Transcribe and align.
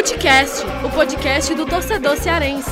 Futecast, 0.00 0.64
o 0.82 0.90
podcast 0.90 1.54
do 1.54 1.66
torcedor 1.66 2.16
cearense. 2.16 2.70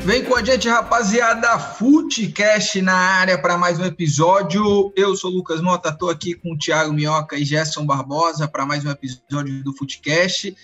Vem 0.00 0.24
com 0.24 0.34
a 0.34 0.42
gente, 0.42 0.68
rapaziada. 0.68 1.56
Futecast 1.60 2.82
na 2.82 2.96
área 2.96 3.40
para 3.40 3.56
mais 3.56 3.78
um 3.78 3.84
episódio. 3.84 4.92
Eu 4.96 5.14
sou 5.14 5.30
Lucas 5.30 5.60
Mota, 5.60 5.90
estou 5.90 6.10
aqui 6.10 6.34
com 6.34 6.54
o 6.54 6.58
Thiago 6.58 6.92
Minhoca 6.92 7.36
e 7.36 7.44
Gerson 7.44 7.86
Barbosa 7.86 8.48
para 8.48 8.66
mais 8.66 8.84
um 8.84 8.90
episódio 8.90 9.62
do 9.62 9.72
Futecast. 9.72 10.56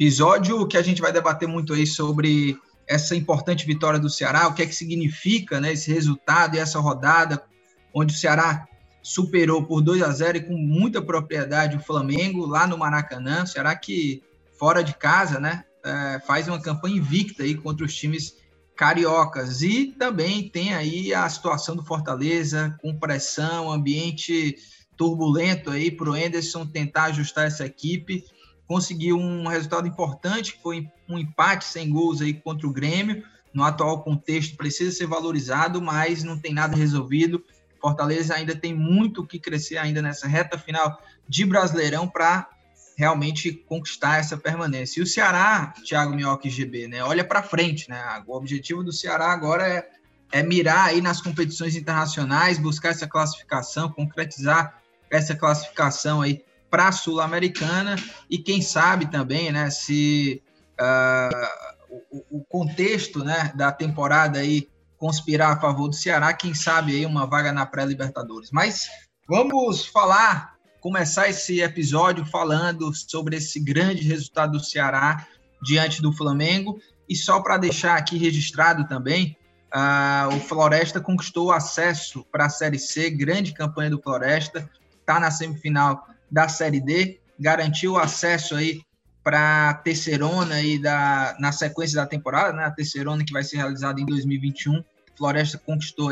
Episódio 0.00 0.66
que 0.66 0.78
a 0.78 0.82
gente 0.82 1.02
vai 1.02 1.12
debater 1.12 1.46
muito 1.46 1.74
aí 1.74 1.86
sobre 1.86 2.56
essa 2.88 3.14
importante 3.14 3.66
vitória 3.66 4.00
do 4.00 4.08
Ceará, 4.08 4.48
o 4.48 4.54
que 4.54 4.62
é 4.62 4.66
que 4.66 4.74
significa 4.74 5.60
né, 5.60 5.74
esse 5.74 5.92
resultado 5.92 6.56
e 6.56 6.60
essa 6.60 6.80
rodada, 6.80 7.44
onde 7.92 8.14
o 8.14 8.16
Ceará 8.16 8.66
superou 9.04 9.62
por 9.62 9.82
2 9.82 10.02
a 10.02 10.10
0 10.10 10.38
e 10.38 10.40
com 10.44 10.56
muita 10.56 11.02
propriedade 11.02 11.76
o 11.76 11.80
Flamengo 11.80 12.46
lá 12.46 12.66
no 12.66 12.78
Maracanã. 12.78 13.44
Será 13.44 13.76
que 13.76 14.22
fora 14.58 14.82
de 14.82 14.94
casa, 14.94 15.38
né, 15.38 15.64
é, 15.84 16.18
faz 16.26 16.48
uma 16.48 16.58
campanha 16.58 16.96
invicta 16.96 17.42
aí 17.42 17.54
contra 17.54 17.84
os 17.84 17.94
times 17.94 18.34
cariocas 18.74 19.60
e 19.60 19.94
também 19.98 20.48
tem 20.48 20.74
aí 20.74 21.12
a 21.12 21.28
situação 21.28 21.76
do 21.76 21.84
Fortaleza 21.84 22.76
com 22.80 22.98
pressão, 22.98 23.70
ambiente 23.70 24.56
turbulento 24.96 25.70
aí 25.70 25.90
para 25.90 26.10
o 26.10 26.16
Enderson 26.16 26.66
tentar 26.66 27.04
ajustar 27.04 27.46
essa 27.46 27.66
equipe. 27.66 28.24
Conseguiu 28.66 29.18
um 29.18 29.46
resultado 29.46 29.86
importante, 29.86 30.54
que 30.54 30.62
foi 30.62 30.88
um 31.06 31.18
empate 31.18 31.66
sem 31.66 31.90
gols 31.90 32.22
aí 32.22 32.32
contra 32.32 32.66
o 32.66 32.72
Grêmio. 32.72 33.22
No 33.52 33.62
atual 33.62 34.02
contexto, 34.02 34.56
precisa 34.56 34.96
ser 34.96 35.06
valorizado, 35.06 35.82
mas 35.82 36.24
não 36.24 36.38
tem 36.38 36.54
nada 36.54 36.74
resolvido. 36.74 37.44
Fortaleza 37.84 38.34
ainda 38.34 38.56
tem 38.56 38.72
muito 38.72 39.26
que 39.26 39.38
crescer 39.38 39.76
ainda 39.76 40.00
nessa 40.00 40.26
reta 40.26 40.58
final 40.58 40.98
de 41.28 41.44
Brasileirão 41.44 42.08
para 42.08 42.48
realmente 42.96 43.52
conquistar 43.52 44.18
essa 44.18 44.38
permanência. 44.38 45.00
E 45.00 45.02
o 45.02 45.06
Ceará, 45.06 45.74
Thiago 45.84 46.14
Minhoca 46.14 46.48
GB, 46.48 46.88
né, 46.88 47.04
olha 47.04 47.22
para 47.22 47.42
frente, 47.42 47.90
né? 47.90 48.02
O 48.26 48.34
objetivo 48.34 48.82
do 48.82 48.90
Ceará 48.90 49.30
agora 49.30 49.68
é, 49.68 49.86
é 50.32 50.42
mirar 50.42 50.86
aí 50.86 51.02
nas 51.02 51.20
competições 51.20 51.76
internacionais, 51.76 52.56
buscar 52.56 52.88
essa 52.88 53.06
classificação, 53.06 53.92
concretizar 53.92 54.80
essa 55.10 55.36
classificação 55.36 56.22
aí 56.22 56.42
para 56.70 56.88
a 56.88 56.92
Sul-Americana 56.92 57.96
e 58.30 58.38
quem 58.38 58.62
sabe 58.62 59.10
também, 59.10 59.52
né, 59.52 59.68
se 59.68 60.42
uh, 60.80 62.00
o, 62.10 62.38
o, 62.38 62.44
contexto, 62.44 63.22
né, 63.22 63.52
da 63.54 63.70
temporada 63.70 64.38
aí 64.38 64.70
conspirar 64.98 65.52
a 65.52 65.60
favor 65.60 65.88
do 65.88 65.94
Ceará, 65.94 66.32
quem 66.32 66.54
sabe 66.54 66.92
aí 66.92 67.06
uma 67.06 67.26
vaga 67.26 67.52
na 67.52 67.66
pré-Libertadores. 67.66 68.50
Mas 68.50 68.88
vamos 69.28 69.86
falar, 69.86 70.54
começar 70.80 71.28
esse 71.28 71.60
episódio 71.60 72.24
falando 72.26 72.92
sobre 72.94 73.36
esse 73.36 73.60
grande 73.60 74.02
resultado 74.02 74.52
do 74.52 74.64
Ceará 74.64 75.26
diante 75.62 76.00
do 76.00 76.12
Flamengo. 76.12 76.78
E 77.08 77.16
só 77.16 77.40
para 77.40 77.58
deixar 77.58 77.96
aqui 77.96 78.16
registrado 78.16 78.86
também, 78.86 79.36
uh, 79.74 80.34
o 80.34 80.40
Floresta 80.40 81.00
conquistou 81.00 81.52
acesso 81.52 82.24
para 82.30 82.46
a 82.46 82.50
Série 82.50 82.78
C, 82.78 83.10
grande 83.10 83.52
campanha 83.52 83.90
do 83.90 84.00
Floresta, 84.00 84.68
está 85.00 85.20
na 85.20 85.30
semifinal 85.30 86.06
da 86.30 86.48
Série 86.48 86.80
D, 86.80 87.20
garantiu 87.38 87.96
acesso 87.96 88.54
aí 88.54 88.80
para 89.24 89.70
a 89.70 89.74
terceirona 89.74 90.56
aí 90.56 90.78
da, 90.78 91.34
na 91.40 91.50
sequência 91.50 91.96
da 91.96 92.06
temporada, 92.06 92.52
né? 92.52 92.64
A 92.64 92.70
terceirona 92.70 93.24
que 93.24 93.32
vai 93.32 93.42
ser 93.42 93.56
realizada 93.56 93.98
em 93.98 94.04
2021. 94.04 94.84
Floresta 95.16 95.56
conquistou 95.56 96.10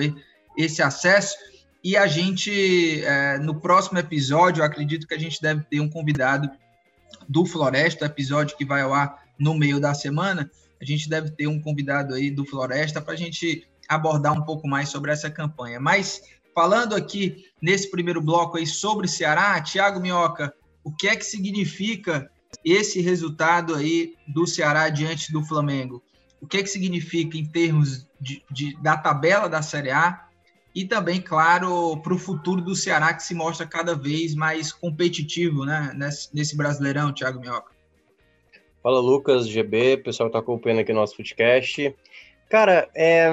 esse 0.56 0.82
acesso. 0.82 1.36
E 1.84 1.94
a 1.94 2.06
gente, 2.06 3.04
é, 3.04 3.38
no 3.38 3.60
próximo 3.60 3.98
episódio, 3.98 4.64
acredito 4.64 5.06
que 5.06 5.12
a 5.12 5.18
gente 5.18 5.42
deve 5.42 5.62
ter 5.64 5.80
um 5.80 5.90
convidado 5.90 6.50
do 7.28 7.44
Floresta, 7.44 8.06
episódio 8.06 8.56
que 8.56 8.64
vai 8.64 8.80
ao 8.80 8.94
ar 8.94 9.22
no 9.38 9.52
meio 9.52 9.78
da 9.78 9.92
semana. 9.92 10.50
A 10.80 10.84
gente 10.84 11.08
deve 11.08 11.30
ter 11.32 11.46
um 11.46 11.60
convidado 11.60 12.14
aí 12.14 12.30
do 12.30 12.46
Floresta 12.46 13.00
para 13.00 13.12
a 13.12 13.16
gente 13.16 13.68
abordar 13.86 14.32
um 14.32 14.42
pouco 14.42 14.66
mais 14.66 14.88
sobre 14.88 15.10
essa 15.10 15.30
campanha. 15.30 15.78
Mas 15.78 16.22
falando 16.54 16.94
aqui 16.94 17.44
nesse 17.60 17.90
primeiro 17.90 18.22
bloco 18.22 18.56
aí 18.56 18.66
sobre 18.66 19.06
Ceará, 19.06 19.60
Thiago 19.60 20.00
Minhoca, 20.00 20.54
o 20.82 20.90
que 20.94 21.08
é 21.08 21.16
que 21.16 21.24
significa 21.24 22.30
esse 22.64 23.00
resultado 23.00 23.74
aí 23.74 24.14
do 24.26 24.46
Ceará 24.46 24.88
diante 24.88 25.32
do 25.32 25.44
Flamengo? 25.44 26.02
O 26.40 26.46
que 26.46 26.56
é 26.58 26.62
que 26.62 26.68
significa 26.68 27.36
em 27.36 27.44
termos 27.44 28.06
de, 28.20 28.42
de 28.50 28.76
da 28.82 28.96
tabela 28.96 29.48
da 29.48 29.62
Série 29.62 29.90
A 29.90 30.28
e 30.74 30.84
também, 30.84 31.20
claro, 31.20 31.96
para 31.98 32.14
o 32.14 32.18
futuro 32.18 32.60
do 32.60 32.74
Ceará 32.74 33.12
que 33.12 33.22
se 33.22 33.34
mostra 33.34 33.66
cada 33.66 33.94
vez 33.94 34.34
mais 34.34 34.72
competitivo, 34.72 35.64
né? 35.64 35.92
Nesse, 35.94 36.34
nesse 36.34 36.56
Brasileirão, 36.56 37.12
Thiago 37.12 37.40
Minhoca. 37.40 37.72
Fala, 38.82 38.98
Lucas, 38.98 39.46
GB, 39.46 39.98
pessoal 39.98 40.28
que 40.28 40.36
está 40.36 40.40
acompanhando 40.40 40.80
aqui 40.80 40.92
nosso 40.92 41.16
podcast. 41.16 41.94
Cara, 42.48 42.88
é, 42.94 43.30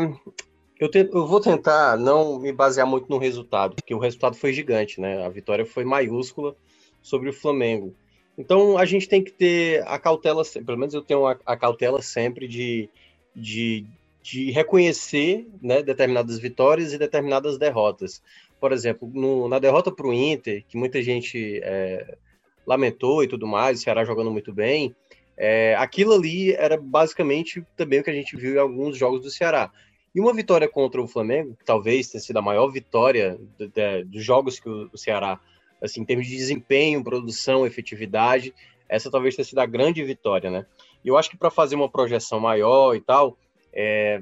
eu, 0.79 0.89
te, 0.89 1.09
eu, 1.11 1.25
vou 1.25 1.39
tentar 1.39 1.97
não 1.97 2.39
me 2.39 2.51
basear 2.51 2.85
muito 2.85 3.09
no 3.09 3.17
resultado, 3.17 3.75
porque 3.75 3.95
o 3.95 3.99
resultado 3.99 4.35
foi 4.35 4.53
gigante, 4.53 5.01
né? 5.01 5.25
A 5.25 5.29
vitória 5.29 5.65
foi 5.65 5.83
maiúscula 5.83 6.55
sobre 7.01 7.29
o 7.29 7.33
Flamengo. 7.33 7.95
Então 8.39 8.77
a 8.77 8.85
gente 8.85 9.09
tem 9.09 9.21
que 9.21 9.31
ter 9.31 9.85
a 9.85 9.99
cautela, 9.99 10.43
pelo 10.65 10.77
menos 10.77 10.93
eu 10.93 11.01
tenho 11.01 11.27
a, 11.27 11.37
a 11.45 11.57
cautela 11.57 12.01
sempre 12.01 12.47
de, 12.47 12.89
de, 13.35 13.85
de 14.23 14.49
reconhecer 14.49 15.45
né, 15.61 15.83
determinadas 15.83 16.39
vitórias 16.39 16.93
e 16.93 16.97
determinadas 16.97 17.57
derrotas. 17.57 18.23
Por 18.57 18.71
exemplo, 18.71 19.11
no, 19.13 19.49
na 19.49 19.59
derrota 19.59 19.91
para 19.91 20.07
o 20.07 20.13
Inter, 20.13 20.63
que 20.69 20.77
muita 20.77 21.01
gente 21.03 21.59
é, 21.61 22.17
lamentou 22.65 23.21
e 23.21 23.27
tudo 23.27 23.45
mais, 23.45 23.79
o 23.79 23.83
Ceará 23.83 24.05
jogando 24.05 24.31
muito 24.31 24.53
bem, 24.53 24.95
é, 25.35 25.75
aquilo 25.75 26.13
ali 26.13 26.53
era 26.53 26.77
basicamente 26.77 27.61
também 27.75 27.99
o 27.99 28.03
que 28.05 28.09
a 28.09 28.13
gente 28.13 28.37
viu 28.37 28.55
em 28.55 28.59
alguns 28.59 28.97
jogos 28.97 29.21
do 29.21 29.29
Ceará. 29.29 29.69
E 30.15 30.19
uma 30.21 30.33
vitória 30.33 30.67
contra 30.67 31.01
o 31.01 31.07
Flamengo, 31.07 31.57
talvez 31.65 32.07
tenha 32.07 32.21
sido 32.21 32.39
a 32.39 32.41
maior 32.41 32.69
vitória 32.69 33.37
dos 34.05 34.23
jogos 34.23 34.61
que 34.61 34.69
o, 34.69 34.89
o 34.93 34.97
Ceará 34.97 35.41
assim, 35.81 36.01
em 36.01 36.05
termos 36.05 36.27
de 36.27 36.35
desempenho, 36.35 37.03
produção, 37.03 37.65
efetividade, 37.65 38.53
essa 38.87 39.11
talvez 39.11 39.35
tenha 39.35 39.45
sido 39.45 39.59
a 39.59 39.65
grande 39.65 40.03
vitória, 40.03 40.49
né? 40.49 40.65
E 41.03 41.07
eu 41.07 41.17
acho 41.17 41.29
que 41.29 41.37
para 41.37 41.51
fazer 41.51 41.75
uma 41.75 41.89
projeção 41.89 42.39
maior 42.39 42.95
e 42.95 43.01
tal, 43.01 43.37
é, 43.71 44.21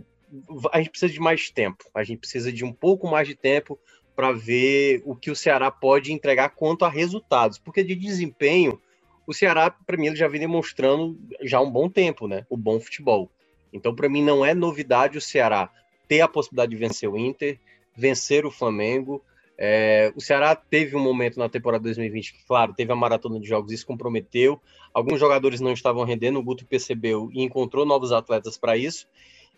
a 0.72 0.78
gente 0.80 0.90
precisa 0.90 1.12
de 1.12 1.20
mais 1.20 1.50
tempo, 1.50 1.86
a 1.94 2.04
gente 2.04 2.20
precisa 2.20 2.52
de 2.52 2.66
um 2.66 2.74
pouco 2.74 3.08
mais 3.08 3.28
de 3.28 3.36
tempo 3.36 3.80
para 4.16 4.32
ver 4.32 5.02
o 5.06 5.16
que 5.16 5.32
o 5.32 5.36
Ceará 5.36 5.72
pode 5.72 6.12
entregar 6.12 6.50
quanto 6.50 6.84
a 6.84 6.90
resultados, 6.90 7.58
porque 7.60 7.84
de 7.84 7.96
desempenho, 7.96 8.82
o 9.26 9.34
Ceará, 9.34 9.70
para 9.70 9.98
mim, 9.98 10.08
ele 10.08 10.16
já 10.16 10.28
vem 10.28 10.40
demonstrando 10.40 11.18
já 11.44 11.60
há 11.60 11.62
um 11.62 11.70
bom 11.70 11.90
tempo, 11.90 12.28
né? 12.28 12.46
O 12.50 12.58
bom 12.58 12.80
futebol. 12.80 13.30
Então, 13.72 13.94
para 13.94 14.10
mim, 14.10 14.24
não 14.24 14.46
é 14.46 14.54
novidade 14.54 15.18
o 15.18 15.22
Ceará 15.22 15.70
ter 16.08 16.22
a 16.22 16.28
possibilidade 16.28 16.72
de 16.72 16.78
vencer 16.78 17.10
o 17.10 17.18
Inter, 17.18 17.60
vencer 17.96 18.46
o 18.46 18.52
Flamengo, 18.52 19.22
é, 19.58 20.14
o 20.16 20.22
Ceará 20.22 20.56
teve 20.56 20.96
um 20.96 21.00
momento 21.00 21.40
na 21.40 21.50
temporada 21.50 21.84
2020 21.84 22.34
que, 22.34 22.46
claro, 22.46 22.74
teve 22.74 22.92
a 22.92 22.96
maratona 22.96 23.40
de 23.40 23.48
jogos, 23.48 23.72
isso 23.72 23.88
comprometeu. 23.88 24.62
Alguns 24.94 25.20
jogadores 25.20 25.60
não 25.60 25.74
estavam 25.74 26.04
rendendo, 26.04 26.38
o 26.38 26.44
Guto 26.44 26.66
percebeu 26.66 27.30
e 27.34 27.42
encontrou 27.42 27.86
novos 27.86 28.12
atletas 28.12 28.58
para 28.58 28.78
isso. 28.78 29.08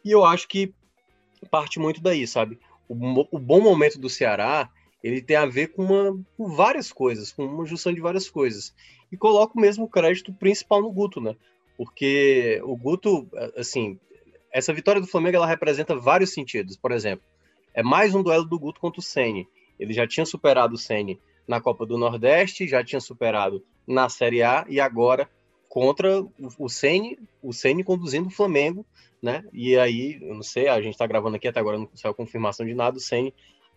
E 0.04 0.12
eu 0.12 0.24
acho 0.24 0.48
que 0.48 0.74
parte 1.52 1.80
muito 1.80 2.02
daí, 2.02 2.26
sabe? 2.26 2.58
O, 2.88 2.96
o, 3.30 3.38
bom 3.38 3.60
momento 3.60 4.00
do 4.00 4.10
Ceará, 4.10 4.70
ele 5.04 5.22
tem 5.22 5.36
a 5.36 5.46
ver 5.46 5.68
com, 5.68 5.84
uma, 5.84 6.18
com 6.38 6.48
várias 6.48 6.94
coisas, 6.94 7.34
com 7.34 7.46
uma 7.46 7.66
junção 7.66 7.94
de 7.94 8.00
várias 8.00 8.30
coisas. 8.30 8.74
E 9.12 9.18
coloco 9.18 9.60
mesmo 9.60 9.84
o 9.84 9.90
crédito 9.90 10.34
principal 10.34 10.82
no 10.82 10.92
Guto, 10.92 11.20
né? 11.20 11.36
Porque 11.78 12.62
o 12.64 12.76
Guto, 12.76 13.28
assim, 13.58 14.00
essa 14.52 14.74
vitória 14.74 15.02
do 15.02 15.08
Flamengo, 15.08 15.38
ela 15.38 15.48
representa 15.48 15.96
vários 15.96 16.34
sentidos. 16.34 16.78
Por 16.78 16.92
exemplo, 16.92 17.26
é 17.74 17.84
mais 17.84 18.16
um 18.16 18.24
duelo 18.24 18.46
do 18.46 18.60
Guto 18.60 18.80
contra 18.80 19.00
o 19.00 19.04
Ceni 19.04 19.48
ele 19.80 19.94
já 19.94 20.08
tinha 20.08 20.26
superado 20.26 20.76
o 20.76 20.78
Ceni 20.78 21.20
na 21.48 21.60
Copa 21.62 21.86
do 21.86 21.98
Nordeste, 21.98 22.68
já 22.68 22.84
tinha 22.84 23.00
superado 23.00 23.64
na 23.88 24.10
Série 24.10 24.44
A 24.44 24.66
e 24.70 24.80
agora 24.80 25.30
contra 25.68 26.24
o 26.58 26.70
Ceni, 26.70 27.18
o 27.42 27.54
Ceni 27.54 27.84
conduzindo 27.84 28.28
o 28.28 28.32
Flamengo, 28.32 28.86
né? 29.22 29.44
E 29.54 29.78
aí, 29.78 30.20
eu 30.22 30.34
não 30.34 30.44
sei, 30.44 30.68
a 30.68 30.82
gente 30.82 30.94
está 30.94 31.06
gravando 31.08 31.36
aqui 31.36 31.48
até 31.48 31.60
agora 31.60 31.78
não 31.78 31.90
saiu 31.94 32.14
confirmação 32.14 32.66
de 32.66 32.74
nada, 32.74 32.98
o 32.98 33.02
Ceni, 33.02 33.34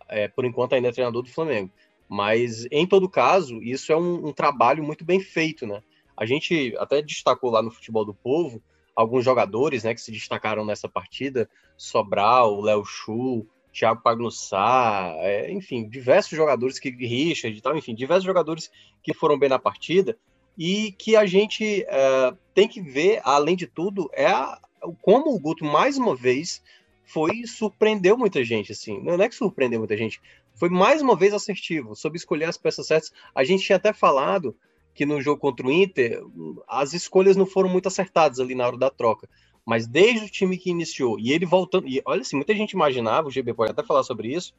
é, 0.09 0.27
por 0.27 0.45
enquanto 0.45 0.73
ainda 0.73 0.89
é 0.89 0.91
treinador 0.91 1.23
do 1.23 1.29
Flamengo. 1.29 1.71
Mas 2.09 2.67
em 2.71 2.85
todo 2.85 3.09
caso, 3.09 3.61
isso 3.63 3.91
é 3.91 3.97
um, 3.97 4.27
um 4.27 4.33
trabalho 4.33 4.83
muito 4.83 5.05
bem 5.05 5.19
feito, 5.19 5.65
né? 5.65 5.81
A 6.15 6.25
gente 6.25 6.75
até 6.77 7.01
destacou 7.01 7.49
lá 7.49 7.61
no 7.61 7.71
Futebol 7.71 8.05
do 8.05 8.13
Povo 8.13 8.61
alguns 8.95 9.25
jogadores, 9.25 9.83
né, 9.83 9.93
que 9.93 10.01
se 10.01 10.11
destacaram 10.11 10.63
nessa 10.63 10.87
partida, 10.87 11.49
Sobral, 11.75 12.61
Léo 12.61 12.85
Chu, 12.85 13.47
Thiago 13.73 14.01
Pagnussá, 14.01 15.13
é, 15.17 15.51
enfim, 15.51 15.89
diversos 15.89 16.37
jogadores 16.37 16.77
que 16.77 16.89
Richard 16.89 17.57
e 17.57 17.61
tal, 17.61 17.75
enfim, 17.75 17.95
diversos 17.95 18.23
jogadores 18.23 18.71
que 19.01 19.13
foram 19.13 19.37
bem 19.37 19.49
na 19.49 19.57
partida 19.57 20.17
e 20.57 20.91
que 20.91 21.15
a 21.15 21.25
gente 21.25 21.83
é, 21.87 22.33
tem 22.53 22.67
que 22.67 22.79
ver, 22.79 23.19
além 23.23 23.55
de 23.55 23.65
tudo, 23.65 24.09
é 24.13 24.27
a, 24.27 24.59
como 25.01 25.33
o 25.33 25.39
Guto 25.39 25.65
mais 25.65 25.97
uma 25.97 26.15
vez 26.15 26.61
foi 27.03 27.45
surpreendeu 27.45 28.17
muita 28.17 28.43
gente, 28.43 28.71
assim. 28.71 29.01
Não 29.01 29.15
é 29.15 29.27
que 29.27 29.35
surpreendeu 29.35 29.79
muita 29.79 29.97
gente, 29.97 30.21
foi 30.55 30.69
mais 30.69 31.01
uma 31.01 31.15
vez 31.15 31.33
assertivo, 31.33 31.95
soube 31.95 32.17
escolher 32.17 32.45
as 32.45 32.57
peças 32.57 32.85
certas. 32.85 33.11
A 33.33 33.43
gente 33.43 33.65
tinha 33.65 33.77
até 33.77 33.91
falado 33.91 34.55
que 34.93 35.05
no 35.05 35.19
jogo 35.19 35.41
contra 35.41 35.65
o 35.65 35.71
Inter, 35.71 36.21
as 36.67 36.93
escolhas 36.93 37.35
não 37.35 37.47
foram 37.47 37.69
muito 37.69 37.87
acertadas 37.87 38.39
ali 38.39 38.53
na 38.53 38.67
hora 38.67 38.77
da 38.77 38.91
troca. 38.91 39.27
Mas 39.65 39.87
desde 39.87 40.25
o 40.25 40.29
time 40.29 40.57
que 40.57 40.69
iniciou, 40.69 41.19
e 41.19 41.31
ele 41.31 41.45
voltando, 41.45 41.87
e 41.87 42.01
olha 42.05 42.21
assim, 42.21 42.35
muita 42.35 42.53
gente 42.53 42.71
imaginava, 42.71 43.27
o 43.27 43.31
GB 43.31 43.53
pode 43.53 43.71
até 43.71 43.83
falar 43.83 44.03
sobre 44.03 44.33
isso, 44.33 44.53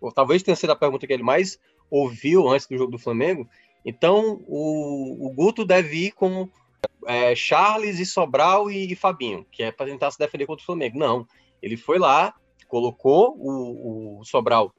ou 0.00 0.12
talvez 0.12 0.42
tenha 0.42 0.56
sido 0.56 0.70
a 0.70 0.76
pergunta 0.76 1.06
que 1.06 1.12
ele 1.12 1.22
mais 1.22 1.58
ouviu 1.90 2.48
antes 2.48 2.66
do 2.66 2.76
jogo 2.76 2.92
do 2.92 2.98
Flamengo. 2.98 3.48
Então, 3.84 4.42
o, 4.46 5.26
o 5.26 5.30
Guto 5.30 5.64
deve 5.64 6.06
ir 6.06 6.12
com 6.12 6.48
é, 7.06 7.34
Charles 7.34 7.98
e 7.98 8.06
Sobral 8.06 8.70
e, 8.70 8.92
e 8.92 8.94
Fabinho, 8.94 9.46
que 9.50 9.62
é 9.62 9.72
para 9.72 9.86
tentar 9.86 10.10
se 10.10 10.18
defender 10.18 10.46
contra 10.46 10.62
o 10.62 10.66
Flamengo. 10.66 10.98
Não, 10.98 11.26
ele 11.62 11.76
foi 11.76 11.98
lá, 11.98 12.34
colocou 12.68 13.34
o, 13.38 14.20
o 14.20 14.24
Sobral 14.24 14.72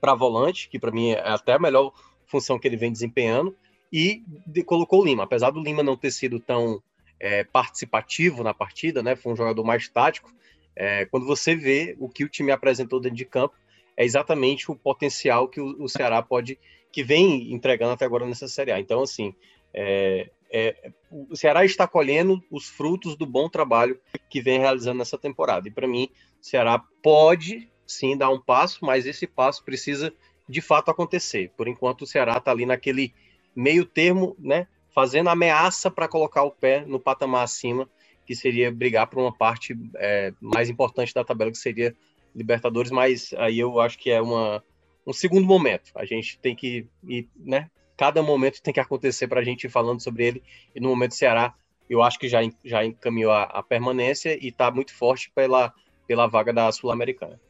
para 0.00 0.14
volante, 0.14 0.68
que 0.68 0.78
para 0.78 0.90
mim 0.90 1.10
é 1.10 1.28
até 1.28 1.54
a 1.54 1.58
melhor 1.58 1.92
função 2.26 2.58
que 2.58 2.68
ele 2.68 2.76
vem 2.76 2.92
desempenhando, 2.92 3.56
e 3.92 4.24
de, 4.46 4.62
colocou 4.62 5.00
o 5.00 5.04
Lima. 5.04 5.22
Apesar 5.22 5.50
do 5.50 5.62
Lima 5.62 5.82
não 5.82 5.96
ter 5.96 6.10
sido 6.10 6.40
tão 6.40 6.82
é, 7.20 7.44
participativo 7.44 8.42
na 8.42 8.52
partida, 8.52 9.02
né, 9.02 9.16
foi 9.16 9.32
um 9.32 9.36
jogador 9.36 9.64
mais 9.64 9.88
tático. 9.88 10.32
É, 10.76 11.04
quando 11.06 11.26
você 11.26 11.54
vê 11.54 11.96
o 11.98 12.08
que 12.08 12.24
o 12.24 12.28
time 12.28 12.50
apresentou 12.50 13.00
dentro 13.00 13.16
de 13.16 13.24
campo, 13.24 13.54
é 13.96 14.04
exatamente 14.04 14.70
o 14.70 14.76
potencial 14.76 15.48
que 15.48 15.60
o, 15.60 15.82
o 15.82 15.88
Ceará 15.88 16.20
pode, 16.20 16.58
que 16.90 17.02
vem 17.02 17.52
entregando 17.52 17.92
até 17.92 18.04
agora 18.04 18.26
nessa 18.26 18.48
Série 18.48 18.72
A. 18.72 18.80
Então, 18.80 19.02
assim, 19.02 19.34
é, 19.72 20.30
é, 20.50 20.92
o 21.10 21.36
Ceará 21.36 21.64
está 21.64 21.86
colhendo 21.86 22.42
os 22.50 22.68
frutos 22.68 23.16
do 23.16 23.26
bom 23.26 23.48
trabalho 23.48 24.00
que 24.28 24.40
vem 24.40 24.60
realizando 24.60 24.98
nessa 24.98 25.18
temporada. 25.18 25.68
E 25.68 25.70
para 25.70 25.86
mim, 25.86 26.08
o 26.40 26.44
Ceará 26.44 26.82
pode 27.02 27.70
sim 27.86 28.16
dar 28.16 28.30
um 28.30 28.40
passo, 28.40 28.84
mas 28.84 29.06
esse 29.06 29.26
passo 29.26 29.64
precisa 29.64 30.12
de 30.48 30.60
fato 30.60 30.90
acontecer. 30.90 31.52
Por 31.56 31.68
enquanto, 31.68 32.02
o 32.02 32.06
Ceará 32.06 32.36
está 32.36 32.50
ali 32.50 32.66
naquele 32.66 33.14
meio 33.54 33.84
termo, 33.84 34.36
né, 34.38 34.66
fazendo 34.94 35.28
ameaça 35.28 35.90
para 35.90 36.08
colocar 36.08 36.44
o 36.44 36.50
pé 36.50 36.84
no 36.86 37.00
patamar 37.00 37.42
acima, 37.42 37.88
que 38.24 38.34
seria 38.34 38.70
brigar 38.70 39.08
por 39.08 39.18
uma 39.18 39.36
parte 39.36 39.76
é, 39.96 40.32
mais 40.40 40.70
importante 40.70 41.12
da 41.12 41.24
tabela, 41.24 41.50
que 41.50 41.58
seria 41.58 41.94
Libertadores, 42.34 42.90
mas 42.90 43.32
aí 43.36 43.58
eu 43.58 43.78
acho 43.78 43.96
que 43.98 44.10
é 44.10 44.20
uma, 44.20 44.62
um 45.06 45.12
segundo 45.12 45.46
momento. 45.46 45.92
A 45.94 46.04
gente 46.04 46.38
tem 46.38 46.54
que 46.56 46.86
ir, 47.06 47.28
né? 47.36 47.70
Cada 47.96 48.22
momento 48.22 48.60
tem 48.60 48.74
que 48.74 48.80
acontecer 48.80 49.28
para 49.28 49.40
a 49.40 49.44
gente 49.44 49.64
ir 49.64 49.70
falando 49.70 50.02
sobre 50.02 50.26
ele. 50.26 50.42
E 50.74 50.80
no 50.80 50.88
momento 50.88 51.10
do 51.10 51.14
Ceará, 51.14 51.54
eu 51.88 52.02
acho 52.02 52.18
que 52.18 52.28
já, 52.28 52.40
já 52.64 52.84
encaminhou 52.84 53.30
a, 53.30 53.44
a 53.44 53.62
permanência 53.62 54.36
e 54.42 54.48
está 54.48 54.68
muito 54.68 54.92
forte 54.92 55.30
pela, 55.32 55.72
pela 56.08 56.26
vaga 56.26 56.52
da 56.52 56.72
Sul-Americana. 56.72 57.40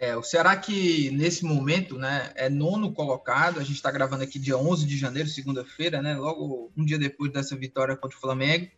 É, 0.00 0.16
o 0.16 0.22
Ceará 0.22 0.56
que 0.56 1.10
nesse 1.10 1.44
momento, 1.44 1.98
né, 1.98 2.30
é 2.36 2.48
nono 2.48 2.92
colocado, 2.92 3.58
a 3.58 3.64
gente 3.64 3.74
está 3.74 3.90
gravando 3.90 4.22
aqui 4.22 4.38
dia 4.38 4.56
11 4.56 4.86
de 4.86 4.96
janeiro, 4.96 5.28
segunda-feira, 5.28 6.00
né, 6.00 6.14
logo 6.14 6.70
um 6.76 6.84
dia 6.84 6.98
depois 6.98 7.32
dessa 7.32 7.56
vitória 7.56 7.96
contra 7.96 8.16
o 8.16 8.20
Flamengo, 8.20 8.68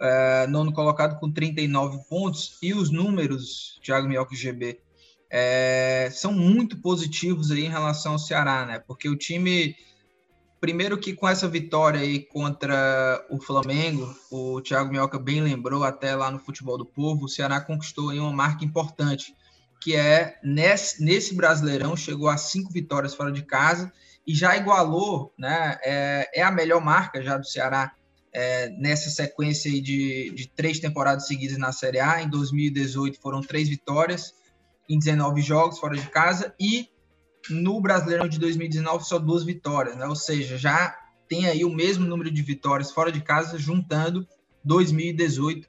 é, 0.00 0.46
nono 0.46 0.72
colocado 0.72 1.20
com 1.20 1.30
39 1.30 1.98
pontos, 2.08 2.56
e 2.62 2.72
os 2.72 2.90
números, 2.90 3.78
Thiago 3.82 4.08
Mioca 4.08 4.34
GB, 4.34 4.80
é, 5.28 6.08
são 6.10 6.32
muito 6.32 6.78
positivos 6.80 7.50
aí 7.50 7.66
em 7.66 7.70
relação 7.70 8.12
ao 8.12 8.18
Ceará, 8.18 8.64
né, 8.64 8.78
porque 8.78 9.06
o 9.06 9.16
time, 9.16 9.76
primeiro 10.62 10.96
que 10.96 11.12
com 11.12 11.28
essa 11.28 11.46
vitória 11.46 12.00
aí 12.00 12.20
contra 12.20 13.22
o 13.28 13.38
Flamengo, 13.38 14.16
o 14.30 14.62
Thiago 14.62 14.90
Mioca 14.90 15.18
bem 15.18 15.42
lembrou 15.42 15.84
até 15.84 16.16
lá 16.16 16.30
no 16.30 16.38
Futebol 16.38 16.78
do 16.78 16.86
Povo, 16.86 17.26
o 17.26 17.28
Ceará 17.28 17.60
conquistou 17.60 18.08
aí 18.08 18.18
uma 18.18 18.32
marca 18.32 18.64
importante, 18.64 19.34
que 19.80 19.94
é 19.94 20.38
nesse, 20.42 21.02
nesse 21.02 21.34
Brasileirão 21.34 21.96
chegou 21.96 22.28
a 22.28 22.36
cinco 22.36 22.72
vitórias 22.72 23.14
fora 23.14 23.32
de 23.32 23.42
casa 23.42 23.92
e 24.26 24.34
já 24.34 24.56
igualou, 24.56 25.32
né? 25.38 25.78
É, 25.82 26.40
é 26.40 26.42
a 26.42 26.50
melhor 26.50 26.80
marca 26.80 27.22
já 27.22 27.38
do 27.38 27.46
Ceará 27.46 27.92
é, 28.32 28.68
nessa 28.70 29.10
sequência 29.10 29.70
de, 29.70 30.30
de 30.30 30.48
três 30.48 30.78
temporadas 30.78 31.26
seguidas 31.26 31.56
na 31.58 31.72
Série 31.72 32.00
A. 32.00 32.22
Em 32.22 32.28
2018 32.28 33.20
foram 33.20 33.40
três 33.40 33.68
vitórias 33.68 34.34
em 34.88 34.98
19 34.98 35.40
jogos 35.40 35.78
fora 35.78 35.96
de 35.96 36.08
casa 36.08 36.54
e 36.60 36.88
no 37.50 37.80
Brasileirão 37.80 38.28
de 38.28 38.38
2019 38.38 39.04
só 39.04 39.18
duas 39.18 39.44
vitórias, 39.44 39.96
né? 39.96 40.06
Ou 40.06 40.16
seja, 40.16 40.58
já 40.58 40.94
tem 41.28 41.46
aí 41.46 41.64
o 41.64 41.74
mesmo 41.74 42.04
número 42.06 42.30
de 42.30 42.42
vitórias 42.42 42.90
fora 42.90 43.12
de 43.12 43.20
casa 43.20 43.58
juntando 43.58 44.26
2018 44.64 45.68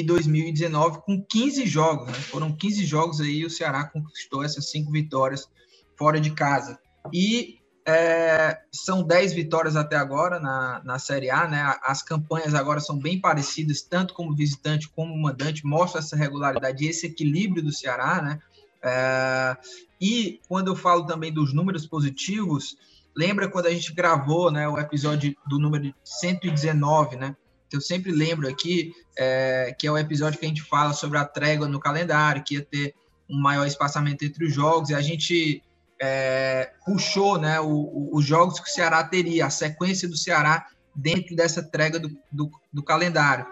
e 0.00 0.02
2019 0.02 1.00
com 1.02 1.22
15 1.22 1.66
jogos. 1.66 2.08
Né? 2.08 2.14
Foram 2.14 2.52
15 2.52 2.84
jogos 2.84 3.20
aí 3.20 3.44
o 3.44 3.50
Ceará 3.50 3.84
conquistou 3.84 4.44
essas 4.44 4.70
cinco 4.70 4.90
vitórias 4.92 5.48
fora 5.96 6.20
de 6.20 6.30
casa. 6.32 6.78
E 7.12 7.58
é, 7.86 8.58
são 8.72 9.02
10 9.02 9.32
vitórias 9.32 9.76
até 9.76 9.96
agora 9.96 10.38
na, 10.38 10.82
na 10.84 10.98
Série 10.98 11.30
A, 11.30 11.48
né? 11.48 11.76
As 11.82 12.02
campanhas 12.02 12.54
agora 12.54 12.80
são 12.80 12.98
bem 12.98 13.20
parecidas, 13.20 13.80
tanto 13.80 14.12
como 14.12 14.34
visitante 14.34 14.88
como 14.88 15.16
mandante, 15.16 15.64
mostra 15.64 16.00
essa 16.00 16.16
regularidade 16.16 16.84
esse 16.84 17.06
equilíbrio 17.06 17.62
do 17.62 17.72
Ceará, 17.72 18.20
né? 18.20 18.38
É, 18.82 19.56
e 20.00 20.40
quando 20.48 20.68
eu 20.68 20.76
falo 20.76 21.06
também 21.06 21.32
dos 21.32 21.54
números 21.54 21.86
positivos, 21.86 22.76
lembra 23.16 23.48
quando 23.48 23.66
a 23.66 23.70
gente 23.70 23.94
gravou 23.94 24.50
né, 24.50 24.68
o 24.68 24.78
episódio 24.78 25.34
do 25.46 25.58
número 25.58 25.94
119, 26.04 27.16
né? 27.16 27.36
Que 27.68 27.76
eu 27.76 27.80
sempre 27.80 28.12
lembro 28.12 28.48
aqui, 28.48 28.92
é, 29.18 29.74
que 29.78 29.86
é 29.86 29.90
o 29.90 29.98
episódio 29.98 30.38
que 30.38 30.44
a 30.44 30.48
gente 30.48 30.62
fala 30.62 30.92
sobre 30.92 31.18
a 31.18 31.24
trégua 31.24 31.68
no 31.68 31.80
calendário, 31.80 32.44
que 32.44 32.54
ia 32.54 32.64
ter 32.64 32.94
um 33.28 33.40
maior 33.40 33.66
espaçamento 33.66 34.24
entre 34.24 34.44
os 34.44 34.52
jogos, 34.52 34.90
e 34.90 34.94
a 34.94 35.00
gente 35.02 35.62
é, 36.00 36.72
puxou 36.84 37.38
né, 37.38 37.58
os 37.60 38.24
jogos 38.24 38.60
que 38.60 38.68
o 38.68 38.72
Ceará 38.72 39.02
teria, 39.02 39.46
a 39.46 39.50
sequência 39.50 40.08
do 40.08 40.16
Ceará 40.16 40.66
dentro 40.94 41.34
dessa 41.34 41.62
trégua 41.62 41.98
do, 41.98 42.10
do, 42.30 42.50
do 42.72 42.82
calendário, 42.82 43.46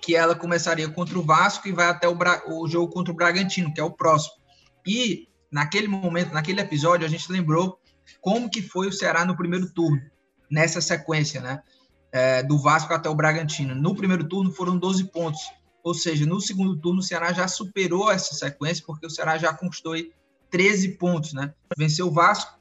que 0.00 0.14
ela 0.14 0.34
começaria 0.34 0.88
contra 0.88 1.18
o 1.18 1.22
Vasco 1.22 1.68
e 1.68 1.72
vai 1.72 1.86
até 1.86 2.08
o, 2.08 2.14
Bra 2.14 2.42
o 2.46 2.68
jogo 2.68 2.92
contra 2.92 3.12
o 3.12 3.16
Bragantino, 3.16 3.72
que 3.72 3.80
é 3.80 3.84
o 3.84 3.90
próximo. 3.90 4.34
E 4.86 5.28
naquele 5.50 5.88
momento, 5.88 6.32
naquele 6.32 6.60
episódio, 6.60 7.06
a 7.06 7.10
gente 7.10 7.30
lembrou 7.30 7.80
como 8.20 8.48
que 8.48 8.62
foi 8.62 8.86
o 8.86 8.92
Ceará 8.92 9.24
no 9.24 9.36
primeiro 9.36 9.68
turno, 9.72 10.00
nessa 10.50 10.80
sequência, 10.80 11.40
né? 11.40 11.60
É, 12.16 12.42
do 12.42 12.56
Vasco 12.56 12.94
até 12.94 13.10
o 13.10 13.14
Bragantino. 13.14 13.74
No 13.74 13.94
primeiro 13.94 14.26
turno 14.26 14.50
foram 14.50 14.78
12 14.78 15.04
pontos, 15.04 15.40
ou 15.84 15.92
seja, 15.92 16.24
no 16.24 16.40
segundo 16.40 16.74
turno 16.78 17.00
o 17.00 17.02
Ceará 17.02 17.30
já 17.30 17.46
superou 17.46 18.10
essa 18.10 18.34
sequência, 18.34 18.82
porque 18.86 19.06
o 19.06 19.10
Ceará 19.10 19.36
já 19.36 19.52
conquistou 19.52 19.94
13 20.50 20.92
pontos, 20.92 21.34
né? 21.34 21.52
Venceu 21.76 22.06
o 22.06 22.10
Vasco, 22.10 22.58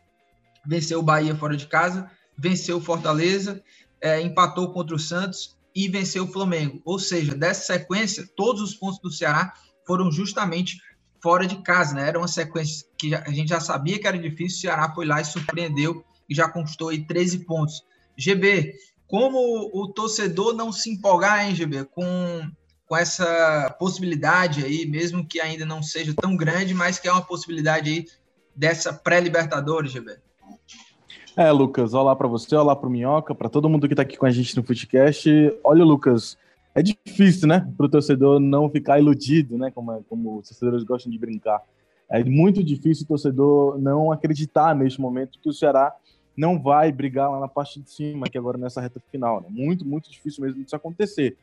venceu 0.65 0.99
o 0.99 1.03
Bahia 1.03 1.33
fora 1.35 1.55
de 1.55 1.67
casa, 1.67 2.11
venceu 2.37 2.77
o 2.77 2.81
Fortaleza, 2.81 3.63
é, 4.01 4.21
empatou 4.21 4.73
contra 4.73 4.93
o 4.93 4.99
Santos 4.99 5.57
e 5.73 5.87
venceu 5.87 6.25
o 6.25 6.31
Flamengo. 6.31 6.81
Ou 6.83 6.99
seja, 6.99 7.33
dessa 7.33 7.77
sequência, 7.77 8.27
todos 8.35 8.61
os 8.61 8.75
pontos 8.75 8.99
do 8.99 9.09
Ceará 9.09 9.53
foram 9.87 10.11
justamente 10.11 10.81
fora 11.23 11.47
de 11.47 11.61
casa, 11.61 11.95
né? 11.95 12.09
Era 12.09 12.17
uma 12.17 12.27
sequência 12.27 12.85
que 12.97 13.15
a 13.15 13.31
gente 13.31 13.47
já 13.47 13.61
sabia 13.61 13.97
que 13.97 14.05
era 14.05 14.17
difícil, 14.17 14.57
o 14.57 14.61
Ceará 14.61 14.93
foi 14.93 15.05
lá 15.05 15.21
e 15.21 15.25
surpreendeu 15.25 16.03
e 16.29 16.35
já 16.35 16.49
conquistou 16.49 16.89
aí 16.89 17.05
13 17.05 17.45
pontos. 17.45 17.85
GB, 18.17 18.73
como 19.07 19.69
o 19.73 19.87
torcedor 19.87 20.53
não 20.53 20.71
se 20.71 20.89
empolgar, 20.89 21.45
hein, 21.45 21.55
GB, 21.55 21.85
com, 21.85 22.49
com 22.87 22.97
essa 22.97 23.75
possibilidade 23.79 24.63
aí, 24.63 24.85
mesmo 24.85 25.25
que 25.25 25.39
ainda 25.39 25.65
não 25.65 25.83
seja 25.83 26.13
tão 26.15 26.35
grande, 26.35 26.73
mas 26.73 26.99
que 26.99 27.07
é 27.07 27.11
uma 27.11 27.21
possibilidade 27.21 27.89
aí 27.89 28.05
dessa 28.55 28.93
pré-Libertadores, 28.93 29.91
GB? 29.91 30.17
É, 31.37 31.51
Lucas, 31.51 31.93
olá 31.93 32.15
para 32.15 32.27
você, 32.27 32.55
olá 32.55 32.75
para 32.75 32.87
o 32.87 32.91
Minhoca, 32.91 33.35
para 33.35 33.49
todo 33.49 33.69
mundo 33.69 33.87
que 33.87 33.93
está 33.93 34.03
aqui 34.03 34.15
com 34.15 34.25
a 34.25 34.31
gente 34.31 34.55
no 34.55 34.63
Footcast. 34.63 35.29
Olha, 35.63 35.83
Lucas, 35.83 36.37
é 36.73 36.81
difícil, 36.81 37.47
né, 37.47 37.69
para 37.75 37.85
o 37.85 37.89
torcedor 37.89 38.39
não 38.39 38.69
ficar 38.69 38.99
iludido, 38.99 39.57
né, 39.57 39.69
como, 39.69 40.01
como 40.09 40.39
os 40.39 40.47
torcedores 40.47 40.83
gostam 40.83 41.11
de 41.11 41.19
brincar. 41.19 41.61
É 42.09 42.23
muito 42.23 42.63
difícil 42.63 43.03
o 43.03 43.07
torcedor 43.07 43.77
não 43.79 44.11
acreditar 44.11 44.73
neste 44.75 45.01
momento 45.01 45.39
que 45.41 45.49
o 45.49 45.53
Ceará 45.53 45.93
não 46.35 46.61
vai 46.61 46.91
brigar 46.91 47.31
lá 47.31 47.39
na 47.39 47.47
parte 47.47 47.79
de 47.79 47.89
cima, 47.89 48.27
que 48.27 48.37
agora 48.37 48.57
nessa 48.57 48.81
reta 48.81 48.99
final. 49.11 49.41
Né? 49.41 49.47
Muito, 49.49 49.85
muito 49.85 50.11
difícil 50.11 50.43
mesmo 50.43 50.63
disso 50.63 50.75
acontecer. 50.75 51.37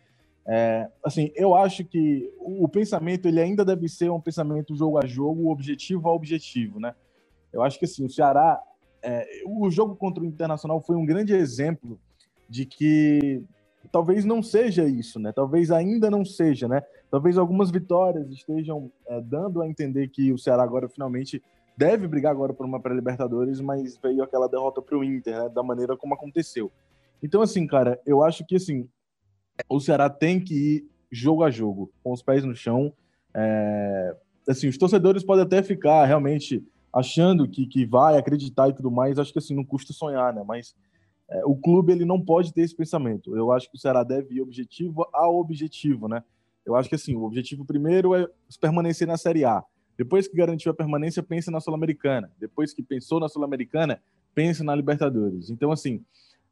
É, 0.46 0.88
assim, 1.04 1.30
eu 1.34 1.54
acho 1.54 1.84
que 1.84 2.30
o, 2.38 2.64
o, 2.64 2.68
pensamento 2.68 3.26
ele 3.26 3.40
ainda 3.40 3.64
deve 3.64 3.88
ser 3.88 4.10
um 4.10 4.20
pensamento 4.20 4.74
jogo 4.74 4.98
a 4.98 5.06
jogo, 5.06 5.50
objetivo 5.50 6.08
a 6.08 6.12
objetivo, 6.12 6.80
né? 6.80 6.94
Eu 7.52 7.62
acho 7.62 7.78
que 7.78 7.84
assim, 7.84 8.04
o 8.04 8.10
Ceará, 8.10 8.60
é, 9.02 9.42
o 9.46 9.70
jogo 9.70 9.94
contra 9.94 10.22
o 10.22 10.26
Internacional 10.26 10.80
foi 10.80 10.96
um 10.96 11.06
grande 11.06 11.32
exemplo 11.32 11.98
de 12.48 12.66
que 12.66 13.44
talvez 13.92 14.24
não 14.24 14.42
seja 14.42 14.84
isso, 14.84 15.20
né? 15.20 15.32
Talvez 15.32 15.70
ainda 15.70 16.10
não 16.10 16.24
seja, 16.24 16.66
né? 16.66 16.82
Talvez 17.10 17.38
algumas 17.38 17.70
vitórias 17.70 18.28
estejam 18.30 18.90
é, 19.06 19.20
dando 19.20 19.62
a 19.62 19.68
entender 19.68 20.08
que 20.08 20.32
o 20.32 20.38
Ceará 20.38 20.64
agora 20.64 20.88
finalmente 20.88 21.40
deve 21.76 22.06
brigar 22.06 22.32
agora 22.32 22.52
por 22.52 22.66
uma 22.66 22.80
pré-Libertadores, 22.80 23.60
mas 23.60 23.96
veio 23.96 24.22
aquela 24.22 24.48
derrota 24.48 24.80
para 24.82 24.96
o 24.96 25.04
Inter, 25.04 25.42
né, 25.42 25.48
da 25.48 25.62
maneira 25.62 25.96
como 25.96 26.14
aconteceu. 26.14 26.70
Então, 27.22 27.40
assim, 27.42 27.66
cara, 27.66 28.00
eu 28.04 28.22
acho 28.22 28.44
que 28.44 28.56
assim, 28.56 28.88
o 29.68 29.80
Ceará 29.80 30.10
tem 30.10 30.40
que 30.40 30.54
ir 30.54 30.90
jogo 31.10 31.44
a 31.44 31.50
jogo, 31.50 31.92
com 32.02 32.12
os 32.12 32.22
pés 32.22 32.44
no 32.44 32.54
chão, 32.54 32.92
é, 33.34 34.16
assim, 34.48 34.68
os 34.68 34.76
torcedores 34.76 35.24
podem 35.24 35.44
até 35.44 35.62
ficar 35.62 36.04
realmente 36.04 36.64
achando 36.92 37.48
que, 37.48 37.66
que 37.66 37.86
vai 37.86 38.18
acreditar 38.18 38.68
e 38.68 38.74
tudo 38.74 38.90
mais. 38.90 39.18
Acho 39.18 39.32
que 39.32 39.38
assim, 39.38 39.54
não 39.54 39.64
custa 39.64 39.92
sonhar, 39.92 40.34
né? 40.34 40.42
Mas 40.46 40.74
é, 41.30 41.44
o 41.44 41.56
clube 41.56 41.92
ele 41.92 42.04
não 42.04 42.20
pode 42.20 42.52
ter 42.52 42.62
esse 42.62 42.76
pensamento. 42.76 43.34
Eu 43.34 43.50
acho 43.50 43.70
que 43.70 43.76
o 43.76 43.80
Ceará 43.80 44.04
deve 44.04 44.34
ir 44.34 44.42
objetivo 44.42 45.08
a 45.12 45.28
objetivo, 45.28 46.08
né? 46.08 46.22
Eu 46.64 46.76
acho 46.76 46.88
que 46.88 46.94
assim, 46.94 47.16
o 47.16 47.24
objetivo 47.24 47.64
primeiro 47.64 48.14
é 48.14 48.28
permanecer 48.60 49.06
na 49.06 49.16
Série 49.16 49.44
A. 49.44 49.64
Depois 50.02 50.26
que 50.26 50.36
garantiu 50.36 50.72
a 50.72 50.74
permanência, 50.74 51.22
pensa 51.22 51.48
na 51.48 51.60
Sul-Americana. 51.60 52.28
Depois 52.36 52.74
que 52.74 52.82
pensou 52.82 53.20
na 53.20 53.28
Sul-Americana, 53.28 54.02
pensa 54.34 54.64
na 54.64 54.74
Libertadores. 54.74 55.48
Então, 55.48 55.70
assim, 55.70 56.02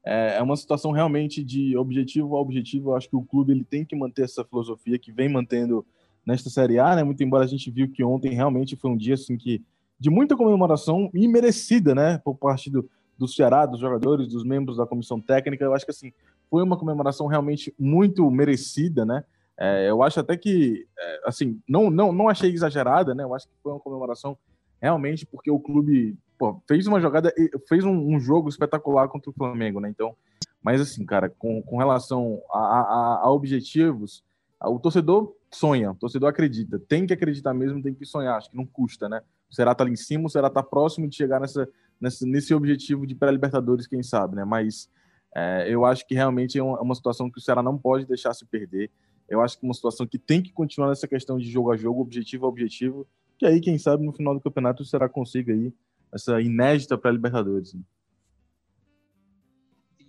é, 0.05 0.37
é 0.37 0.43
uma 0.43 0.57
situação 0.57 0.93
realmente 0.93 1.43
de 1.43 1.77
objetivo 1.77 2.37
a 2.37 2.41
objetivo. 2.41 2.91
Eu 2.91 2.97
acho 2.97 3.09
que 3.09 3.17
o 3.17 3.25
clube 3.25 3.53
ele 3.53 3.65
tem 3.65 3.85
que 3.85 3.97
manter 3.97 4.23
essa 4.23 4.45
filosofia 4.45 4.97
que 5.01 5.11
vem 5.11 5.29
mantendo 5.29 5.85
nesta 6.25 6.49
Série 6.49 6.79
A, 6.79 6.95
né? 6.95 7.03
Muito 7.03 7.25
embora 7.25 7.43
a 7.43 7.49
gente 7.49 7.73
viu 7.73 7.91
que 7.91 8.05
ontem 8.05 8.33
realmente 8.33 8.77
foi 8.77 8.89
um 8.89 8.97
dia 8.97 9.15
assim 9.15 9.37
que 9.37 9.61
de 9.99 10.09
muita 10.09 10.37
comemoração 10.37 11.11
e 11.13 11.27
merecida, 11.27 11.93
né, 11.93 12.19
por 12.19 12.37
parte 12.37 12.71
do, 12.71 12.89
do 13.19 13.27
Ceará, 13.27 13.67
dos 13.67 13.81
jogadores, 13.81 14.29
dos 14.29 14.45
membros 14.45 14.77
da 14.77 14.87
comissão 14.87 15.21
técnica. 15.21 15.65
Eu 15.65 15.75
acho 15.75 15.85
que 15.85 15.91
assim 15.91 16.13
foi 16.49 16.63
uma 16.63 16.77
comemoração 16.77 17.27
realmente 17.27 17.75
muito 17.77 18.31
merecida, 18.31 19.05
né? 19.05 19.25
É, 19.61 19.91
eu 19.91 20.03
acho 20.03 20.19
até 20.19 20.39
que, 20.39 20.87
é, 20.99 21.21
assim, 21.27 21.61
não, 21.69 21.91
não, 21.91 22.13
não 22.13 22.31
achei 22.31 22.51
exagerada, 22.51 23.15
né? 23.15 23.23
Eu 23.23 23.35
acho 23.35 23.47
que 23.47 23.53
foi 23.63 23.73
uma 23.73 23.81
comemoração 23.81 24.39
realmente 24.81 25.27
porque 25.27 25.51
o 25.51 25.61
clube 25.61 26.17
pô, 26.39 26.63
fez 26.67 26.87
uma 26.87 26.99
jogada, 26.99 27.31
fez 27.69 27.85
um, 27.85 27.93
um, 27.93 28.19
jogo 28.19 28.49
espetacular 28.49 29.09
contra 29.09 29.31
o 29.31 29.35
Flamengo, 29.35 29.79
né? 29.79 29.91
Então, 29.91 30.17
mas 30.63 30.81
assim, 30.81 31.05
cara, 31.05 31.29
com, 31.29 31.61
com 31.61 31.77
relação 31.77 32.41
a, 32.51 32.59
a, 32.59 33.21
a 33.25 33.31
objetivos, 33.31 34.25
o 34.63 34.79
torcedor 34.79 35.35
sonha, 35.53 35.91
o 35.91 35.95
torcedor 35.95 36.31
acredita, 36.31 36.79
tem 36.79 37.07
que 37.07 37.13
acreditar 37.13 37.53
mesmo, 37.53 37.83
tem 37.83 37.93
que 37.93 38.07
sonhar, 38.07 38.39
acho 38.39 38.51
que 38.51 38.57
não 38.57 38.65
custa, 38.65 39.11
né? 39.11 39.21
Será 39.51 39.75
tá 39.75 39.85
ali 39.85 39.93
em 39.93 39.97
cima, 39.97 40.29
Será 40.31 40.49
tá 40.49 40.63
próximo 40.63 41.07
de 41.07 41.17
chegar 41.17 41.39
nessa, 41.39 41.69
nessa 42.01 42.25
nesse 42.27 42.55
objetivo 42.55 43.07
de 43.07 43.15
pré-libertadores, 43.15 43.87
quem 43.87 44.03
sabe, 44.03 44.37
né? 44.37 44.45
Mas 44.45 44.89
é, 45.35 45.67
eu 45.69 45.85
acho 45.85 46.07
que 46.07 46.15
realmente 46.15 46.59
é 46.59 46.63
uma, 46.63 46.93
é 46.93 46.95
situação 46.95 47.31
que 47.31 47.39
o 47.39 47.43
Ceará 47.43 47.63
não 47.63 47.77
pode 47.77 48.07
deixar 48.07 48.33
se 48.35 48.45
perder. 48.47 48.91
Eu 49.31 49.41
acho 49.41 49.59
que 49.59 49.65
é 49.65 49.69
uma 49.69 49.75
situação 49.75 50.07
que 50.07 50.19
tem 50.19 50.43
que 50.43 50.53
continuar 50.53 50.89
nessa 50.89 51.07
questão 51.07 51.39
de 51.39 51.49
jogo 51.49 51.71
a 51.71 51.77
jogo, 51.77 52.03
objetivo 52.03 52.47
a 52.47 52.49
objetivo, 52.49 53.07
que 53.39 53.47
aí, 53.47 53.61
quem 53.61 53.79
sabe, 53.79 54.05
no 54.05 54.13
final 54.13 54.35
do 54.35 54.41
campeonato 54.41 54.83
o 54.83 54.87
Ceará 54.87 55.09
consiga 55.09 55.53
aí 55.53 55.73
essa 56.13 56.41
inédita 56.41 56.99
pré-libertadores. 56.99 57.73
Né? 57.73 57.81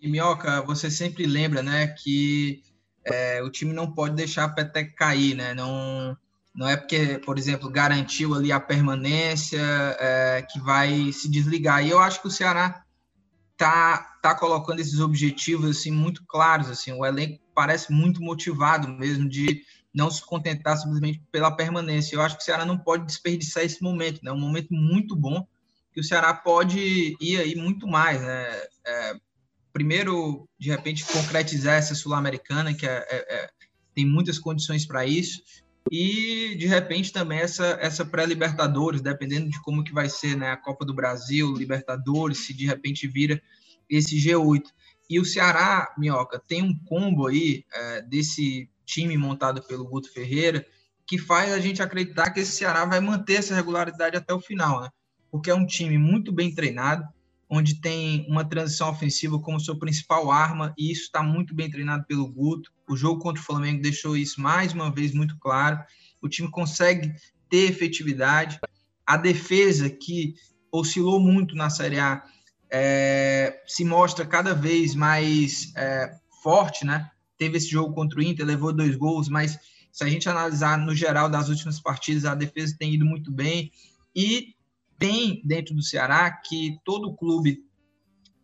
E 0.02 0.10
Minhoca, 0.10 0.62
você 0.64 0.90
sempre 0.90 1.26
lembra, 1.28 1.62
né, 1.62 1.88
que 1.88 2.64
é, 3.06 3.42
o 3.44 3.50
time 3.50 3.74
não 3.74 3.92
pode 3.92 4.16
deixar 4.16 4.46
a 4.46 4.50
peteca 4.50 4.94
cair, 4.96 5.36
né? 5.36 5.54
Não, 5.54 6.18
não 6.54 6.68
é 6.68 6.76
porque, 6.76 7.20
por 7.20 7.38
exemplo, 7.38 7.70
garantiu 7.70 8.34
ali 8.34 8.52
a 8.52 8.60
permanência 8.60 9.62
é, 10.00 10.42
que 10.42 10.60
vai 10.60 11.12
se 11.12 11.30
desligar. 11.30 11.86
E 11.86 11.90
eu 11.90 12.00
acho 12.00 12.22
que 12.22 12.28
o 12.28 12.32
Ceará 12.32 12.84
tá, 13.58 14.18
tá 14.22 14.36
colocando 14.36 14.80
esses 14.80 15.00
objetivos 15.00 15.70
assim 15.70 15.92
muito 15.92 16.24
claros. 16.26 16.70
Assim, 16.70 16.92
o 16.92 17.06
elenco 17.06 17.41
parece 17.54 17.92
muito 17.92 18.22
motivado 18.22 18.88
mesmo 18.88 19.28
de 19.30 19.64
não 19.94 20.10
se 20.10 20.26
contentar 20.26 20.78
simplesmente 20.78 21.22
pela 21.32 21.52
permanência. 21.52 22.16
Eu 22.16 22.22
acho 22.22 22.38
que 22.38 22.44
o 22.44 22.46
Ceará 22.46 22.66
não 22.66 22.78
pode 22.78 23.06
desperdiçar 23.06 23.64
esse 23.64 23.82
momento, 23.84 24.22
né? 24.24 24.32
Um 24.32 24.40
momento 24.40 24.74
muito 24.74 25.16
bom 25.16 25.46
que 25.94 26.00
o 26.00 26.04
Ceará 26.04 26.34
pode 26.34 27.18
ir 27.20 27.38
aí 27.38 27.56
muito 27.56 27.86
mais, 27.86 28.22
né? 28.22 28.62
É, 28.86 29.16
primeiro, 29.74 30.48
de 30.58 30.70
repente, 30.70 31.06
concretizar 31.06 31.76
essa 31.76 31.94
Sul-Americana, 31.94 32.74
que 32.74 32.86
é, 32.86 33.06
é, 33.10 33.36
é 33.36 33.50
tem 33.94 34.06
muitas 34.06 34.40
condições 34.40 34.86
para 34.86 35.06
isso, 35.06 35.42
e 35.92 36.56
de 36.58 36.66
repente 36.66 37.12
também 37.12 37.40
essa, 37.40 37.78
essa 37.82 38.06
pré-Libertadores, 38.06 39.02
dependendo 39.02 39.50
de 39.50 39.62
como 39.62 39.84
que 39.84 39.94
vai 39.94 40.08
ser 40.08 40.38
né, 40.38 40.52
a 40.52 40.58
Copa 40.58 40.86
do 40.86 40.94
Brasil, 40.94 41.54
Libertadores, 41.54 42.46
se 42.46 42.54
de 42.54 42.66
repente 42.66 43.08
vira 43.08 43.42
esse 43.90 44.16
G8. 44.16 44.64
E 45.12 45.20
o 45.20 45.26
Ceará, 45.26 45.94
Minhoca, 45.98 46.40
tem 46.40 46.64
um 46.64 46.74
combo 46.86 47.28
aí 47.28 47.66
é, 47.74 48.02
desse 48.02 48.70
time 48.86 49.18
montado 49.18 49.62
pelo 49.62 49.86
Guto 49.86 50.10
Ferreira 50.10 50.66
que 51.06 51.18
faz 51.18 51.52
a 51.52 51.60
gente 51.60 51.82
acreditar 51.82 52.30
que 52.30 52.40
esse 52.40 52.54
Ceará 52.54 52.86
vai 52.86 53.02
manter 53.02 53.34
essa 53.34 53.54
regularidade 53.54 54.16
até 54.16 54.34
o 54.34 54.40
final, 54.40 54.80
né? 54.80 54.90
Porque 55.30 55.50
é 55.50 55.54
um 55.54 55.66
time 55.66 55.98
muito 55.98 56.32
bem 56.32 56.56
treinado, 56.56 57.06
onde 57.50 57.82
tem 57.82 58.26
uma 58.30 58.48
transição 58.48 58.90
ofensiva 58.90 59.38
como 59.38 59.60
sua 59.60 59.78
principal 59.78 60.32
arma, 60.32 60.74
e 60.78 60.90
isso 60.90 61.04
está 61.04 61.22
muito 61.22 61.54
bem 61.54 61.70
treinado 61.70 62.06
pelo 62.06 62.26
Guto. 62.26 62.72
O 62.88 62.96
jogo 62.96 63.22
contra 63.22 63.42
o 63.42 63.46
Flamengo 63.46 63.82
deixou 63.82 64.16
isso 64.16 64.40
mais 64.40 64.72
uma 64.72 64.90
vez 64.90 65.14
muito 65.14 65.38
claro. 65.40 65.78
O 66.22 66.30
time 66.30 66.50
consegue 66.50 67.14
ter 67.50 67.70
efetividade. 67.70 68.62
A 69.06 69.18
defesa, 69.18 69.90
que 69.90 70.36
oscilou 70.72 71.20
muito 71.20 71.54
na 71.54 71.70
Série 71.70 72.00
A, 72.00 72.24
é, 72.72 73.62
se 73.68 73.84
mostra 73.84 74.26
cada 74.26 74.54
vez 74.54 74.96
mais 74.96 75.74
é, 75.76 76.16
forte, 76.42 76.86
né? 76.86 77.12
Teve 77.38 77.58
esse 77.58 77.68
jogo 77.68 77.94
contra 77.94 78.20
o 78.20 78.24
Inter, 78.24 78.46
levou 78.46 78.72
dois 78.72 78.96
gols, 78.96 79.28
mas 79.28 79.60
se 79.92 80.04
a 80.04 80.08
gente 80.08 80.30
analisar 80.30 80.78
no 80.78 80.96
geral 80.96 81.30
das 81.30 81.50
últimas 81.50 81.82
partidas, 81.82 82.24
a 82.24 82.34
defesa 82.34 82.76
tem 82.80 82.94
ido 82.94 83.06
muito 83.06 83.32
bem. 83.32 83.72
E 84.16 84.56
tem 84.98 85.42
dentro 85.44 85.76
do 85.76 85.84
Ceará 85.84 86.32
que 86.32 86.78
todo 86.86 87.16
clube 87.16 87.66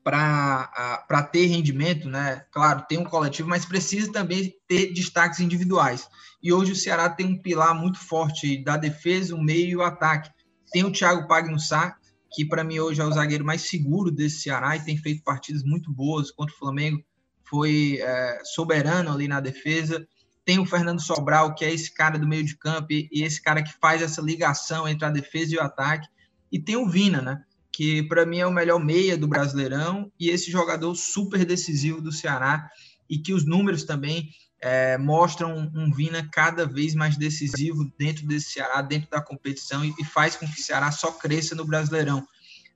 para 0.03 1.29
ter 1.31 1.47
rendimento, 1.47 2.09
né? 2.09 2.45
Claro, 2.51 2.85
tem 2.87 2.97
um 2.97 3.03
coletivo, 3.03 3.47
mas 3.47 3.65
precisa 3.65 4.11
também 4.11 4.53
ter 4.67 4.93
destaques 4.93 5.39
individuais. 5.39 6.07
E 6.41 6.51
hoje 6.51 6.71
o 6.71 6.75
Ceará 6.75 7.09
tem 7.09 7.25
um 7.25 7.41
pilar 7.41 7.75
muito 7.75 7.99
forte 7.99 8.63
da 8.63 8.77
defesa, 8.77 9.35
o 9.35 9.43
meio 9.43 9.67
e 9.67 9.75
o 9.75 9.83
ataque. 9.83 10.29
Tem 10.71 10.83
o 10.83 10.91
Thiago 10.91 11.27
Pagnussá, 11.27 11.97
que 12.31 12.45
para 12.45 12.63
mim 12.63 12.79
hoje 12.79 13.01
é 13.01 13.05
o 13.05 13.11
zagueiro 13.11 13.45
mais 13.45 13.61
seguro 13.61 14.11
desse 14.11 14.41
Ceará 14.41 14.75
e 14.75 14.83
tem 14.83 14.97
feito 14.97 15.23
partidas 15.23 15.63
muito 15.63 15.91
boas 15.91 16.31
contra 16.31 16.53
o 16.53 16.57
Flamengo, 16.57 17.03
foi 17.49 17.99
é, 18.01 18.41
soberano 18.43 19.11
ali 19.11 19.27
na 19.27 19.39
defesa. 19.39 20.05
Tem 20.45 20.59
o 20.59 20.65
Fernando 20.65 21.01
Sobral, 21.01 21.55
que 21.55 21.65
é 21.65 21.73
esse 21.73 21.93
cara 21.93 22.17
do 22.17 22.27
meio 22.27 22.43
de 22.43 22.57
campo 22.57 22.87
e 22.91 23.09
esse 23.23 23.41
cara 23.41 23.61
que 23.61 23.73
faz 23.79 24.01
essa 24.01 24.21
ligação 24.21 24.87
entre 24.87 25.05
a 25.05 25.09
defesa 25.09 25.53
e 25.53 25.57
o 25.57 25.61
ataque. 25.61 26.07
E 26.51 26.59
tem 26.59 26.75
o 26.75 26.89
Vina, 26.89 27.21
né? 27.21 27.41
Que 27.71 28.03
para 28.03 28.25
mim 28.25 28.39
é 28.39 28.47
o 28.47 28.51
melhor 28.51 28.83
meia 28.83 29.17
do 29.17 29.27
Brasileirão 29.27 30.11
e 30.19 30.29
esse 30.29 30.49
jogador 30.49 30.95
super 30.95 31.45
decisivo 31.45 32.01
do 32.01 32.11
Ceará 32.11 32.69
e 33.09 33.17
que 33.17 33.33
os 33.33 33.45
números 33.45 33.83
também 33.83 34.29
é, 34.61 34.97
mostram 34.97 35.71
um 35.75 35.91
Vina 35.91 36.27
cada 36.31 36.65
vez 36.65 36.95
mais 36.95 37.15
decisivo 37.15 37.91
dentro 37.97 38.25
desse 38.25 38.51
Ceará, 38.51 38.81
dentro 38.81 39.09
da 39.09 39.21
competição 39.21 39.85
e, 39.85 39.93
e 39.99 40.03
faz 40.03 40.35
com 40.35 40.47
que 40.47 40.59
o 40.59 40.63
Ceará 40.63 40.91
só 40.91 41.11
cresça 41.11 41.55
no 41.55 41.65
Brasileirão. 41.65 42.27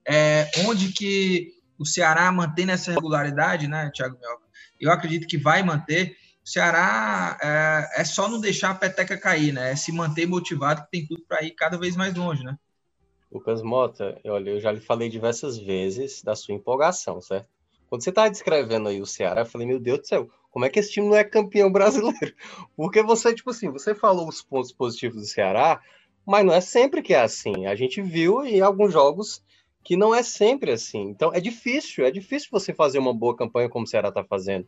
É, 0.07 0.49
onde 0.65 0.91
que 0.91 1.53
o 1.77 1.85
Ceará 1.85 2.31
mantém 2.31 2.69
essa 2.69 2.91
regularidade, 2.91 3.67
né, 3.67 3.91
Thiago? 3.93 4.17
Eu 4.79 4.91
acredito 4.91 5.27
que 5.27 5.37
vai 5.37 5.63
manter. 5.63 6.15
O 6.43 6.49
Ceará 6.49 7.37
é, 7.41 8.01
é 8.01 8.03
só 8.03 8.27
não 8.27 8.39
deixar 8.39 8.71
a 8.71 8.75
peteca 8.75 9.17
cair, 9.17 9.51
né? 9.51 9.71
É 9.71 9.75
se 9.75 9.91
manter 9.91 10.27
motivado, 10.27 10.83
que 10.83 10.91
tem 10.91 11.05
tudo 11.05 11.23
para 11.27 11.43
ir 11.43 11.51
cada 11.51 11.77
vez 11.77 11.95
mais 11.95 12.13
longe, 12.15 12.43
né? 12.43 12.57
Lucas 13.31 13.61
Mota, 13.61 14.19
olha, 14.25 14.49
eu 14.49 14.59
já 14.59 14.71
lhe 14.71 14.81
falei 14.81 15.07
diversas 15.07 15.57
vezes 15.57 16.21
da 16.21 16.35
sua 16.35 16.53
empolgação, 16.53 17.21
certo? 17.21 17.47
Quando 17.87 18.03
você 18.03 18.09
estava 18.09 18.29
descrevendo 18.29 18.89
aí 18.89 19.01
o 19.01 19.05
Ceará, 19.05 19.41
eu 19.41 19.45
falei, 19.45 19.67
meu 19.67 19.79
Deus 19.79 19.99
do 19.99 20.07
céu, 20.07 20.29
como 20.51 20.65
é 20.65 20.69
que 20.69 20.79
esse 20.79 20.91
time 20.91 21.07
não 21.07 21.15
é 21.15 21.23
campeão 21.23 21.71
brasileiro? 21.71 22.35
Porque 22.75 23.01
você, 23.01 23.33
tipo 23.33 23.49
assim, 23.49 23.71
você 23.71 23.95
falou 23.95 24.27
os 24.27 24.41
pontos 24.41 24.71
positivos 24.71 25.21
do 25.21 25.27
Ceará, 25.27 25.81
mas 26.25 26.45
não 26.45 26.53
é 26.53 26.61
sempre 26.61 27.01
que 27.01 27.13
é 27.13 27.21
assim. 27.21 27.65
A 27.65 27.73
gente 27.73 28.01
viu 28.01 28.45
em 28.45 28.61
alguns 28.61 28.93
jogos 28.93 29.43
que 29.83 29.97
não 29.97 30.13
é 30.13 30.21
sempre 30.21 30.71
assim. 30.71 31.01
Então 31.01 31.33
é 31.33 31.39
difícil, 31.39 32.05
é 32.05 32.11
difícil 32.11 32.49
você 32.51 32.73
fazer 32.73 32.99
uma 32.99 33.13
boa 33.13 33.35
campanha 33.35 33.69
como 33.69 33.85
o 33.85 33.87
Ceará 33.87 34.09
está 34.09 34.23
fazendo. 34.23 34.67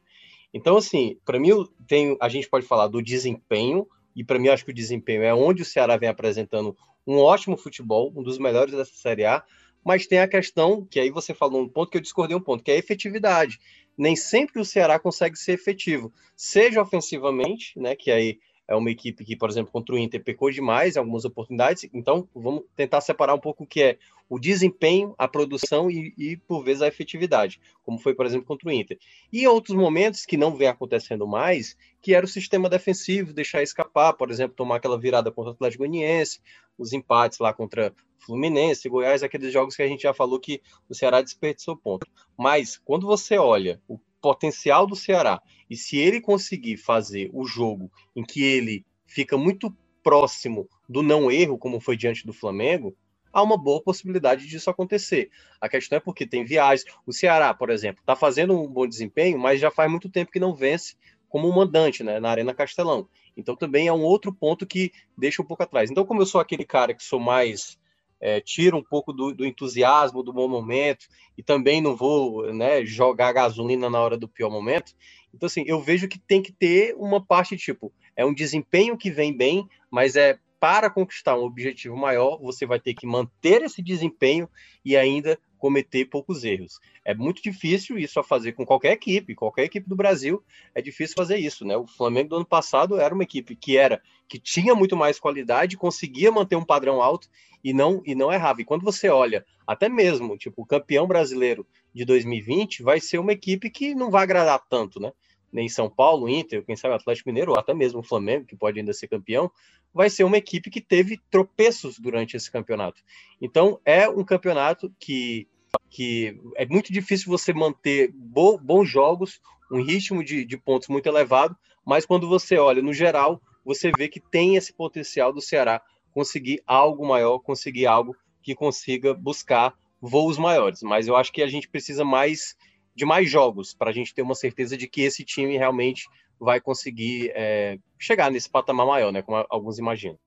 Então, 0.53 0.77
assim, 0.77 1.17
para 1.25 1.39
mim, 1.39 1.49
tem, 1.87 2.15
a 2.21 2.29
gente 2.29 2.47
pode 2.47 2.65
falar 2.65 2.87
do 2.87 3.01
desempenho, 3.01 3.87
e 4.15 4.23
para 4.23 4.37
mim, 4.37 4.49
acho 4.49 4.63
que 4.63 4.71
o 4.71 4.75
desempenho 4.75 5.23
é 5.23 5.33
onde 5.33 5.63
o 5.63 5.65
Ceará 5.65 5.97
vem 5.97 6.07
apresentando 6.07 6.77
um 7.05 7.17
ótimo 7.17 7.57
futebol, 7.57 8.13
um 8.15 8.21
dos 8.21 8.37
melhores 8.37 8.73
dessa 8.73 8.93
Série 8.93 9.25
A, 9.25 9.43
mas 9.83 10.07
tem 10.07 10.19
a 10.19 10.27
questão, 10.27 10.85
que 10.85 10.99
aí 10.99 11.09
você 11.09 11.33
falou 11.33 11.61
um 11.61 11.67
ponto 11.67 11.91
que 11.91 11.97
eu 11.97 12.01
discordei 12.01 12.37
um 12.37 12.41
ponto, 12.41 12.63
que 12.63 12.71
é 12.71 12.75
a 12.75 12.77
efetividade. 12.77 13.59
Nem 13.97 14.15
sempre 14.15 14.59
o 14.59 14.65
Ceará 14.65 15.00
consegue 15.00 15.38
ser 15.38 15.53
efetivo, 15.53 16.12
seja 16.35 16.81
ofensivamente, 16.81 17.77
né, 17.79 17.95
que 17.95 18.12
aí 18.12 18.39
é 18.67 18.75
uma 18.75 18.89
equipe 18.89 19.25
que, 19.25 19.35
por 19.35 19.50
exemplo, 19.50 19.71
contra 19.71 19.93
o 19.93 19.97
Inter 19.97 20.23
pecou 20.23 20.50
demais 20.50 20.95
em 20.95 21.00
algumas 21.00 21.25
oportunidades, 21.25 21.89
então 21.93 22.27
vamos 22.33 22.63
tentar 22.75 23.01
separar 23.01 23.33
um 23.33 23.39
pouco 23.39 23.63
o 23.63 23.67
que 23.67 23.81
é 23.81 23.97
o 24.29 24.39
desempenho, 24.39 25.13
a 25.17 25.27
produção 25.27 25.91
e, 25.91 26.13
e, 26.17 26.38
por 26.38 26.63
vezes, 26.63 26.81
a 26.81 26.88
efetividade, 26.88 27.59
como 27.83 28.00
foi, 28.00 28.15
por 28.15 28.25
exemplo, 28.25 28.47
contra 28.47 28.69
o 28.69 28.71
Inter. 28.71 28.97
E 29.31 29.45
outros 29.47 29.77
momentos 29.77 30.25
que 30.25 30.38
não 30.38 30.55
vem 30.55 30.67
acontecendo 30.67 31.27
mais, 31.27 31.77
que 32.01 32.15
era 32.15 32.25
o 32.25 32.29
sistema 32.29 32.69
defensivo, 32.69 33.33
deixar 33.33 33.62
escapar, 33.62 34.13
por 34.13 34.31
exemplo, 34.31 34.55
tomar 34.55 34.77
aquela 34.77 34.97
virada 34.97 35.31
contra 35.31 35.51
o 35.51 35.53
Atlético 35.53 35.83
Goianiense, 35.83 36.39
os 36.77 36.94
empates 36.94 37.39
lá 37.39 37.53
contra 37.53 37.94
Fluminense, 38.20 38.88
Goiás, 38.88 39.22
aqueles 39.24 39.51
jogos 39.51 39.75
que 39.75 39.82
a 39.82 39.88
gente 39.88 40.03
já 40.03 40.13
falou 40.13 40.39
que 40.39 40.62
o 40.89 40.96
Ceará 40.96 41.22
desperdiçou 41.22 41.77
ponto. 41.77 42.08
Mas 42.38 42.77
quando 42.77 43.06
você 43.06 43.38
olha 43.38 43.82
o 43.88 44.00
potencial 44.22 44.88
do 44.88 44.96
Ceará 44.96 45.42
e 45.70 45.75
se 45.75 45.98
ele 45.98 46.22
conseguir 46.22 46.77
fazer 46.77 47.30
o 47.34 47.46
jogo 47.46 47.92
em 48.15 48.24
que 48.24 48.42
ele 48.42 48.86
fica 49.06 49.38
muito 49.38 49.75
próximo 50.01 50.68
do 50.88 51.03
não 51.03 51.30
erro, 51.30 51.58
como 51.58 51.80
foi 51.80 51.98
diante 51.98 52.25
do 52.25 52.34
Flamengo, 52.34 52.96
há 53.34 53.42
uma 53.42 53.58
boa 53.58 53.82
possibilidade 53.82 54.48
disso 54.48 54.70
acontecer. 54.70 55.30
A 55.60 55.68
questão 55.68 55.98
é 55.98 56.00
porque 56.00 56.25
tem 56.25 56.46
viagens. 56.46 56.86
O 57.06 57.12
Ceará, 57.12 57.53
por 57.53 57.70
exemplo, 57.70 58.01
está 58.01 58.15
fazendo 58.15 58.58
um 58.58 58.68
bom 58.68 58.88
desempenho, 58.88 59.39
mas 59.39 59.60
já 59.60 59.72
faz 59.72 59.89
muito 59.89 60.10
tempo 60.10 60.32
que 60.32 60.39
não 60.39 60.56
vence 60.56 60.96
como 61.33 61.51
mandante 61.51 62.03
né, 62.03 62.19
na 62.19 62.29
Arena 62.29 62.53
Castelão. 62.53 63.09
Então 63.35 63.55
também 63.55 63.87
é 63.87 63.91
um 63.91 64.03
outro 64.03 64.31
ponto 64.31 64.67
que 64.67 64.91
deixa 65.17 65.41
um 65.41 65.45
pouco 65.45 65.63
atrás. 65.63 65.89
Então, 65.89 66.05
como 66.05 66.21
eu 66.21 66.27
sou 66.27 66.39
aquele 66.39 66.63
cara 66.63 66.93
que 66.93 67.03
sou 67.03 67.19
mais. 67.19 67.81
É, 68.25 68.39
tira 68.39 68.77
um 68.77 68.83
pouco 68.83 69.11
do, 69.11 69.33
do, 69.33 69.45
entusiasmo 69.45 70.23
do 70.23 70.31
bom 70.31 70.47
momento 70.47 71.07
e 71.37 71.43
também 71.43 71.81
não 71.81 71.93
vou 71.93 72.53
né, 72.53 72.85
jogar 72.85 73.33
gasolina 73.33 73.89
na 73.89 73.99
hora 73.99 74.15
do 74.15 74.29
pior 74.29 74.49
momento. 74.49 74.93
Então, 75.33 75.47
assim, 75.47 75.65
eu 75.67 75.81
vejo 75.81 76.07
que 76.07 76.17
tem 76.17 76.41
que 76.41 76.53
ter 76.53 76.95
uma 76.97 77.21
parte 77.21 77.57
tipo, 77.57 77.91
é 78.15 78.23
um 78.25 78.33
desempenho 78.33 78.97
que 78.97 79.11
vem 79.11 79.35
bem, 79.35 79.67
mas 79.91 80.15
é 80.15 80.39
para 80.57 80.89
conquistar 80.89 81.37
um 81.37 81.43
objetivo 81.43 81.97
maior, 81.97 82.39
você 82.39 82.65
vai 82.65 82.79
ter 82.79 82.93
que 82.93 83.05
manter 83.05 83.61
esse 83.61 83.81
desempenho 83.81 84.47
e 84.85 84.95
ainda 84.95 85.37
cometer 85.63 86.03
poucos 86.03 86.43
erros. 86.43 86.82
É 87.05 87.15
muito 87.15 87.41
difícil 87.41 87.98
isso 87.98 88.20
a 88.20 88.24
fazer 88.24 88.51
com 88.51 88.65
qualquer 88.65 88.91
equipe, 88.91 89.34
qualquer 89.34 89.63
equipe 89.63 89.88
do 89.88 89.96
Brasil, 89.96 90.43
é 90.75 90.82
difícil 90.82 91.15
fazer 91.15 91.38
isso, 91.38 91.63
né? 91.63 91.77
O 91.77 91.88
Flamengo 91.88 92.27
do 92.32 92.36
ano 92.36 92.46
passado 92.46 93.00
era 93.00 93.13
uma 93.13 93.24
equipe 93.24 93.55
que 93.55 93.77
era 93.77 94.01
que 94.27 94.38
tinha 94.38 94.75
muito 94.75 94.98
mais 94.98 95.22
qualidade, 95.22 95.77
conseguia 95.77 96.29
manter 96.34 96.58
um 96.58 96.65
padrão 96.65 97.01
alto 97.01 97.29
e 97.63 97.72
não 97.72 98.03
e 98.05 98.13
não 98.13 98.29
errava. 98.29 98.60
E 98.60 98.65
quando 98.65 98.84
você 98.84 99.08
olha, 99.08 99.46
até 99.65 99.88
mesmo, 99.88 100.38
tipo, 100.38 100.63
o 100.63 100.65
campeão 100.65 101.08
brasileiro 101.08 101.65
de 101.93 102.03
2020 102.03 102.84
vai 102.84 103.00
ser 103.00 103.20
uma 103.20 103.32
equipe 103.32 103.70
que 103.70 103.96
não 103.96 104.12
vai 104.12 104.24
agradar 104.24 104.62
tanto, 104.67 105.00
né? 105.00 105.13
Nem 105.50 105.70
São 105.70 105.89
Paulo, 105.89 106.27
Inter, 106.27 106.65
quem 106.65 106.75
sabe 106.75 106.96
Atlético 106.96 107.29
Mineiro, 107.29 107.51
ou 107.51 107.58
até 107.58 107.74
mesmo 107.74 108.01
o 108.01 108.03
Flamengo, 108.03 108.46
que 108.46 108.55
pode 108.58 108.79
ainda 108.79 108.91
ser 108.91 109.08
campeão, 109.08 109.50
vai 109.93 110.10
ser 110.10 110.24
uma 110.24 110.38
equipe 110.38 110.70
que 110.70 110.82
teve 110.82 111.22
tropeços 111.29 112.00
durante 112.00 112.36
esse 112.36 112.51
campeonato. 112.51 113.01
Então, 113.39 113.79
é 113.86 114.10
um 114.10 114.24
campeonato 114.24 114.91
que, 115.00 115.48
que 115.89 116.39
é 116.56 116.65
muito 116.65 116.92
difícil 116.92 117.30
você 117.30 117.53
manter 117.53 118.12
bo, 118.13 118.58
bons 118.58 118.89
jogos, 118.89 119.39
um 119.72 119.82
ritmo 119.82 120.24
de, 120.24 120.44
de 120.44 120.58
pontos 120.58 120.88
muito 120.88 121.08
elevado, 121.08 121.56
mas 121.86 122.06
quando 122.06 122.27
você 122.27 122.58
olha 122.58 122.82
no 122.82 122.94
geral, 122.94 123.42
você 123.63 123.92
vê 123.92 124.08
que 124.08 124.20
tem 124.20 124.56
esse 124.56 124.74
potencial 124.74 125.32
do 125.32 125.42
Ceará 125.42 125.82
conseguir 126.12 126.62
algo 126.65 127.08
maior, 127.08 127.39
conseguir 127.39 127.86
algo 127.86 128.15
que 128.42 128.56
consiga 128.56 129.13
buscar 129.13 129.74
voos 130.01 130.38
maiores. 130.38 130.82
Mas 130.82 131.08
eu 131.08 131.15
acho 131.15 131.32
que 131.32 131.42
a 131.42 131.48
gente 131.48 131.70
precisa 131.70 132.03
mais 132.03 132.56
de 132.96 133.06
mais 133.06 133.30
jogos 133.30 133.74
para 133.74 133.89
a 133.89 133.94
gente 133.94 134.13
ter 134.13 134.22
uma 134.22 134.36
certeza 134.36 134.77
de 134.77 134.88
que 134.88 135.01
esse 135.01 135.24
time 135.24 135.58
realmente 135.58 136.08
vai 136.39 136.60
conseguir 136.62 137.32
é, 137.34 137.77
chegar 137.98 138.30
nesse 138.30 138.50
patamar 138.50 138.86
maior, 138.86 139.12
né? 139.12 139.22
Como 139.22 139.46
alguns 139.50 139.80
imaginam. 139.80 140.20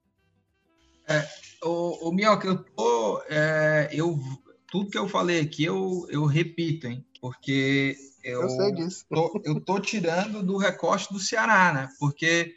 É, 1.09 1.29
o, 1.63 2.09
o 2.09 2.13
Mioca, 2.13 2.49
eu 2.49 2.65
tô, 2.65 3.23
é, 3.29 3.89
eu 3.93 4.19
tudo 4.77 4.91
que 4.91 4.99
eu 4.99 5.09
falei 5.09 5.41
aqui 5.41 5.65
eu, 5.65 6.07
eu 6.11 6.27
repito, 6.27 6.87
hein? 6.87 7.03
Porque 7.19 7.97
eu, 8.23 8.43
eu 8.43 8.49
sei 8.51 8.73
disso. 8.73 9.07
Tô, 9.09 9.41
eu 9.43 9.59
tô 9.59 9.81
tirando 9.81 10.43
do 10.43 10.59
recorte 10.59 11.11
do 11.11 11.19
Ceará, 11.19 11.73
né? 11.73 11.89
Porque 11.99 12.57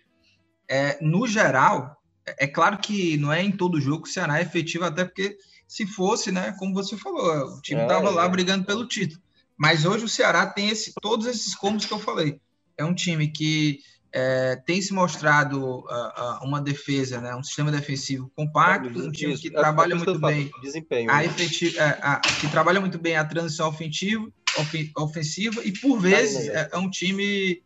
é, 0.68 0.98
no 1.02 1.26
geral, 1.26 1.96
é, 2.26 2.44
é 2.44 2.48
claro 2.48 2.78
que 2.80 3.16
não 3.16 3.32
é 3.32 3.42
em 3.42 3.54
todo 3.54 3.80
jogo 3.80 4.04
que 4.04 4.10
o 4.10 4.12
Ceará 4.12 4.40
é 4.40 4.42
efetivo, 4.42 4.84
até 4.84 5.06
porque 5.06 5.38
se 5.66 5.88
fosse, 5.88 6.30
né? 6.30 6.54
Como 6.60 6.74
você 6.74 6.98
falou, 6.98 7.56
o 7.56 7.62
time 7.62 7.82
estava 7.82 8.10
é, 8.10 8.12
lá 8.12 8.26
é. 8.26 8.30
brigando 8.30 8.66
pelo 8.66 8.86
título. 8.86 9.22
Mas 9.58 9.86
hoje 9.86 10.04
o 10.04 10.10
Ceará 10.10 10.46
tem 10.46 10.68
esse, 10.70 10.92
todos 11.02 11.26
esses 11.26 11.56
combos 11.56 11.86
que 11.86 11.94
eu 11.94 12.00
falei 12.00 12.42
é 12.78 12.84
um 12.84 12.94
time 12.94 13.30
que 13.30 13.80
é, 14.12 14.56
tem 14.66 14.82
se 14.82 14.94
mostrado 14.94 15.60
uh, 15.60 15.82
uh, 15.82 16.44
uma 16.44 16.60
defesa, 16.60 17.22
né, 17.22 17.36
um 17.36 17.44
sistema 17.44 17.72
defensivo 17.72 18.32
compacto, 18.36 19.00
um 19.00 19.12
time 19.12 19.38
que 19.38 19.52
trabalha 19.52 19.96
muito 19.96 20.20
bem 20.20 20.52
a 21.08 21.18
né? 21.18 21.26
efetiva, 21.26 21.80
é, 21.80 22.00
a, 22.02 22.20
que 22.20 22.48
trabalha 22.50 22.80
muito 22.80 22.98
bem 22.98 23.16
a 23.16 23.24
transição 23.24 23.70
ofensiva, 23.70 24.28
ofensiva 24.98 25.62
e 25.64 25.72
por 25.72 26.00
vezes 26.00 26.48
é, 26.48 26.70
é, 26.72 26.78
um 26.78 26.90
time 26.90 27.62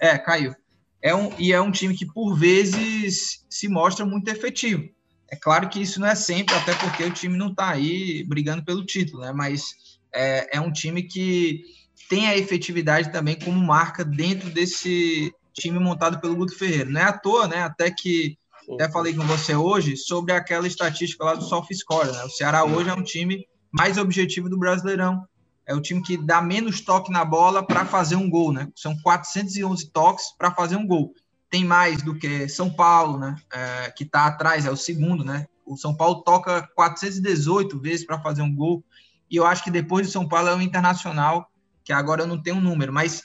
é 0.00 0.18
caiu 0.18 0.54
é 1.00 1.14
um 1.14 1.32
e 1.38 1.52
é 1.52 1.60
um 1.60 1.70
time 1.70 1.94
que 1.94 2.06
por 2.06 2.34
vezes 2.34 3.44
se 3.48 3.68
mostra 3.68 4.06
muito 4.06 4.26
efetivo. 4.28 4.88
É 5.30 5.36
claro 5.36 5.68
que 5.68 5.80
isso 5.80 6.00
não 6.00 6.08
é 6.08 6.14
sempre, 6.14 6.54
até 6.54 6.74
porque 6.74 7.04
o 7.04 7.12
time 7.12 7.36
não 7.36 7.50
está 7.50 7.70
aí 7.70 8.24
brigando 8.24 8.64
pelo 8.64 8.84
título, 8.84 9.22
né? 9.22 9.32
Mas 9.32 9.74
é, 10.12 10.56
é 10.56 10.60
um 10.60 10.72
time 10.72 11.02
que 11.02 11.62
tem 12.08 12.26
a 12.26 12.36
efetividade 12.36 13.12
também 13.12 13.38
como 13.38 13.58
marca 13.60 14.04
dentro 14.04 14.48
desse 14.48 15.32
time 15.54 15.78
montado 15.78 16.20
pelo 16.20 16.36
Guto 16.36 16.56
Ferreira. 16.56 16.90
Não 16.90 17.00
é 17.00 17.04
à 17.04 17.12
toa, 17.12 17.46
né? 17.48 17.62
Até 17.62 17.90
que 17.90 18.36
até 18.72 18.90
falei 18.90 19.14
com 19.14 19.24
você 19.24 19.54
hoje 19.54 19.96
sobre 19.96 20.32
aquela 20.32 20.66
estatística 20.66 21.22
lá 21.22 21.34
do 21.34 21.44
SofaScore, 21.44 22.12
né? 22.12 22.24
O 22.24 22.30
Ceará 22.30 22.64
hoje 22.64 22.88
é 22.88 22.94
um 22.94 23.02
time 23.02 23.46
mais 23.70 23.98
objetivo 23.98 24.48
do 24.48 24.58
Brasileirão. 24.58 25.26
É 25.66 25.74
o 25.74 25.80
time 25.80 26.02
que 26.02 26.16
dá 26.16 26.40
menos 26.40 26.80
toque 26.80 27.10
na 27.10 27.24
bola 27.24 27.66
para 27.66 27.84
fazer 27.84 28.16
um 28.16 28.28
gol, 28.28 28.52
né? 28.52 28.68
São 28.74 28.96
411 29.02 29.90
toques 29.90 30.26
para 30.36 30.50
fazer 30.50 30.76
um 30.76 30.86
gol. 30.86 31.12
Tem 31.50 31.64
mais 31.64 32.02
do 32.02 32.14
que 32.14 32.48
São 32.48 32.70
Paulo, 32.70 33.18
né? 33.18 33.36
É, 33.52 33.90
que 33.90 34.04
está 34.04 34.26
atrás, 34.26 34.66
é 34.66 34.70
o 34.70 34.76
segundo, 34.76 35.24
né? 35.24 35.46
O 35.66 35.76
São 35.76 35.94
Paulo 35.94 36.22
toca 36.22 36.68
418 36.74 37.78
vezes 37.80 38.06
para 38.06 38.20
fazer 38.20 38.42
um 38.42 38.54
gol. 38.54 38.84
E 39.30 39.36
eu 39.36 39.46
acho 39.46 39.62
que 39.62 39.70
depois 39.70 40.06
do 40.06 40.12
São 40.12 40.26
Paulo 40.26 40.48
é 40.48 40.54
o 40.54 40.62
Internacional 40.62 41.50
que 41.84 41.92
agora 41.92 42.22
eu 42.22 42.26
não 42.26 42.42
tenho 42.42 42.56
um 42.56 42.62
número, 42.62 42.92
mas 42.92 43.22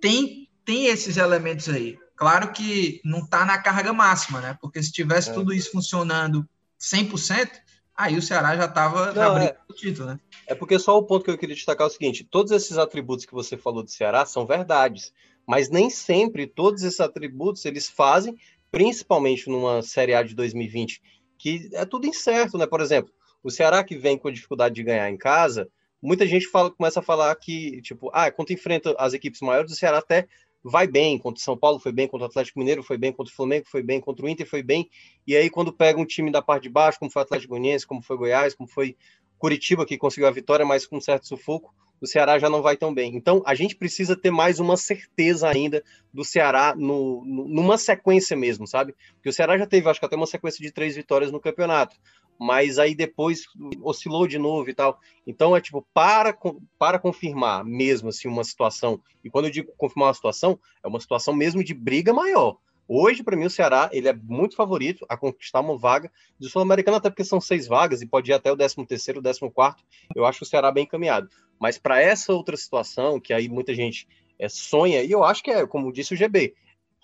tem, 0.00 0.45
tem 0.66 0.86
esses 0.88 1.16
elementos 1.16 1.68
aí. 1.68 1.96
Claro 2.16 2.52
que 2.52 3.00
não 3.04 3.20
está 3.20 3.44
na 3.46 3.56
carga 3.56 3.92
máxima, 3.92 4.40
né? 4.40 4.58
Porque 4.60 4.82
se 4.82 4.92
tivesse 4.92 5.30
é. 5.30 5.32
tudo 5.32 5.52
isso 5.52 5.70
funcionando 5.70 6.46
100%, 6.80 7.50
aí 7.96 8.18
o 8.18 8.22
Ceará 8.22 8.56
já 8.56 8.64
estava 8.64 9.12
na 9.12 9.30
briga 9.30 9.56
é, 9.70 9.72
título, 9.74 10.08
né? 10.08 10.20
É 10.46 10.54
porque 10.54 10.78
só 10.78 10.98
o 10.98 11.02
ponto 11.04 11.24
que 11.24 11.30
eu 11.30 11.38
queria 11.38 11.54
destacar 11.54 11.86
é 11.86 11.90
o 11.90 11.92
seguinte: 11.92 12.24
todos 12.24 12.50
esses 12.50 12.76
atributos 12.76 13.24
que 13.24 13.32
você 13.32 13.56
falou 13.56 13.82
do 13.82 13.90
Ceará 13.90 14.26
são 14.26 14.44
verdades, 14.44 15.12
mas 15.46 15.70
nem 15.70 15.88
sempre 15.88 16.46
todos 16.46 16.82
esses 16.82 17.00
atributos 17.00 17.64
eles 17.64 17.88
fazem, 17.88 18.36
principalmente 18.70 19.48
numa 19.48 19.82
Série 19.82 20.14
A 20.14 20.22
de 20.22 20.34
2020, 20.34 21.00
que 21.38 21.70
é 21.74 21.84
tudo 21.84 22.06
incerto, 22.06 22.58
né? 22.58 22.66
Por 22.66 22.80
exemplo, 22.80 23.12
o 23.42 23.50
Ceará 23.50 23.84
que 23.84 23.96
vem 23.96 24.18
com 24.18 24.32
dificuldade 24.32 24.74
de 24.74 24.82
ganhar 24.82 25.08
em 25.08 25.16
casa, 25.18 25.68
muita 26.02 26.26
gente 26.26 26.48
fala, 26.48 26.70
começa 26.70 27.00
a 27.00 27.02
falar 27.02 27.34
que, 27.36 27.80
tipo, 27.82 28.10
ah, 28.12 28.30
quando 28.30 28.52
enfrenta 28.52 28.94
as 28.98 29.12
equipes 29.12 29.40
maiores, 29.40 29.72
o 29.72 29.76
Ceará 29.76 29.98
até 29.98 30.26
vai 30.68 30.86
bem, 30.86 31.16
contra 31.16 31.38
o 31.40 31.42
São 31.42 31.56
Paulo 31.56 31.78
foi 31.78 31.92
bem, 31.92 32.08
contra 32.08 32.26
o 32.26 32.28
Atlético 32.28 32.58
Mineiro 32.58 32.82
foi 32.82 32.98
bem, 32.98 33.12
contra 33.12 33.32
o 33.32 33.36
Flamengo 33.36 33.66
foi 33.68 33.82
bem, 33.82 34.00
contra 34.00 34.26
o 34.26 34.28
Inter 34.28 34.48
foi 34.48 34.62
bem, 34.62 34.90
e 35.26 35.36
aí 35.36 35.48
quando 35.48 35.72
pega 35.72 36.00
um 36.00 36.04
time 36.04 36.30
da 36.30 36.42
parte 36.42 36.64
de 36.64 36.68
baixo, 36.68 36.98
como 36.98 37.10
foi 37.10 37.22
o 37.22 37.24
Atlético 37.24 37.50
Goianiense, 37.50 37.86
como 37.86 38.02
foi 38.02 38.16
Goiás, 38.16 38.54
como 38.54 38.68
foi 38.68 38.96
Curitiba, 39.38 39.86
que 39.86 39.96
conseguiu 39.96 40.26
a 40.26 40.30
vitória, 40.30 40.66
mas 40.66 40.84
com 40.84 41.00
certo 41.00 41.28
sufoco, 41.28 41.72
o 42.00 42.06
Ceará 42.06 42.38
já 42.38 42.50
não 42.50 42.62
vai 42.62 42.76
tão 42.76 42.92
bem. 42.92 43.14
Então, 43.16 43.42
a 43.46 43.54
gente 43.54 43.76
precisa 43.76 44.16
ter 44.16 44.30
mais 44.30 44.58
uma 44.60 44.76
certeza 44.76 45.48
ainda 45.48 45.82
do 46.12 46.24
Ceará 46.24 46.74
no, 46.76 47.22
numa 47.24 47.78
sequência 47.78 48.36
mesmo, 48.36 48.66
sabe? 48.66 48.94
Porque 49.14 49.28
o 49.28 49.32
Ceará 49.32 49.56
já 49.56 49.66
teve, 49.66 49.88
acho 49.88 50.00
que 50.00 50.06
até 50.06 50.16
uma 50.16 50.26
sequência 50.26 50.62
de 50.62 50.72
três 50.72 50.94
vitórias 50.96 51.32
no 51.32 51.40
campeonato 51.40 51.96
mas 52.38 52.78
aí 52.78 52.94
depois 52.94 53.44
oscilou 53.82 54.26
de 54.26 54.38
novo 54.38 54.68
e 54.68 54.74
tal. 54.74 54.98
Então 55.26 55.56
é 55.56 55.60
tipo, 55.60 55.86
para, 55.94 56.36
para 56.78 56.98
confirmar 56.98 57.64
mesmo 57.64 58.08
assim 58.08 58.28
uma 58.28 58.44
situação, 58.44 59.00
e 59.24 59.30
quando 59.30 59.46
eu 59.46 59.50
digo 59.50 59.72
confirmar 59.76 60.08
uma 60.08 60.14
situação, 60.14 60.58
é 60.82 60.88
uma 60.88 61.00
situação 61.00 61.34
mesmo 61.34 61.62
de 61.62 61.74
briga 61.74 62.12
maior. 62.12 62.58
Hoje, 62.88 63.24
para 63.24 63.36
mim, 63.36 63.46
o 63.46 63.50
Ceará 63.50 63.90
ele 63.92 64.08
é 64.08 64.12
muito 64.12 64.54
favorito 64.54 65.04
a 65.08 65.16
conquistar 65.16 65.60
uma 65.60 65.76
vaga 65.76 66.10
do 66.38 66.48
Sul-Americano, 66.48 66.96
até 66.96 67.10
porque 67.10 67.24
são 67.24 67.40
seis 67.40 67.66
vagas 67.66 68.00
e 68.00 68.06
pode 68.06 68.30
ir 68.30 68.34
até 68.34 68.50
o 68.52 68.56
13 68.56 68.86
terceiro, 68.86 69.20
14 69.20 69.52
quarto. 69.52 69.82
Eu 70.14 70.24
acho 70.24 70.44
o 70.44 70.46
Ceará 70.46 70.70
bem 70.70 70.84
encaminhado. 70.84 71.28
Mas 71.58 71.78
para 71.78 72.00
essa 72.00 72.32
outra 72.32 72.56
situação, 72.56 73.18
que 73.18 73.32
aí 73.32 73.48
muita 73.48 73.74
gente 73.74 74.06
é, 74.38 74.48
sonha, 74.48 75.02
e 75.02 75.10
eu 75.10 75.24
acho 75.24 75.42
que 75.42 75.50
é, 75.50 75.66
como 75.66 75.92
disse 75.92 76.14
o 76.14 76.16
GB, 76.16 76.54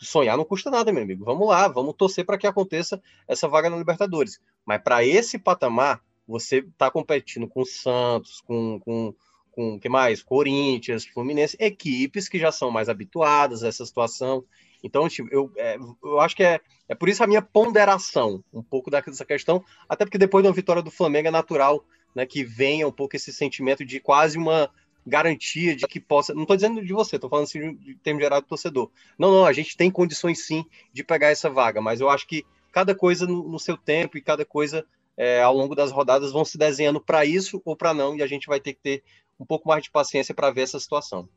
sonhar 0.00 0.36
não 0.36 0.44
custa 0.44 0.70
nada, 0.70 0.92
meu 0.92 1.02
amigo. 1.02 1.24
Vamos 1.24 1.48
lá, 1.48 1.68
vamos 1.68 1.94
torcer 1.94 2.24
para 2.24 2.38
que 2.38 2.46
aconteça 2.46 3.02
essa 3.26 3.48
vaga 3.48 3.68
na 3.68 3.76
Libertadores. 3.76 4.40
Mas 4.66 4.82
para 4.82 5.04
esse 5.04 5.38
patamar, 5.38 6.00
você 6.26 6.58
está 6.58 6.90
competindo 6.90 7.48
com 7.48 7.64
Santos, 7.64 8.40
com, 8.40 8.78
com, 8.80 9.14
com 9.50 9.78
que 9.78 9.88
mais? 9.88 10.22
Corinthians, 10.22 11.04
Fluminense, 11.06 11.56
equipes 11.58 12.28
que 12.28 12.38
já 12.38 12.52
são 12.52 12.70
mais 12.70 12.88
habituadas 12.88 13.62
a 13.62 13.68
essa 13.68 13.84
situação. 13.84 14.44
Então, 14.82 15.08
tipo, 15.08 15.28
eu, 15.32 15.50
é, 15.56 15.76
eu 16.02 16.20
acho 16.20 16.34
que 16.34 16.42
é, 16.42 16.60
é 16.88 16.94
por 16.94 17.08
isso 17.08 17.22
a 17.22 17.26
minha 17.26 17.42
ponderação 17.42 18.42
um 18.52 18.62
pouco 18.62 18.90
dessa 18.90 19.24
questão, 19.24 19.64
até 19.88 20.04
porque 20.04 20.18
depois 20.18 20.44
da 20.44 20.50
vitória 20.50 20.82
do 20.82 20.90
Flamengo 20.90 21.28
é 21.28 21.30
natural 21.30 21.84
né, 22.14 22.26
que 22.26 22.44
venha 22.44 22.86
um 22.86 22.92
pouco 22.92 23.16
esse 23.16 23.32
sentimento 23.32 23.84
de 23.84 24.00
quase 24.00 24.36
uma 24.36 24.70
garantia 25.06 25.74
de 25.74 25.86
que 25.86 26.00
possa. 26.00 26.34
Não 26.34 26.42
estou 26.42 26.56
dizendo 26.56 26.84
de 26.84 26.92
você, 26.92 27.16
estou 27.16 27.30
falando 27.30 27.44
assim 27.44 27.74
de 27.76 27.94
termo 27.96 28.20
do 28.20 28.42
torcedor. 28.42 28.90
Não, 29.18 29.30
não, 29.30 29.46
a 29.46 29.52
gente 29.52 29.76
tem 29.76 29.90
condições 29.90 30.46
sim 30.46 30.64
de 30.92 31.02
pegar 31.02 31.28
essa 31.28 31.50
vaga, 31.50 31.80
mas 31.80 32.00
eu 32.00 32.08
acho 32.08 32.26
que 32.26 32.44
cada 32.72 32.94
coisa 32.94 33.26
no, 33.26 33.48
no 33.48 33.58
seu 33.58 33.76
tempo 33.76 34.16
e 34.16 34.22
cada 34.22 34.44
coisa 34.44 34.84
é, 35.16 35.42
ao 35.42 35.54
longo 35.54 35.74
das 35.74 35.92
rodadas 35.92 36.32
vão 36.32 36.44
se 36.44 36.56
desenhando 36.56 37.00
para 37.00 37.24
isso 37.24 37.60
ou 37.64 37.76
para 37.76 37.92
não, 37.92 38.16
e 38.16 38.22
a 38.22 38.26
gente 38.26 38.46
vai 38.46 38.58
ter 38.58 38.72
que 38.72 38.80
ter 38.80 39.04
um 39.38 39.44
pouco 39.44 39.68
mais 39.68 39.82
de 39.82 39.90
paciência 39.90 40.34
para 40.34 40.50
ver 40.50 40.62
essa 40.62 40.80
situação. 40.80 41.28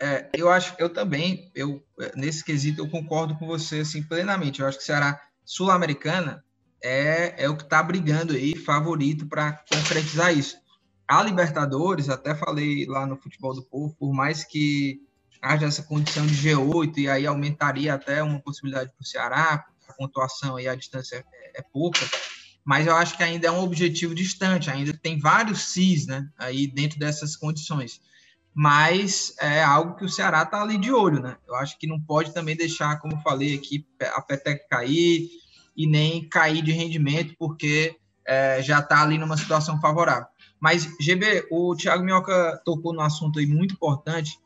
É, 0.00 0.28
eu 0.34 0.50
acho, 0.50 0.74
eu 0.78 0.92
também, 0.92 1.50
eu 1.54 1.82
nesse 2.16 2.44
quesito 2.44 2.82
eu 2.82 2.90
concordo 2.90 3.36
com 3.38 3.46
você 3.46 3.80
assim 3.80 4.02
plenamente. 4.02 4.60
Eu 4.60 4.66
acho 4.66 4.78
que 4.78 4.84
Ceará 4.84 5.20
Sul-Americana 5.44 6.44
é, 6.82 7.44
é 7.44 7.48
o 7.48 7.56
que 7.56 7.62
está 7.62 7.82
brigando 7.82 8.34
aí, 8.34 8.56
favorito 8.56 9.26
para 9.26 9.52
concretizar 9.72 10.36
isso. 10.36 10.56
A 11.06 11.22
Libertadores, 11.22 12.08
até 12.08 12.34
falei 12.34 12.86
lá 12.86 13.06
no 13.06 13.16
Futebol 13.16 13.54
do 13.54 13.62
Povo, 13.62 13.94
por 13.98 14.12
mais 14.12 14.42
que 14.42 15.00
haja 15.40 15.66
essa 15.66 15.82
condição 15.82 16.26
de 16.26 16.34
G8 16.34 16.98
e 16.98 17.08
aí 17.08 17.26
aumentaria 17.26 17.94
até 17.94 18.22
uma 18.22 18.40
possibilidade 18.40 18.90
para 18.90 19.02
o 19.02 19.06
Ceará, 19.06 19.64
a 19.88 19.94
pontuação 19.94 20.58
e 20.58 20.68
a 20.68 20.74
distância 20.74 21.24
é, 21.32 21.60
é, 21.60 21.62
pouca, 21.62 22.00
mas 22.64 22.86
eu 22.86 22.94
acho 22.94 23.16
que 23.16 23.22
ainda 23.22 23.46
é 23.46 23.50
um 23.50 23.60
objetivo 23.60 24.14
distante, 24.14 24.70
ainda 24.70 24.92
tem 24.92 25.18
vários 25.18 25.62
cis, 25.72 26.06
né, 26.06 26.28
aí 26.38 26.66
dentro 26.66 26.98
dessas 26.98 27.36
condições. 27.36 28.00
Mas 28.56 29.34
é 29.40 29.62
algo 29.62 29.96
que 29.96 30.04
o 30.04 30.08
Ceará 30.08 30.42
está 30.42 30.62
ali 30.62 30.78
de 30.78 30.92
olho, 30.92 31.20
né? 31.20 31.36
Eu 31.44 31.56
acho 31.56 31.76
que 31.76 31.88
não 31.88 32.00
pode 32.00 32.32
também 32.32 32.56
deixar, 32.56 33.00
como 33.00 33.20
falei 33.20 33.56
aqui, 33.56 33.84
a 34.14 34.22
peteca 34.22 34.64
cair 34.70 35.28
e 35.76 35.88
nem 35.88 36.28
cair 36.28 36.62
de 36.62 36.70
rendimento, 36.70 37.34
porque 37.36 37.96
é, 38.24 38.62
já 38.62 38.78
está 38.78 39.02
ali 39.02 39.18
numa 39.18 39.36
situação 39.36 39.80
favorável. 39.80 40.28
Mas, 40.60 40.88
GB, 41.00 41.48
o 41.50 41.74
Thiago 41.74 42.04
Minhoca 42.04 42.60
tocou 42.64 42.94
no 42.94 43.00
assunto 43.00 43.38
aí 43.38 43.46
muito 43.46 43.74
importante, 43.74 44.38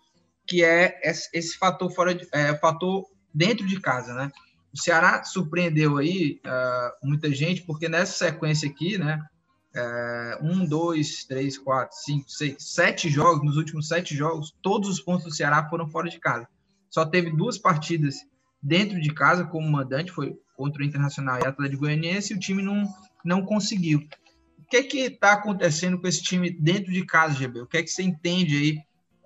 que 0.47 0.65
é 0.65 0.99
esse 1.05 1.57
fator 1.59 1.91
fora 1.91 2.15
de, 2.15 2.27
é, 2.33 2.57
fator 2.57 3.05
dentro 3.33 3.67
de 3.67 3.79
casa, 3.79 4.15
né? 4.15 4.33
O 4.73 4.79
Ceará 4.79 5.25
surpreendeu 5.25 5.97
aí 5.97 6.41
uh, 6.45 7.07
muita 7.07 7.33
gente, 7.33 7.63
porque 7.63 7.89
nessa 7.89 8.27
sequência 8.27 8.69
aqui, 8.69 8.99
né? 8.99 9.23
É, 9.75 10.39
um, 10.43 10.65
dois, 10.65 11.25
três, 11.25 11.59
quatro, 11.59 11.97
cinco, 11.97 12.29
seis, 12.29 12.57
sete 12.59 13.09
jogos, 13.09 13.45
nos 13.45 13.57
últimos 13.57 13.87
sete 13.87 14.17
jogos, 14.17 14.55
todos 14.63 14.89
os 14.89 14.99
pontos 14.99 15.25
do 15.25 15.35
Ceará 15.35 15.69
foram 15.69 15.87
fora 15.89 16.09
de 16.09 16.19
casa. 16.19 16.49
Só 16.91 17.05
teve 17.05 17.31
duas 17.31 17.59
partidas 17.59 18.17
dentro 18.63 19.01
de 19.01 19.13
casa 19.13 19.45
como 19.45 19.71
mandante, 19.71 20.11
foi 20.11 20.37
contra 20.57 20.83
o 20.83 20.85
Internacional 20.85 21.39
e 21.39 21.47
Atlético 21.47 21.83
Goianiense, 21.83 22.33
e 22.33 22.37
o 22.37 22.41
time 22.41 22.63
não, 22.63 22.89
não 23.25 23.45
conseguiu. 23.45 24.01
O 24.59 24.65
que 24.69 24.79
é 24.79 24.83
que 24.83 24.99
está 25.01 25.35
acontecendo 25.35 26.01
com 26.01 26.09
esse 26.09 26.23
time 26.23 26.51
dentro 26.51 26.91
de 26.91 27.05
casa, 27.05 27.35
GB? 27.35 27.61
O 27.61 27.67
que 27.67 27.77
é 27.77 27.83
que 27.83 27.91
você 27.91 28.03
entende 28.03 28.57
aí 28.57 28.79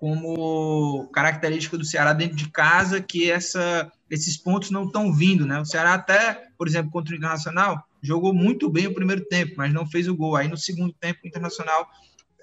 como 0.03 1.07
característica 1.13 1.77
do 1.77 1.85
Ceará 1.85 2.11
dentro 2.11 2.35
de 2.35 2.49
casa 2.49 3.01
que 3.01 3.31
essa, 3.31 3.89
esses 4.11 4.35
pontos 4.35 4.69
não 4.69 4.83
estão 4.83 5.13
vindo, 5.13 5.45
né? 5.45 5.61
O 5.61 5.65
Ceará 5.65 5.93
até, 5.93 6.49
por 6.57 6.67
exemplo, 6.67 6.91
contra 6.91 7.13
o 7.13 7.17
Internacional, 7.17 7.81
jogou 8.01 8.33
muito 8.33 8.69
bem 8.69 8.85
o 8.85 8.93
primeiro 8.93 9.23
tempo, 9.23 9.53
mas 9.55 9.73
não 9.73 9.87
fez 9.87 10.09
o 10.09 10.13
gol. 10.13 10.35
Aí 10.35 10.49
no 10.49 10.57
segundo 10.57 10.91
tempo 10.99 11.21
o 11.23 11.27
Internacional 11.29 11.87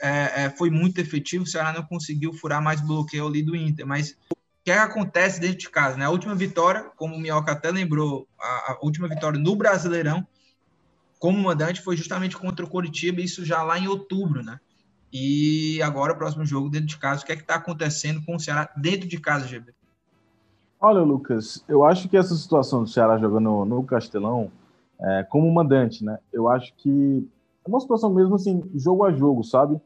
é, 0.01 0.45
é, 0.45 0.51
foi 0.57 0.71
muito 0.71 1.03
efetivo, 1.03 1.45
o 1.45 1.47
Ceará 1.47 1.71
não 1.71 1.83
conseguiu 1.83 2.33
furar 2.33 2.63
mais 2.63 2.81
bloqueio 2.81 3.27
ali 3.27 3.43
do 3.43 3.55
Inter, 3.55 3.87
mas 3.87 4.17
o 4.31 4.37
que, 4.65 4.71
acontece 4.71 5.39
dentro 5.39 5.59
de 5.59 5.69
casa, 5.69 5.99
né? 5.99 6.07
A 6.07 6.11
última 6.11 6.35
vitória, 6.35 6.85
como 6.97 7.15
o 7.15 7.21
Minhoca 7.21 7.53
até 7.53 7.71
lembrou, 7.71 8.27
a, 8.41 8.73
a 8.73 8.79
última 8.81 9.07
vitória 9.07 9.39
no 9.39 9.55
Brasileirão 9.55 10.27
como 11.19 11.39
mandante 11.39 11.83
foi 11.83 11.95
justamente 11.95 12.39
contra 12.39 12.65
o 12.65 12.71
Coritiba, 12.71 13.21
isso 13.21 13.45
já 13.45 13.63
lá 13.63 13.79
em 13.79 13.87
outubro, 13.87 14.43
né? 14.43 14.59
E 15.13 15.83
agora 15.83 16.13
o 16.13 16.17
próximo 16.17 16.45
jogo 16.45 16.69
dentro 16.69 16.87
de 16.87 16.99
casa. 16.99 17.23
O 17.23 17.27
que 17.27 17.33
é 17.33 17.37
que 17.37 17.43
está 17.43 17.57
acontecendo 17.57 18.25
com 18.25 18.37
o 18.37 18.41
Ceará 18.41 18.71
dentro 18.77 19.09
de 19.09 19.19
casa, 19.19 19.47
GB? 19.47 19.73
Olha, 20.81 21.01
Lucas, 21.01 21.65
eu 21.69 21.85
acho 21.85 22.09
que 22.09 22.17
essa 22.17 22.35
situação 22.35 22.85
do 22.85 22.89
Ceará 22.89 23.19
jogando 23.19 23.65
no 23.65 23.85
Castelão, 23.85 24.51
é, 25.01 25.23
como 25.25 25.53
mandante, 25.53 26.05
né? 26.05 26.19
Eu 26.33 26.49
acho 26.49 26.73
que 26.75 27.29
é 27.65 27.69
uma 27.69 27.81
situação 27.81 28.13
mesmo 28.13 28.35
assim, 28.35 28.63
jogo 28.75 29.05
a 29.05 29.13
jogo, 29.13 29.45
sabe? 29.45 29.81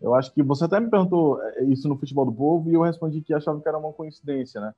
Eu 0.00 0.14
acho 0.14 0.32
que 0.32 0.42
você 0.42 0.64
até 0.64 0.78
me 0.80 0.88
perguntou 0.88 1.42
é, 1.42 1.64
isso 1.64 1.88
no 1.88 1.96
Futebol 1.96 2.24
do 2.24 2.32
Povo 2.32 2.70
e 2.70 2.74
eu 2.74 2.82
respondi 2.82 3.20
que 3.20 3.34
achava 3.34 3.60
que 3.60 3.68
era 3.68 3.78
uma 3.78 3.92
coincidência, 3.92 4.60
né? 4.60 4.74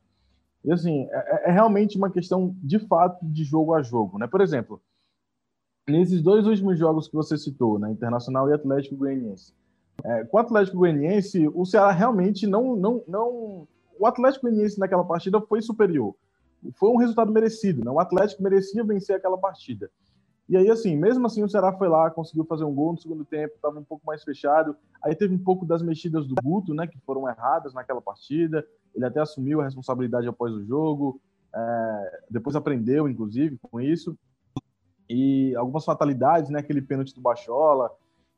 E 0.64 0.72
assim, 0.72 1.06
é, 1.10 1.16
é, 1.16 1.50
é 1.50 1.52
realmente 1.52 1.96
uma 1.96 2.10
questão 2.10 2.54
de 2.62 2.78
fato 2.78 3.18
de 3.22 3.44
jogo 3.44 3.74
a 3.74 3.82
jogo, 3.82 4.18
né? 4.18 4.26
Por 4.26 4.40
exemplo, 4.40 4.80
nesses 5.88 6.22
dois 6.22 6.46
últimos 6.46 6.78
jogos 6.78 7.08
que 7.08 7.14
você 7.14 7.36
citou, 7.36 7.78
né? 7.78 7.90
Internacional 7.90 8.48
e 8.48 8.54
Atlético 8.54 8.96
Goianiense, 8.96 9.52
é, 10.04 10.24
com 10.24 10.36
o 10.36 10.40
Atlético 10.40 10.78
Goianiense, 10.78 11.48
o 11.48 11.64
Ceará 11.64 11.90
realmente 11.92 12.46
não, 12.46 12.76
não, 12.76 13.02
não. 13.06 13.68
O 13.98 14.06
Atlético 14.06 14.46
Goianiense 14.46 14.78
naquela 14.78 15.04
partida 15.04 15.40
foi 15.40 15.62
superior. 15.62 16.14
Foi 16.74 16.90
um 16.90 16.96
resultado 16.96 17.32
merecido, 17.32 17.84
né? 17.84 17.90
O 17.90 18.00
Atlético 18.00 18.42
merecia 18.42 18.84
vencer 18.84 19.16
aquela 19.16 19.38
partida. 19.38 19.90
E 20.48 20.56
aí, 20.56 20.68
assim, 20.70 20.96
mesmo 20.96 21.26
assim, 21.26 21.42
o 21.42 21.48
Ceará 21.48 21.72
foi 21.72 21.88
lá, 21.88 22.10
conseguiu 22.10 22.44
fazer 22.44 22.64
um 22.64 22.74
gol 22.74 22.92
no 22.92 22.98
segundo 22.98 23.24
tempo, 23.24 23.54
estava 23.54 23.78
um 23.78 23.84
pouco 23.84 24.04
mais 24.04 24.22
fechado. 24.22 24.76
Aí 25.02 25.14
teve 25.14 25.34
um 25.34 25.38
pouco 25.38 25.64
das 25.64 25.82
mexidas 25.82 26.26
do 26.26 26.34
Guto, 26.42 26.74
né, 26.74 26.86
que 26.86 26.98
foram 27.00 27.28
erradas 27.28 27.72
naquela 27.72 28.02
partida. 28.02 28.66
Ele 28.94 29.04
até 29.04 29.20
assumiu 29.20 29.60
a 29.60 29.64
responsabilidade 29.64 30.28
após 30.28 30.52
o 30.52 30.64
jogo. 30.64 31.20
É, 31.54 32.20
depois 32.30 32.56
aprendeu, 32.56 33.08
inclusive, 33.08 33.58
com 33.70 33.80
isso. 33.80 34.16
E 35.08 35.54
algumas 35.56 35.84
fatalidades, 35.84 36.50
né, 36.50 36.58
aquele 36.58 36.82
pênalti 36.82 37.14
do 37.14 37.20
Bachola, 37.20 37.90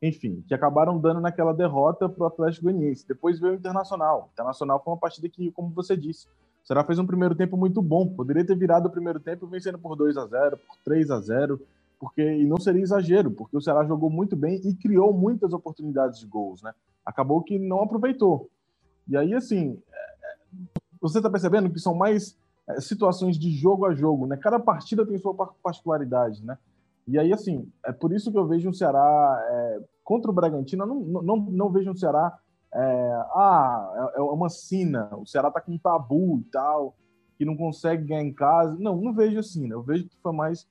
enfim, 0.07 0.45
que 0.47 0.53
acabaram 0.53 0.99
dando 0.99 1.21
naquela 1.21 1.55
derrota 1.55 2.09
para 2.09 2.25
o 2.25 2.27
Atlético 2.27 2.65
Goianiense. 2.65 3.09
Depois 3.09 3.41
veio 3.41 3.55
o 3.55 3.57
Internacional. 3.57 4.29
O 4.29 4.33
Internacional 4.33 4.83
foi 4.83 4.93
uma 4.93 5.01
partida 5.01 5.29
que, 5.31 5.51
como 5.53 5.71
você 5.71 5.97
disse, 5.97 6.27
o 6.63 6.67
Ceará 6.67 6.85
fez 6.85 6.99
um 6.99 7.07
primeiro 7.07 7.35
tempo 7.35 7.57
muito 7.57 7.81
bom. 7.81 8.07
Poderia 8.09 8.45
ter 8.45 8.55
virado 8.55 8.87
o 8.87 8.91
primeiro 8.91 9.19
tempo 9.19 9.47
vencendo 9.47 9.79
por 9.79 9.97
2 9.97 10.19
a 10.19 10.27
0 10.27 10.59
por 10.59 10.77
3 10.85 11.11
a 11.11 11.21
0 11.21 11.61
porque 11.99 12.21
e 12.23 12.45
não 12.47 12.59
seria 12.59 12.83
exagero, 12.83 13.31
porque 13.31 13.57
o 13.57 13.61
Ceará 13.63 13.83
jogou 13.85 14.11
muito 14.11 14.37
bem 14.37 14.61
e 14.63 14.75
criou 14.75 15.11
muitas 15.15 15.55
oportunidades 15.55 16.21
de 16.21 16.27
gols, 16.27 16.61
né? 16.63 16.75
Acabou 17.07 17.43
que 17.43 17.59
não 17.59 17.83
aproveitou. 17.83 18.51
E 19.09 19.17
aí, 19.17 19.33
assim, 19.33 19.81
é, 19.91 20.59
você 21.01 21.19
está 21.19 21.31
percebendo 21.31 21.71
que 21.71 21.79
são 21.79 21.95
mais 21.95 22.37
é, 22.69 22.79
situações 22.79 23.39
de 23.39 23.51
jogo 23.53 23.87
a 23.87 23.95
jogo, 23.95 24.27
né? 24.27 24.37
Cada 24.37 24.61
partida 24.61 25.07
tem 25.07 25.17
sua 25.17 25.35
particularidade, 25.63 26.45
né? 26.45 26.59
E 27.07 27.19
aí, 27.19 27.33
assim, 27.33 27.71
é 27.85 27.93
por 27.93 28.13
isso 28.13 28.33
que 28.33 28.39
eu 28.39 28.47
vejo 28.47 28.71
o 28.71 28.75
Ceará 28.75 29.47
é, 29.51 29.81
contra 30.03 30.31
o 30.31 30.35
Bragantino, 30.35 30.87
não, 30.87 31.23
não, 31.23 31.37
não 31.37 31.71
vejo 31.71 31.91
o 31.91 31.97
Ceará. 31.97 32.39
É, 32.73 33.23
ah, 33.35 34.11
é, 34.15 34.19
é 34.19 34.23
uma 34.23 34.49
sina, 34.49 35.09
o 35.17 35.27
Ceará 35.27 35.51
tá 35.51 35.61
com 35.61 35.73
um 35.73 35.79
tabu 35.79 36.41
e 36.41 36.51
tal, 36.51 36.97
que 37.37 37.45
não 37.45 37.57
consegue 37.57 38.05
ganhar 38.05 38.23
em 38.23 38.33
casa. 38.33 38.77
Não, 38.79 38.97
não 38.97 39.13
vejo 39.13 39.39
assim? 39.39 39.71
Eu 39.71 39.83
vejo 39.83 40.09
que 40.09 40.17
foi 40.23 40.33
mais 40.33 40.67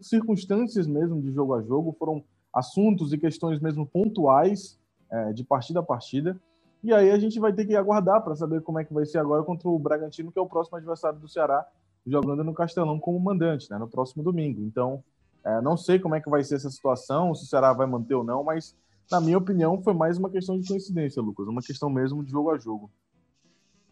circunstâncias 0.00 0.86
mesmo 0.86 1.20
de 1.20 1.32
jogo 1.32 1.54
a 1.54 1.62
jogo, 1.62 1.96
foram 1.98 2.22
assuntos 2.52 3.12
e 3.12 3.18
questões 3.18 3.58
mesmo 3.58 3.84
pontuais 3.84 4.78
é, 5.10 5.32
de 5.32 5.42
partida 5.42 5.80
a 5.80 5.82
partida. 5.82 6.38
E 6.82 6.92
aí 6.92 7.10
a 7.10 7.18
gente 7.18 7.40
vai 7.40 7.52
ter 7.52 7.64
que 7.64 7.74
aguardar 7.74 8.22
para 8.22 8.36
saber 8.36 8.60
como 8.60 8.78
é 8.78 8.84
que 8.84 8.94
vai 8.94 9.04
ser 9.06 9.18
agora 9.18 9.42
contra 9.42 9.68
o 9.68 9.78
Bragantino, 9.78 10.30
que 10.30 10.38
é 10.38 10.42
o 10.42 10.46
próximo 10.46 10.76
adversário 10.76 11.18
do 11.18 11.28
Ceará, 11.28 11.66
jogando 12.06 12.44
no 12.44 12.52
Castelão 12.52 13.00
como 13.00 13.18
mandante, 13.18 13.70
né, 13.70 13.78
no 13.78 13.88
próximo 13.88 14.22
domingo. 14.22 14.60
Então, 14.60 15.02
é, 15.44 15.60
não 15.60 15.76
sei 15.76 15.98
como 15.98 16.14
é 16.14 16.20
que 16.20 16.30
vai 16.30 16.42
ser 16.42 16.56
essa 16.56 16.70
situação, 16.70 17.34
se 17.34 17.44
o 17.44 17.46
Ceará 17.46 17.72
vai 17.72 17.86
manter 17.86 18.14
ou 18.14 18.24
não, 18.24 18.42
mas 18.42 18.74
na 19.10 19.20
minha 19.20 19.38
opinião 19.38 19.82
foi 19.82 19.92
mais 19.92 20.16
uma 20.16 20.30
questão 20.30 20.58
de 20.58 20.66
coincidência, 20.66 21.20
Lucas, 21.20 21.46
uma 21.46 21.62
questão 21.62 21.90
mesmo 21.90 22.24
de 22.24 22.30
jogo 22.30 22.50
a 22.50 22.58
jogo. 22.58 22.90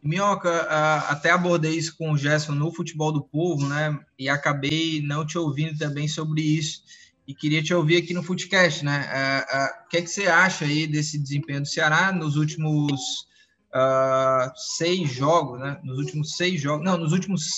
Minhoca, 0.02 0.62
até 1.08 1.30
abordei 1.30 1.76
isso 1.76 1.96
com 1.96 2.10
o 2.10 2.18
Gerson 2.18 2.52
no 2.52 2.74
Futebol 2.74 3.12
do 3.12 3.22
Povo, 3.22 3.68
né? 3.68 3.96
E 4.18 4.28
acabei 4.28 5.00
não 5.00 5.24
te 5.24 5.38
ouvindo 5.38 5.78
também 5.78 6.08
sobre 6.08 6.40
isso. 6.40 6.82
E 7.24 7.32
queria 7.32 7.62
te 7.62 7.72
ouvir 7.72 7.98
aqui 7.98 8.12
no 8.12 8.22
Footcast, 8.22 8.84
né? 8.84 9.44
O 9.84 9.88
que, 9.88 9.98
é 9.98 10.02
que 10.02 10.08
você 10.08 10.26
acha 10.26 10.64
aí 10.64 10.88
desse 10.88 11.16
desempenho 11.16 11.60
do 11.60 11.68
Ceará 11.68 12.10
nos 12.10 12.34
últimos 12.34 13.28
uh, 13.72 14.50
seis 14.56 15.08
jogos, 15.08 15.60
né? 15.60 15.80
Nos 15.84 15.98
últimos 15.98 16.36
seis 16.36 16.60
jogos, 16.60 16.84
não, 16.84 16.98
nos 16.98 17.12
últimos 17.12 17.48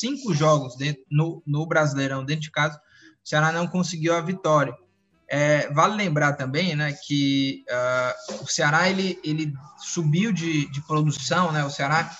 cinco 0.00 0.32
jogos 0.32 0.76
dentro, 0.76 1.02
no, 1.10 1.42
no 1.46 1.66
Brasileirão, 1.66 2.24
dentro 2.24 2.44
de 2.44 2.50
casa, 2.50 2.80
o 3.24 3.28
Ceará 3.28 3.52
não 3.52 3.66
conseguiu 3.66 4.14
a 4.14 4.20
vitória. 4.20 4.74
É, 5.28 5.72
vale 5.72 5.96
lembrar 5.96 6.34
também 6.34 6.76
né, 6.76 6.92
que 6.92 7.64
uh, 7.70 8.44
o 8.44 8.46
Ceará 8.46 8.90
ele, 8.90 9.18
ele 9.24 9.54
subiu 9.78 10.30
de, 10.30 10.70
de 10.70 10.80
produção, 10.82 11.50
né, 11.50 11.64
o 11.64 11.70
Ceará 11.70 12.10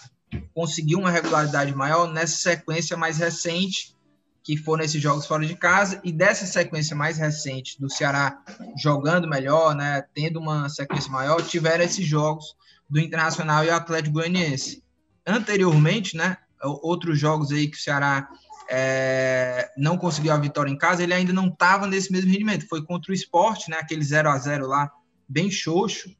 conseguiu 0.55 0.99
uma 0.99 1.11
regularidade 1.11 1.75
maior 1.75 2.11
nessa 2.11 2.37
sequência 2.37 2.97
mais 2.97 3.19
recente, 3.19 3.95
que 4.43 4.57
foram 4.57 4.83
esses 4.83 5.01
jogos 5.01 5.27
fora 5.27 5.45
de 5.47 5.55
casa, 5.55 6.01
e 6.03 6.11
dessa 6.11 6.47
sequência 6.47 6.97
mais 6.97 7.19
recente 7.19 7.79
do 7.79 7.91
Ceará 7.91 8.43
jogando 8.77 9.29
melhor, 9.29 9.75
né, 9.75 10.05
tendo 10.15 10.41
uma 10.41 10.69
sequência 10.71 11.11
maior, 11.11 11.43
tiveram 11.43 11.85
esses 11.85 12.07
jogos 12.07 12.57
do 12.88 12.99
Internacional 12.99 13.65
e 13.65 13.71
Atlético 13.71 14.15
Goianiense. 14.15 14.83
Anteriormente, 15.27 16.17
né, 16.17 16.38
outros 16.62 17.19
jogos 17.19 17.53
aí 17.53 17.69
que 17.69 17.77
o 17.77 17.81
Ceará 17.81 18.29
é, 18.75 19.71
não 19.77 19.99
conseguiu 19.99 20.33
a 20.33 20.39
vitória 20.39 20.71
em 20.71 20.79
casa, 20.79 21.03
ele 21.03 21.13
ainda 21.13 21.31
não 21.31 21.49
estava 21.49 21.87
nesse 21.87 22.11
mesmo 22.11 22.31
rendimento. 22.31 22.67
Foi 22.67 22.83
contra 22.83 23.13
o 23.13 23.15
esporte, 23.15 23.69
né? 23.69 23.77
Aquele 23.77 24.03
0 24.03 24.31
a 24.31 24.39
0 24.39 24.67
lá, 24.67 24.91
bem 25.29 25.51
xoxo. 25.51 26.11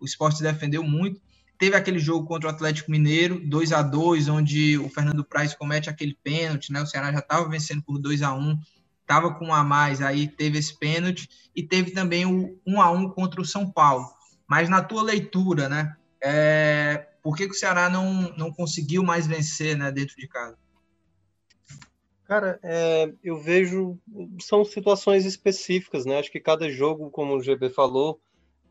O 0.00 0.04
esporte 0.04 0.42
defendeu 0.42 0.82
muito. 0.82 1.20
Teve 1.56 1.76
aquele 1.76 2.00
jogo 2.00 2.26
contra 2.26 2.48
o 2.48 2.52
Atlético 2.52 2.90
Mineiro, 2.90 3.40
2 3.46 3.72
a 3.72 3.82
2 3.82 4.28
onde 4.28 4.76
o 4.78 4.88
Fernando 4.88 5.24
Praz 5.24 5.54
comete 5.54 5.88
aquele 5.88 6.18
pênalti, 6.20 6.72
né? 6.72 6.82
O 6.82 6.86
Ceará 6.86 7.12
já 7.12 7.20
estava 7.20 7.48
vencendo 7.48 7.82
por 7.82 7.96
2 7.96 8.22
a 8.22 8.34
1 8.34 8.58
estava 9.02 9.34
com 9.34 9.46
um 9.46 9.54
a 9.54 9.64
mais, 9.64 10.00
aí 10.00 10.28
teve 10.28 10.58
esse 10.58 10.78
pênalti, 10.78 11.28
e 11.54 11.64
teve 11.64 11.90
também 11.90 12.24
o 12.26 12.60
1 12.64 12.80
a 12.80 12.92
1 12.92 13.10
contra 13.10 13.40
o 13.40 13.44
São 13.44 13.70
Paulo. 13.70 14.08
Mas 14.48 14.68
na 14.68 14.82
tua 14.82 15.02
leitura, 15.02 15.68
né? 15.68 15.96
É, 16.22 17.08
por 17.22 17.36
que, 17.36 17.46
que 17.46 17.54
o 17.54 17.58
Ceará 17.58 17.88
não, 17.88 18.32
não 18.36 18.52
conseguiu 18.52 19.02
mais 19.02 19.26
vencer 19.26 19.76
né, 19.76 19.90
dentro 19.92 20.16
de 20.16 20.28
casa? 20.28 20.56
Cara, 22.30 22.60
é, 22.62 23.12
eu 23.24 23.36
vejo 23.40 23.98
são 24.40 24.64
situações 24.64 25.24
específicas, 25.24 26.06
né? 26.06 26.16
Acho 26.16 26.30
que 26.30 26.38
cada 26.38 26.70
jogo, 26.70 27.10
como 27.10 27.34
o 27.34 27.42
GB 27.42 27.70
falou, 27.70 28.20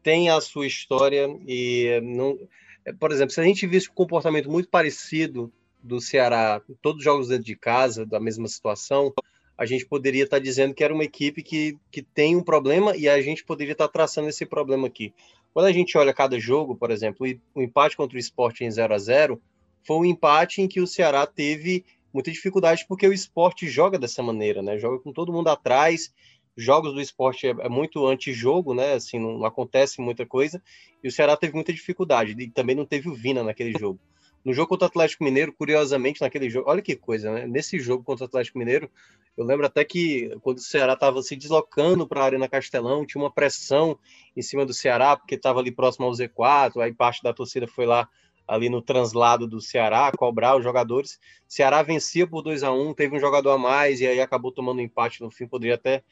tem 0.02 0.30
a 0.30 0.40
sua 0.40 0.66
história 0.66 1.28
e 1.46 2.00
não, 2.02 2.40
é, 2.86 2.94
por 2.94 3.12
exemplo, 3.12 3.34
se 3.34 3.42
a 3.42 3.44
gente 3.44 3.68
visse 3.68 3.90
um 3.90 3.94
comportamento 3.94 4.50
muito 4.50 4.70
parecido 4.70 5.52
do 5.84 6.00
Ceará, 6.00 6.62
todos 6.82 7.00
os 7.00 7.04
jogos 7.04 7.28
dentro 7.28 7.44
de 7.44 7.56
casa, 7.58 8.06
da 8.06 8.18
mesma 8.18 8.48
situação, 8.48 9.14
a 9.58 9.66
gente 9.66 9.86
poderia 9.86 10.24
estar 10.24 10.40
dizendo 10.40 10.74
que 10.74 10.82
era 10.82 10.94
uma 10.94 11.04
equipe 11.04 11.44
que, 11.44 11.78
que 11.92 12.02
tem 12.02 12.38
um 12.38 12.42
problema 12.42 12.96
e 12.96 13.10
a 13.10 13.22
gente 13.22 13.44
poderia 13.44 13.74
estar 13.74 13.90
traçando 13.90 14.30
esse 14.30 14.46
problema 14.46 14.88
aqui. 14.88 15.14
Quando 15.54 15.66
a 15.66 15.74
gente 15.74 15.98
olha 15.98 16.14
cada 16.14 16.40
jogo, 16.40 16.78
por 16.78 16.92
exemplo, 16.92 17.28
o 17.54 17.62
empate 17.62 17.98
contra 17.98 18.16
o 18.16 18.20
esporte 18.22 18.64
em 18.64 18.72
0 18.72 18.94
a 18.94 18.98
0 18.98 19.42
foi 19.86 19.98
um 19.98 20.06
empate 20.06 20.62
em 20.62 20.68
que 20.68 20.80
o 20.80 20.88
Ceará 20.88 21.28
teve 21.28 21.84
muita 22.14 22.32
dificuldade 22.32 22.86
porque 22.88 23.08
o 23.08 23.14
esporte 23.14 23.68
joga 23.68 23.98
dessa 23.98 24.22
maneira, 24.24 24.62
né? 24.62 24.78
Joga 24.78 25.00
com 25.00 25.12
todo 25.12 25.34
mundo 25.34 25.50
atrás. 25.50 26.14
Jogos 26.58 26.94
do 26.94 27.02
esporte 27.02 27.48
é, 27.48 27.52
é 27.52 27.70
muito 27.70 28.06
antijogo, 28.06 28.74
né? 28.74 28.94
Assim, 28.94 29.18
não, 29.18 29.38
não, 29.38 29.46
acontece 29.46 30.02
muita 30.02 30.26
coisa. 30.26 30.62
E 31.04 31.08
o 31.08 31.12
Ceará 31.12 31.38
teve 31.38 31.54
muita 31.54 31.72
dificuldade. 31.72 32.36
E 32.38 32.50
também 32.50 32.76
não 32.76 32.86
teve 32.86 33.10
o 33.10 33.14
Vina 33.14 33.44
naquele 33.44 33.78
jogo. 33.78 34.00
No 34.44 34.54
jogo 34.54 34.70
contra 34.70 34.86
o 34.86 34.88
Atlético 34.88 35.24
Mineiro, 35.24 35.54
curiosamente, 35.54 36.22
naquele 36.22 36.50
jogo, 36.50 36.70
olha 36.70 36.82
que 36.82 36.96
coisa, 36.96 37.32
né? 37.32 37.46
Nesse 37.46 37.78
jogo 37.80 38.04
contra 38.04 38.24
o 38.24 38.28
Atlético 38.28 38.58
Mineiro, 38.58 38.90
eu 39.38 39.46
lembro 39.46 39.66
até 39.66 39.84
que 39.84 40.36
quando 40.42 40.58
o 40.58 40.62
Ceará 40.62 40.94
estava 40.94 41.22
se 41.22 41.36
deslocando 41.36 42.08
para 42.08 42.22
a 42.22 42.26
Arena 42.26 42.48
Castelão, 42.48 43.06
tinha 43.06 43.22
uma 43.22 43.32
pressão 43.32 43.98
em 44.36 44.42
cima 44.42 44.66
do 44.66 44.74
Ceará, 44.74 45.16
porque 45.18 45.36
estava 45.36 45.60
ali 45.60 45.72
próximo 45.72 46.06
ao 46.06 46.12
Z4, 46.12 46.82
aí 46.82 46.94
parte 46.94 47.22
da 47.22 47.34
torcida 47.34 47.68
foi 47.68 47.86
lá 47.86 48.08
ali 48.50 48.68
no 48.68 48.82
translado 48.82 49.48
do 49.48 49.62
Ceará, 49.62 50.12
cobrar 50.12 50.58
os 50.58 50.64
jogadores. 50.64 51.20
Ceará 51.48 51.84
vencia 51.84 52.26
por 52.26 52.42
2 52.42 52.64
a 52.64 52.72
1 52.72 52.96
teve 52.96 53.16
um 53.16 53.20
jogador 53.20 53.52
a 53.52 53.58
mais 53.58 54.02
e 54.02 54.08
aí 54.08 54.20
acabou 54.20 54.52
tomando 54.52 54.80
um 54.80 54.84
empate 54.84 55.22
no 55.22 55.30
fim, 55.30 55.48
poderia 55.48 55.76
até 55.76 56.04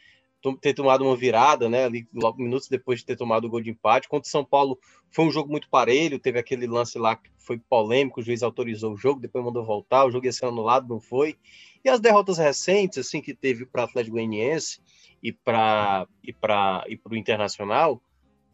ter 0.61 0.75
tomado 0.75 1.03
uma 1.03 1.15
virada, 1.15 1.67
né, 1.67 1.85
ali 1.85 2.07
logo 2.13 2.41
minutos 2.41 2.69
depois 2.69 2.99
de 2.99 3.05
ter 3.07 3.15
tomado 3.15 3.45
o 3.45 3.49
gol 3.49 3.59
de 3.59 3.71
empate. 3.71 4.07
Contra 4.07 4.27
o 4.27 4.31
São 4.31 4.45
Paulo 4.45 4.77
foi 5.09 5.25
um 5.25 5.31
jogo 5.31 5.49
muito 5.49 5.67
parelho, 5.67 6.19
teve 6.19 6.37
aquele 6.37 6.67
lance 6.67 6.99
lá 6.99 7.15
que 7.15 7.29
foi 7.39 7.57
polêmico, 7.57 8.19
o 8.19 8.23
juiz 8.23 8.43
autorizou 8.43 8.93
o 8.93 8.97
jogo, 8.97 9.19
depois 9.19 9.43
mandou 9.43 9.65
voltar, 9.65 10.05
o 10.05 10.11
jogo 10.11 10.27
ia 10.27 10.31
ser 10.31 10.45
anulado, 10.45 10.87
não 10.87 10.99
foi. 10.99 11.35
E 11.83 11.89
as 11.89 11.99
derrotas 11.99 12.37
recentes, 12.37 12.99
assim, 12.99 13.19
que 13.19 13.33
teve 13.33 13.65
para 13.65 13.81
o 13.81 13.85
Atlético 13.85 14.15
Goianiense 14.15 14.79
e 15.23 15.33
para 15.33 16.07
e 16.23 16.31
para 16.31 16.85
e 16.87 16.95
para 16.95 17.13
o 17.13 17.17
Internacional, 17.17 17.99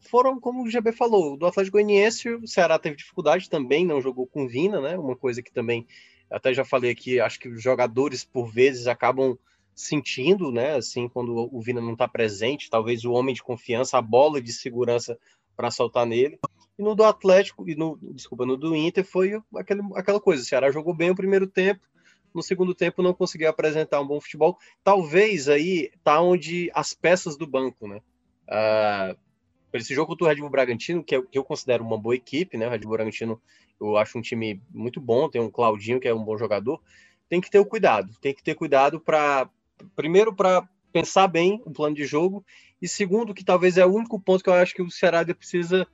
foram, 0.03 0.39
como 0.39 0.63
o 0.63 0.69
GB 0.69 0.91
falou, 0.91 1.37
do 1.37 1.45
Atlético 1.45 1.77
Goianiense, 1.77 2.29
o 2.29 2.47
Ceará 2.47 2.77
teve 2.77 2.95
dificuldade 2.95 3.49
também, 3.49 3.85
não 3.85 4.01
jogou 4.01 4.27
com 4.27 4.47
Vina, 4.47 4.81
né? 4.81 4.97
Uma 4.97 5.15
coisa 5.15 5.41
que 5.41 5.51
também, 5.51 5.87
até 6.29 6.53
já 6.53 6.63
falei 6.63 6.91
aqui, 6.91 7.19
acho 7.19 7.39
que 7.39 7.49
os 7.49 7.61
jogadores, 7.61 8.23
por 8.23 8.51
vezes, 8.51 8.87
acabam 8.87 9.37
sentindo, 9.75 10.51
né? 10.51 10.75
Assim, 10.75 11.07
quando 11.07 11.49
o 11.51 11.61
Vina 11.61 11.81
não 11.81 11.93
está 11.93 12.07
presente, 12.07 12.69
talvez 12.69 13.05
o 13.05 13.11
homem 13.11 13.33
de 13.33 13.43
confiança, 13.43 13.97
a 13.97 14.01
bola 14.01 14.41
de 14.41 14.53
segurança 14.53 15.17
para 15.55 15.71
soltar 15.71 16.05
nele. 16.05 16.39
E 16.77 16.81
no 16.81 16.95
do 16.95 17.03
Atlético, 17.03 17.67
e 17.69 17.75
no, 17.75 17.97
desculpa, 18.13 18.45
no 18.45 18.57
do 18.57 18.75
Inter 18.75 19.05
foi 19.05 19.41
aquele, 19.55 19.81
aquela 19.95 20.19
coisa, 20.19 20.41
o 20.41 20.45
Ceará 20.45 20.71
jogou 20.71 20.93
bem 20.93 21.11
o 21.11 21.15
primeiro 21.15 21.47
tempo, 21.47 21.81
no 22.33 22.41
segundo 22.41 22.73
tempo 22.73 23.03
não 23.03 23.13
conseguiu 23.13 23.49
apresentar 23.49 24.01
um 24.01 24.07
bom 24.07 24.19
futebol. 24.19 24.57
Talvez 24.83 25.47
aí 25.47 25.91
tá 26.03 26.19
onde 26.19 26.71
as 26.73 26.93
peças 26.93 27.37
do 27.37 27.45
banco, 27.45 27.87
né? 27.87 28.01
Uh, 28.47 29.15
esse 29.79 29.93
jogo 29.93 30.07
contra 30.09 30.25
o 30.25 30.27
Red 30.27 30.35
Bull 30.35 30.49
Bragantino, 30.49 31.03
que, 31.03 31.15
é, 31.15 31.21
que 31.21 31.37
eu 31.37 31.43
considero 31.43 31.83
uma 31.83 31.97
boa 31.97 32.15
equipe, 32.15 32.57
né? 32.57 32.67
O 32.67 32.69
Red 32.69 32.79
Bull 32.79 32.91
Bragantino 32.91 33.41
eu 33.79 33.97
acho 33.97 34.17
um 34.17 34.21
time 34.21 34.61
muito 34.71 35.01
bom, 35.01 35.29
tem 35.29 35.41
um 35.41 35.49
Claudinho 35.49 35.99
que 35.99 36.07
é 36.07 36.13
um 36.13 36.23
bom 36.23 36.37
jogador. 36.37 36.81
Tem 37.27 37.41
que 37.41 37.49
ter 37.49 37.59
o 37.59 37.65
cuidado, 37.65 38.13
tem 38.21 38.33
que 38.33 38.43
ter 38.43 38.55
cuidado 38.55 38.99
para 38.99 39.49
primeiro 39.95 40.33
para 40.33 40.67
pensar 40.91 41.27
bem 41.27 41.61
o 41.65 41.71
plano 41.71 41.95
de 41.95 42.05
jogo 42.05 42.45
e 42.81 42.87
segundo 42.87 43.33
que 43.33 43.43
talvez 43.43 43.77
é 43.77 43.85
o 43.85 43.93
único 43.93 44.19
ponto 44.19 44.43
que 44.43 44.49
eu 44.49 44.53
acho 44.53 44.73
que 44.73 44.81
o 44.81 44.91
Ceará 44.91 45.25
precisa 45.25 45.87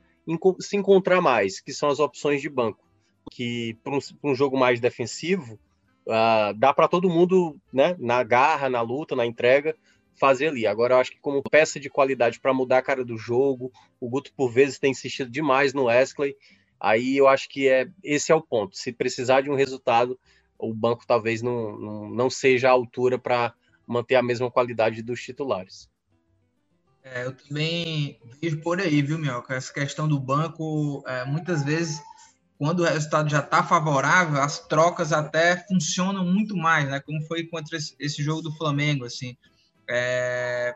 se 0.59 0.75
encontrar 0.75 1.21
mais, 1.21 1.59
que 1.59 1.73
são 1.73 1.89
as 1.89 1.99
opções 1.99 2.41
de 2.41 2.49
banco, 2.49 2.83
que 3.31 3.77
para 3.83 3.95
um, 3.95 3.99
um, 4.23 4.35
jogo 4.35 4.57
mais 4.57 4.79
defensivo 4.79 5.59
uh, 6.05 6.53
dá 6.55 6.73
para 6.73 6.87
todo 6.87 7.09
mundo, 7.09 7.59
né? 7.73 7.95
Na 7.99 8.21
garra, 8.23 8.69
na 8.69 8.81
luta, 8.81 9.15
na 9.15 9.25
entrega, 9.25 9.75
fazer 10.19 10.49
ali. 10.49 10.67
Agora, 10.67 10.95
eu 10.95 10.99
acho 10.99 11.11
que 11.11 11.19
como 11.19 11.41
peça 11.41 11.79
de 11.79 11.89
qualidade 11.89 12.39
para 12.39 12.53
mudar 12.53 12.79
a 12.79 12.83
cara 12.83 13.03
do 13.05 13.17
jogo, 13.17 13.71
o 13.99 14.09
Guto 14.09 14.31
por 14.33 14.51
vezes 14.51 14.77
tem 14.77 14.91
insistido 14.91 15.31
demais 15.31 15.73
no 15.73 15.85
Wesley. 15.85 16.35
Aí 16.79 17.17
eu 17.17 17.27
acho 17.27 17.49
que 17.49 17.67
é 17.67 17.89
esse 18.03 18.31
é 18.31 18.35
o 18.35 18.41
ponto. 18.41 18.77
Se 18.77 18.91
precisar 18.91 19.41
de 19.41 19.49
um 19.49 19.55
resultado, 19.55 20.19
o 20.57 20.73
banco 20.73 21.05
talvez 21.07 21.41
não, 21.41 21.77
não, 21.77 22.09
não 22.09 22.29
seja 22.29 22.69
a 22.69 22.71
altura 22.71 23.17
para 23.17 23.53
manter 23.87 24.15
a 24.15 24.23
mesma 24.23 24.51
qualidade 24.51 25.01
dos 25.01 25.21
titulares. 25.21 25.89
É, 27.03 27.25
eu 27.25 27.35
também 27.35 28.19
vejo 28.41 28.61
por 28.61 28.79
aí, 28.79 29.01
viu, 29.01 29.17
Mioca? 29.17 29.55
Essa 29.55 29.73
questão 29.73 30.07
do 30.07 30.19
banco, 30.19 31.03
é, 31.07 31.25
muitas 31.25 31.63
vezes, 31.63 32.01
quando 32.57 32.81
o 32.81 32.85
resultado 32.85 33.29
já 33.29 33.39
está 33.39 33.63
favorável, 33.63 34.41
as 34.41 34.59
trocas 34.67 35.11
até 35.11 35.57
funcionam 35.67 36.25
muito 36.25 36.55
mais, 36.55 36.87
né? 36.89 36.99
Como 36.99 37.21
foi 37.23 37.45
contra 37.45 37.77
esse, 37.77 38.21
jogo 38.21 38.41
do 38.41 38.51
Flamengo, 38.51 39.05
assim 39.05 39.35
é, 39.89 40.75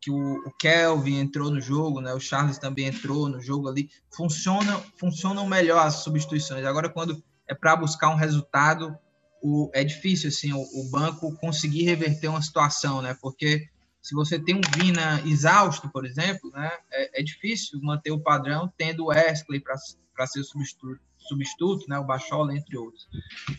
que 0.00 0.10
o, 0.10 0.34
o, 0.46 0.50
Kelvin 0.58 1.20
entrou 1.20 1.50
no 1.50 1.60
jogo, 1.60 2.00
né? 2.00 2.12
O 2.12 2.20
Charles 2.20 2.58
também 2.58 2.86
entrou 2.86 3.28
no 3.28 3.40
jogo 3.40 3.68
ali. 3.68 3.88
Funciona, 4.10 4.78
funcionam 4.96 5.46
melhor 5.46 5.86
as 5.86 5.96
substituições. 5.96 6.64
Agora, 6.64 6.88
quando 6.88 7.22
é 7.46 7.54
para 7.54 7.76
buscar 7.76 8.08
um 8.08 8.16
resultado, 8.16 8.98
o, 9.40 9.70
é 9.72 9.84
difícil 9.84 10.28
assim 10.28 10.52
o, 10.52 10.60
o, 10.60 10.90
banco 10.90 11.36
conseguir 11.36 11.84
reverter 11.84 12.28
uma 12.28 12.42
situação, 12.42 13.00
né? 13.00 13.16
Porque 13.22 13.68
se 14.02 14.12
você 14.14 14.40
tem 14.40 14.56
um 14.56 14.60
Vina 14.76 15.22
exausto, 15.24 15.88
por 15.88 16.04
exemplo, 16.04 16.50
né? 16.50 16.70
É, 16.90 17.20
é 17.20 17.22
difícil 17.22 17.80
manter 17.80 18.10
o 18.10 18.20
padrão 18.20 18.72
tendo 18.76 19.04
o 19.04 19.06
Wesley 19.06 19.60
para 19.60 20.26
ser 20.26 20.42
substituto, 20.42 21.00
substituto, 21.16 21.86
né? 21.88 21.96
O 22.00 22.04
Bachola, 22.04 22.56
entre 22.56 22.76
outros. 22.76 23.06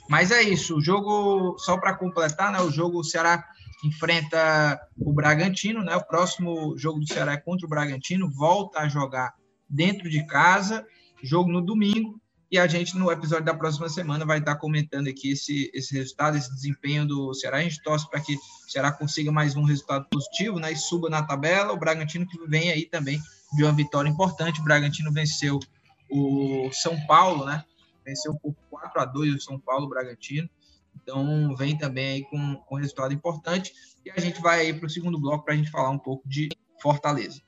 Mas 0.10 0.30
é 0.30 0.42
isso. 0.42 0.76
O 0.76 0.82
jogo, 0.82 1.58
só 1.58 1.78
para 1.78 1.94
completar, 1.94 2.52
né? 2.52 2.60
O 2.60 2.70
jogo 2.70 3.00
o 3.00 3.04
Ceará 3.04 3.48
enfrenta 3.84 4.80
o 4.98 5.14
Bragantino, 5.14 5.84
né? 5.84 5.96
O 5.96 6.06
próximo 6.06 6.78
jogo 6.78 7.00
do 7.00 7.08
Ceará 7.08 7.34
é 7.34 7.38
contra 7.38 7.66
o 7.66 7.70
Bragantino, 7.70 8.30
volta 8.30 8.80
a 8.80 8.88
jogar 8.88 9.34
dentro 9.70 10.10
de 10.10 10.26
casa, 10.26 10.86
jogo 11.22 11.52
no 11.52 11.62
domingo, 11.62 12.22
e 12.54 12.60
a 12.60 12.68
gente 12.68 12.96
no 12.96 13.12
episódio 13.12 13.46
da 13.46 13.54
próxima 13.56 13.90
semana 13.90 14.24
vai 14.26 14.38
estar 14.38 14.56
comentando 14.58 15.08
aqui 15.08 15.32
esse, 15.32 15.72
esse 15.74 15.96
resultado, 15.96 16.38
esse 16.38 16.54
desempenho 16.54 17.04
do 17.04 17.34
Ceará. 17.34 17.58
A 17.58 17.64
gente 17.64 17.82
torce 17.82 18.08
para 18.08 18.20
que 18.20 18.36
o 18.36 18.72
Ceará 18.72 18.92
consiga 18.92 19.32
mais 19.32 19.56
um 19.56 19.64
resultado 19.64 20.06
positivo, 20.08 20.60
né? 20.60 20.72
E 20.72 20.76
suba 20.76 21.10
na 21.10 21.24
tabela. 21.24 21.74
O 21.74 21.80
Bragantino 21.80 22.28
que 22.28 22.38
vem 22.48 22.70
aí 22.70 22.86
também 22.86 23.20
de 23.56 23.64
uma 23.64 23.74
vitória 23.74 24.08
importante. 24.08 24.62
O 24.62 24.64
Bragantino 24.64 25.12
venceu 25.12 25.60
o 26.12 26.70
São 26.72 26.96
Paulo, 27.08 27.44
né? 27.44 27.64
Venceu 28.06 28.36
por 28.36 28.54
4 28.70 29.02
a 29.02 29.06
2 29.06 29.34
o 29.34 29.42
São 29.42 29.60
Paulo, 29.60 29.88
o 29.88 29.90
Bragantino. 29.90 30.48
Então, 31.04 31.54
vem 31.56 31.78
também 31.78 32.08
aí 32.08 32.24
com, 32.24 32.56
com 32.56 32.76
resultado 32.76 33.14
importante. 33.14 33.74
E 34.06 34.10
a 34.10 34.20
gente 34.20 34.42
vai 34.42 34.62
aí 34.62 34.74
para 34.74 34.88
o 34.88 34.90
segundo 34.90 35.20
bloco 35.20 35.44
para 35.44 35.54
a 35.54 35.58
gente 35.58 35.70
falar 35.70 35.90
um 35.90 36.00
pouco 36.00 36.28
de 36.28 36.50
Fortaleza. 36.82 37.42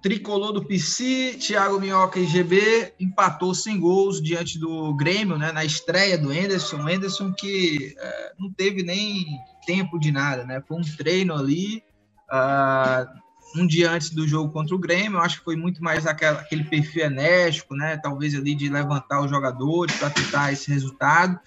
Tricolor 0.00 0.52
do 0.52 0.64
PC, 0.64 1.36
Thiago 1.38 1.78
Minhoca 1.78 2.18
e 2.18 2.24
GB 2.24 2.94
empatou 2.98 3.54
sem 3.54 3.78
gols 3.78 4.22
diante 4.22 4.58
do 4.58 4.94
Grêmio, 4.94 5.36
né, 5.36 5.52
na 5.52 5.64
estreia 5.64 6.16
do 6.16 6.32
Enderson. 6.32 6.88
Enderson 6.88 7.32
que 7.32 7.94
é, 7.98 8.32
não 8.38 8.50
teve 8.50 8.82
nem 8.82 9.26
tempo 9.66 9.98
de 9.98 10.10
nada, 10.10 10.44
né? 10.44 10.62
Foi 10.66 10.78
um 10.78 10.96
treino 10.96 11.34
ali. 11.34 11.82
Uh, 12.30 13.27
um 13.56 13.66
dia 13.66 13.90
antes 13.90 14.10
do 14.10 14.26
jogo 14.26 14.52
contra 14.52 14.74
o 14.74 14.78
Grêmio, 14.78 15.18
eu 15.18 15.22
acho 15.22 15.38
que 15.38 15.44
foi 15.44 15.56
muito 15.56 15.82
mais 15.82 16.06
aquela, 16.06 16.40
aquele 16.40 16.64
perfil 16.64 17.04
enérgico, 17.04 17.74
né? 17.74 17.96
Talvez 17.96 18.34
ali 18.34 18.54
de 18.54 18.68
levantar 18.68 19.22
os 19.22 19.30
jogadores 19.30 19.96
para 19.96 20.10
tentar 20.10 20.52
esse 20.52 20.70
resultado. 20.70 21.38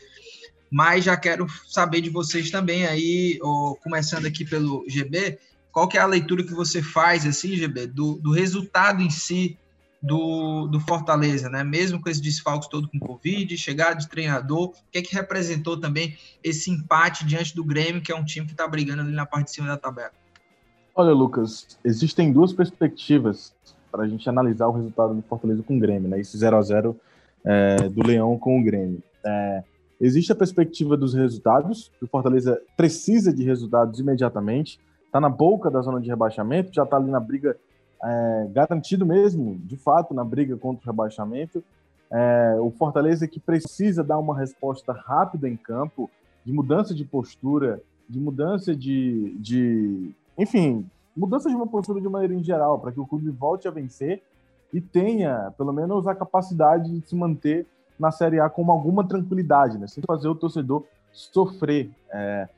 Mas 0.70 1.04
já 1.04 1.18
quero 1.18 1.48
saber 1.68 2.02
de 2.02 2.10
vocês 2.10 2.50
também 2.50 2.86
aí, 2.86 3.38
ó, 3.42 3.76
começando 3.76 4.26
aqui 4.26 4.46
pelo 4.46 4.86
GB, 4.88 5.38
qual 5.72 5.88
que 5.88 5.98
é 5.98 6.02
a 6.02 6.06
leitura 6.06 6.44
que 6.44 6.54
você 6.54 6.82
faz, 6.82 7.26
assim, 7.26 7.56
GB, 7.56 7.88
do, 7.88 8.16
do 8.16 8.32
resultado 8.32 9.02
em 9.02 9.10
si 9.10 9.58
do, 10.02 10.68
do 10.68 10.80
Fortaleza, 10.80 11.50
né? 11.50 11.64
Mesmo 11.64 12.02
com 12.02 12.10
esse 12.10 12.22
desfalque 12.22 12.70
todo 12.70 12.90
com 12.90 13.00
Covid, 13.00 13.56
chegada 13.58 13.96
de 13.96 14.10
treinador, 14.10 14.70
o 14.70 14.74
que 14.92 14.98
é 14.98 15.02
que 15.02 15.14
representou 15.14 15.78
também 15.78 16.18
esse 16.44 16.72
empate 16.72 17.26
diante 17.26 17.56
do 17.56 17.64
Grêmio, 17.64 18.02
que 18.02 18.12
é 18.12 18.16
um 18.16 18.26
time 18.26 18.48
que 18.48 18.54
está 18.54 18.68
brigando 18.68 19.02
ali 19.02 19.12
na 19.12 19.26
parte 19.26 19.48
de 19.48 19.56
cima 19.56 19.68
da 19.68 19.78
tabela? 19.78 20.12
Olha, 20.94 21.14
Lucas, 21.14 21.78
existem 21.86 22.34
duas 22.34 22.52
perspectivas 22.52 23.54
para 23.92 24.04
a 24.04 24.08
gente 24.08 24.28
analisar 24.30 24.68
o 24.68 24.72
resultado 24.72 25.14
do 25.14 25.22
Fortaleza 25.22 25.64
com 25.64 25.78
o 25.78 25.80
Grêmio, 25.80 26.10
né? 26.10 26.20
Esse 26.20 26.38
0 26.38 26.58
a 26.58 26.62
0 26.62 26.96
é, 27.46 27.90
do 27.90 28.06
Leão 28.06 28.38
com 28.38 28.60
o 28.60 28.64
Grêmio. 28.64 29.02
É, 29.26 29.64
existe 30.00 30.32
a 30.32 30.36
perspectiva 30.36 30.98
dos 30.98 31.14
resultados, 31.14 31.92
que 31.98 32.06
o 32.06 32.08
Fortaleza 32.08 32.62
precisa 32.76 33.34
de 33.34 33.44
resultados 33.44 34.00
imediatamente, 34.00 34.80
está 35.06 35.20
na 35.20 35.30
boca 35.30 35.70
da 35.70 35.82
zona 35.82 36.02
de 36.02 36.10
rebaixamento, 36.10 36.74
já 36.74 36.84
está 36.84 36.98
ali 36.98 37.10
na 37.10 37.20
briga 37.20 37.58
é, 38.04 38.48
garantido 38.52 39.06
mesmo, 39.06 39.58
de 39.60 39.78
fato, 39.78 40.14
na 40.14 40.24
briga 40.24 40.58
contra 40.58 40.84
o 40.84 40.92
rebaixamento. 40.92 41.64
É, 42.12 42.58
o 42.60 42.70
Fortaleza 42.72 43.28
que 43.28 43.40
precisa 43.40 44.04
dar 44.04 44.20
uma 44.20 44.38
resposta 44.38 44.92
rápida 44.92 45.48
em 45.48 45.56
campo, 45.56 46.10
de 46.44 46.52
mudança 46.52 46.94
de 46.94 47.06
postura, 47.06 47.82
de 48.10 48.20
mudança 48.20 48.76
de, 48.76 49.36
de 49.40 50.14
enfim, 50.38 50.86
mudança 51.16 51.50
de 51.50 51.56
uma 51.56 51.68
postura 51.68 52.02
de 52.02 52.10
maneira 52.10 52.34
em 52.34 52.44
geral, 52.44 52.80
para 52.80 52.92
que 52.92 53.00
o 53.00 53.06
clube 53.06 53.30
volte 53.30 53.68
a 53.68 53.72
vencer 53.72 54.24
e 54.74 54.80
tenha, 54.80 55.54
pelo 55.58 55.74
menos, 55.74 56.08
a 56.08 56.16
capacidade 56.16 56.90
de 57.00 57.08
se 57.08 57.16
manter 57.16 57.68
na 58.00 58.12
Série 58.12 58.40
A 58.40 58.50
com 58.50 58.70
alguma 58.72 59.08
tranquilidade, 59.08 59.78
né? 59.78 59.88
sem 59.88 60.04
fazer 60.06 60.28
o 60.28 60.36
torcedor 60.36 60.86
sofrer. 61.12 61.92
É, 62.12 62.50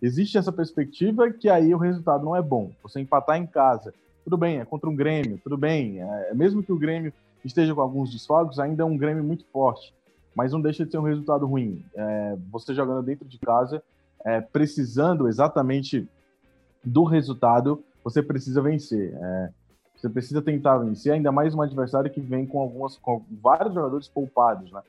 existe 0.00 0.36
essa 0.36 0.52
perspectiva 0.52 1.30
que 1.30 1.48
aí 1.48 1.74
o 1.74 1.78
resultado 1.78 2.24
não 2.24 2.36
é 2.36 2.42
bom. 2.42 2.70
Você 2.82 3.00
empatar 3.00 3.36
em 3.36 3.46
casa, 3.46 3.92
tudo 4.22 4.36
bem, 4.36 4.60
é 4.60 4.64
contra 4.64 4.88
um 4.88 4.94
Grêmio, 4.94 5.40
tudo 5.42 5.56
bem. 5.56 6.00
É, 6.00 6.34
mesmo 6.34 6.62
que 6.62 6.72
o 6.72 6.78
Grêmio 6.78 7.12
esteja 7.44 7.74
com 7.74 7.80
alguns 7.80 8.12
desfalques, 8.12 8.58
ainda 8.58 8.82
é 8.82 8.86
um 8.86 8.96
Grêmio 8.96 9.24
muito 9.24 9.44
forte, 9.46 9.92
mas 10.34 10.52
não 10.52 10.60
deixa 10.60 10.84
de 10.84 10.90
ser 10.90 10.98
um 10.98 11.02
resultado 11.02 11.46
ruim. 11.46 11.84
É, 11.94 12.36
você 12.50 12.74
jogando 12.74 13.02
dentro 13.02 13.26
de 13.26 13.38
casa, 13.38 13.82
é, 14.24 14.40
precisando 14.40 15.26
exatamente 15.26 16.08
do 16.84 17.04
resultado, 17.04 17.82
você 18.02 18.22
precisa 18.22 18.60
vencer. 18.60 19.14
É, 19.14 19.50
você 19.96 20.08
precisa 20.08 20.42
tentar 20.42 20.78
vencer, 20.78 21.12
ainda 21.12 21.30
mais 21.30 21.54
um 21.54 21.62
adversário 21.62 22.10
que 22.10 22.20
vem 22.20 22.44
com 22.44 22.60
algumas 22.60 22.96
com 22.96 23.22
vários 23.40 23.72
jogadores 23.72 24.08
poupados, 24.08 24.72
né? 24.72 24.82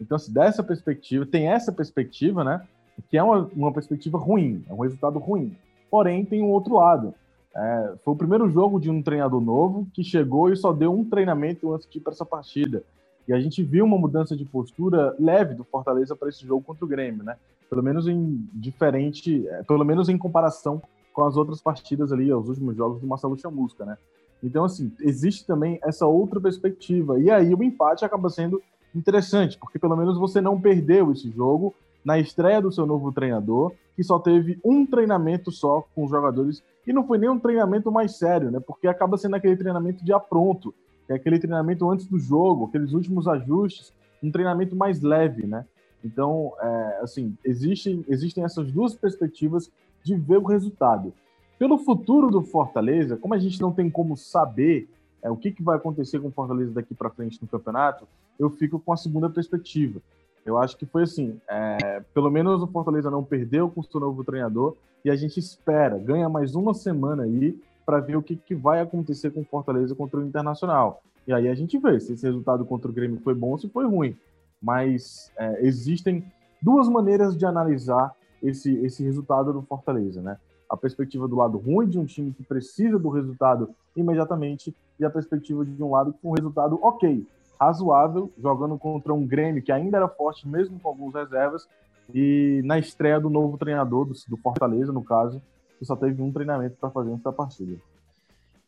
Então, 0.00 0.18
se 0.18 0.32
dessa 0.32 0.62
perspectiva, 0.62 1.24
tem 1.24 1.48
essa 1.48 1.72
perspectiva, 1.72 2.42
né? 2.42 2.66
Que 3.08 3.16
é 3.16 3.22
uma, 3.22 3.48
uma 3.54 3.72
perspectiva 3.72 4.18
ruim, 4.18 4.64
é 4.68 4.72
um 4.72 4.80
resultado 4.80 5.18
ruim. 5.18 5.56
Porém, 5.90 6.24
tem 6.24 6.42
um 6.42 6.50
outro 6.50 6.74
lado. 6.74 7.14
É, 7.54 7.94
foi 8.04 8.12
o 8.12 8.16
primeiro 8.16 8.50
jogo 8.50 8.78
de 8.78 8.90
um 8.90 9.02
treinador 9.02 9.40
novo 9.40 9.86
que 9.94 10.04
chegou 10.04 10.52
e 10.52 10.56
só 10.56 10.72
deu 10.72 10.92
um 10.92 11.04
treinamento 11.04 11.72
antes 11.72 11.88
de 11.88 11.98
ir 11.98 12.00
para 12.00 12.12
essa 12.12 12.26
partida. 12.26 12.82
E 13.26 13.32
a 13.32 13.40
gente 13.40 13.62
viu 13.62 13.84
uma 13.84 13.96
mudança 13.96 14.36
de 14.36 14.44
postura 14.44 15.14
leve 15.18 15.54
do 15.54 15.64
Fortaleza 15.64 16.14
para 16.14 16.28
esse 16.28 16.44
jogo 16.44 16.62
contra 16.62 16.84
o 16.84 16.88
Grêmio, 16.88 17.24
né? 17.24 17.36
Pelo 17.70 17.82
menos 17.82 18.06
em 18.06 18.48
diferente, 18.52 19.46
é, 19.48 19.62
pelo 19.62 19.84
menos 19.84 20.08
em 20.08 20.18
comparação 20.18 20.82
com 21.16 21.24
as 21.24 21.34
outras 21.34 21.62
partidas 21.62 22.12
ali, 22.12 22.30
os 22.30 22.46
últimos 22.46 22.76
jogos 22.76 23.00
do 23.00 23.06
Marcelo 23.06 23.38
Chamusca, 23.38 23.86
né? 23.86 23.96
Então, 24.44 24.64
assim, 24.66 24.92
existe 25.00 25.46
também 25.46 25.80
essa 25.82 26.06
outra 26.06 26.38
perspectiva. 26.38 27.18
E 27.18 27.30
aí 27.30 27.54
o 27.54 27.62
empate 27.62 28.04
acaba 28.04 28.28
sendo 28.28 28.62
interessante, 28.94 29.56
porque 29.56 29.78
pelo 29.78 29.96
menos 29.96 30.18
você 30.18 30.42
não 30.42 30.60
perdeu 30.60 31.10
esse 31.10 31.30
jogo 31.30 31.74
na 32.04 32.18
estreia 32.18 32.60
do 32.60 32.70
seu 32.70 32.84
novo 32.84 33.10
treinador, 33.12 33.72
que 33.96 34.04
só 34.04 34.18
teve 34.18 34.60
um 34.62 34.84
treinamento 34.84 35.50
só 35.50 35.86
com 35.94 36.04
os 36.04 36.10
jogadores, 36.10 36.62
e 36.86 36.92
não 36.92 37.06
foi 37.06 37.16
nem 37.16 37.30
um 37.30 37.38
treinamento 37.38 37.90
mais 37.90 38.18
sério, 38.18 38.50
né? 38.50 38.60
Porque 38.60 38.86
acaba 38.86 39.16
sendo 39.16 39.36
aquele 39.36 39.56
treinamento 39.56 40.04
de 40.04 40.12
apronto, 40.12 40.74
é 41.08 41.14
aquele 41.14 41.38
treinamento 41.38 41.90
antes 41.90 42.06
do 42.06 42.18
jogo, 42.18 42.66
aqueles 42.66 42.92
últimos 42.92 43.26
ajustes, 43.26 43.90
um 44.22 44.30
treinamento 44.30 44.76
mais 44.76 45.00
leve, 45.00 45.46
né? 45.46 45.64
Então, 46.04 46.52
é, 46.60 46.98
assim, 47.00 47.34
existem, 47.42 48.04
existem 48.06 48.44
essas 48.44 48.70
duas 48.70 48.94
perspectivas 48.94 49.72
de 50.06 50.14
ver 50.14 50.38
o 50.38 50.44
resultado. 50.44 51.12
Pelo 51.58 51.78
futuro 51.78 52.30
do 52.30 52.40
Fortaleza, 52.40 53.16
como 53.16 53.34
a 53.34 53.38
gente 53.38 53.60
não 53.60 53.72
tem 53.72 53.90
como 53.90 54.16
saber 54.16 54.88
é, 55.20 55.28
o 55.28 55.36
que, 55.36 55.50
que 55.50 55.64
vai 55.64 55.76
acontecer 55.76 56.20
com 56.20 56.28
o 56.28 56.30
Fortaleza 56.32 56.70
daqui 56.70 56.94
para 56.94 57.10
frente 57.10 57.42
no 57.42 57.48
campeonato, 57.48 58.06
eu 58.38 58.48
fico 58.48 58.78
com 58.78 58.92
a 58.92 58.96
segunda 58.96 59.28
perspectiva. 59.28 60.00
Eu 60.44 60.58
acho 60.58 60.76
que 60.76 60.86
foi 60.86 61.02
assim, 61.02 61.40
é, 61.48 62.00
pelo 62.14 62.30
menos 62.30 62.62
o 62.62 62.68
Fortaleza 62.68 63.10
não 63.10 63.24
perdeu 63.24 63.68
com 63.68 63.80
o 63.80 63.84
seu 63.84 63.98
novo 63.98 64.22
treinador 64.22 64.76
e 65.04 65.10
a 65.10 65.16
gente 65.16 65.40
espera, 65.40 65.98
ganha 65.98 66.28
mais 66.28 66.54
uma 66.54 66.72
semana 66.72 67.24
aí 67.24 67.58
para 67.84 67.98
ver 67.98 68.16
o 68.16 68.22
que, 68.22 68.36
que 68.36 68.54
vai 68.54 68.80
acontecer 68.80 69.30
com 69.30 69.40
o 69.40 69.44
Fortaleza 69.44 69.92
contra 69.92 70.20
o 70.20 70.24
Internacional. 70.24 71.02
E 71.26 71.32
aí 71.32 71.48
a 71.48 71.54
gente 71.54 71.76
vê 71.78 71.98
se 71.98 72.12
esse 72.12 72.24
resultado 72.24 72.64
contra 72.64 72.88
o 72.88 72.94
Grêmio 72.94 73.18
foi 73.24 73.34
bom 73.34 73.50
ou 73.50 73.58
se 73.58 73.68
foi 73.68 73.86
ruim. 73.86 74.16
Mas 74.62 75.32
é, 75.36 75.66
existem 75.66 76.24
duas 76.62 76.88
maneiras 76.88 77.36
de 77.36 77.44
analisar 77.44 78.14
esse, 78.42 78.74
esse 78.84 79.02
resultado 79.02 79.52
do 79.52 79.62
Fortaleza, 79.62 80.20
né? 80.20 80.36
A 80.68 80.76
perspectiva 80.76 81.28
do 81.28 81.36
lado 81.36 81.58
ruim 81.58 81.88
de 81.88 81.98
um 81.98 82.04
time 82.04 82.32
que 82.32 82.42
precisa 82.42 82.98
do 82.98 83.08
resultado 83.08 83.70
imediatamente 83.96 84.74
e 84.98 85.04
a 85.04 85.10
perspectiva 85.10 85.64
de 85.64 85.82
um 85.82 85.90
lado 85.90 86.14
com 86.20 86.30
um 86.30 86.34
resultado 86.34 86.78
ok, 86.82 87.26
razoável, 87.60 88.30
jogando 88.38 88.78
contra 88.78 89.14
um 89.14 89.26
Grêmio 89.26 89.62
que 89.62 89.72
ainda 89.72 89.96
era 89.96 90.08
forte, 90.08 90.46
mesmo 90.48 90.78
com 90.78 90.88
algumas 90.88 91.14
reservas, 91.14 91.68
e 92.14 92.60
na 92.64 92.78
estreia 92.78 93.20
do 93.20 93.30
novo 93.30 93.56
treinador, 93.56 94.04
do, 94.04 94.14
do 94.28 94.36
Fortaleza, 94.36 94.92
no 94.92 95.04
caso, 95.04 95.40
que 95.78 95.84
só 95.84 95.96
teve 95.96 96.20
um 96.22 96.32
treinamento 96.32 96.76
para 96.80 96.90
fazer 96.90 97.12
essa 97.12 97.32
partida. 97.32 97.76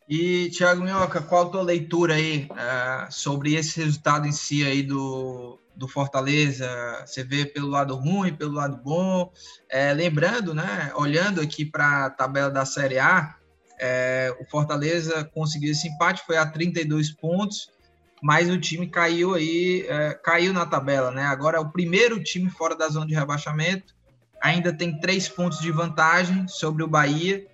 E, 0.09 0.49
Thiago 0.49 0.81
Minhoca, 0.81 1.21
qual 1.21 1.47
a 1.47 1.49
tua 1.49 1.61
leitura 1.61 2.15
aí 2.15 2.49
uh, 2.49 3.11
sobre 3.11 3.53
esse 3.53 3.79
resultado 3.79 4.27
em 4.27 4.31
si 4.31 4.65
aí 4.65 4.81
do, 4.81 5.59
do 5.79 5.87
Fortaleza? 5.87 6.69
Você 7.05 7.23
vê 7.23 7.45
pelo 7.45 7.69
lado 7.69 7.95
ruim, 7.95 8.35
pelo 8.35 8.51
lado 8.51 8.77
bom? 8.77 9.31
É, 9.69 9.93
lembrando, 9.93 10.53
né, 10.53 10.91
olhando 10.95 11.41
aqui 11.41 11.65
para 11.65 12.05
a 12.05 12.09
tabela 12.09 12.51
da 12.51 12.65
Série 12.65 12.99
A, 12.99 13.35
é, 13.79 14.35
o 14.39 14.45
Fortaleza 14.45 15.23
conseguiu 15.33 15.71
esse 15.71 15.87
empate, 15.87 16.25
foi 16.25 16.37
a 16.37 16.45
32 16.45 17.11
pontos, 17.11 17.71
mas 18.21 18.49
o 18.49 18.59
time 18.59 18.87
caiu 18.89 19.33
aí, 19.33 19.85
é, 19.87 20.13
caiu 20.13 20.53
na 20.53 20.65
tabela, 20.65 21.09
né? 21.09 21.23
Agora 21.23 21.57
é 21.57 21.61
o 21.61 21.71
primeiro 21.71 22.21
time 22.21 22.49
fora 22.49 22.75
da 22.75 22.89
zona 22.89 23.07
de 23.07 23.15
rebaixamento, 23.15 23.95
ainda 24.41 24.73
tem 24.73 24.99
três 24.99 25.29
pontos 25.29 25.59
de 25.59 25.71
vantagem 25.71 26.45
sobre 26.49 26.83
o 26.83 26.87
Bahia, 26.87 27.47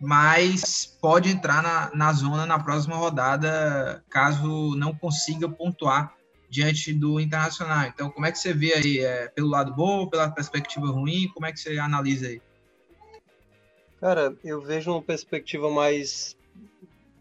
mas 0.00 0.96
pode 1.00 1.30
entrar 1.30 1.62
na, 1.62 1.90
na 1.94 2.12
zona 2.14 2.46
na 2.46 2.58
próxima 2.58 2.96
rodada, 2.96 4.02
caso 4.08 4.74
não 4.76 4.94
consiga 4.94 5.46
pontuar 5.48 6.15
diante 6.48 6.92
do 6.92 7.20
Internacional. 7.20 7.86
Então, 7.86 8.10
como 8.10 8.26
é 8.26 8.32
que 8.32 8.38
você 8.38 8.52
vê 8.52 8.74
aí, 8.74 8.98
é, 9.00 9.28
pelo 9.28 9.48
lado 9.48 9.74
bom, 9.74 10.06
pela 10.06 10.30
perspectiva 10.30 10.86
ruim, 10.86 11.28
como 11.34 11.46
é 11.46 11.52
que 11.52 11.60
você 11.60 11.78
analisa 11.78 12.28
aí? 12.28 12.40
Cara, 14.00 14.36
eu 14.44 14.60
vejo 14.60 14.92
uma 14.92 15.02
perspectiva 15.02 15.70
mais 15.70 16.36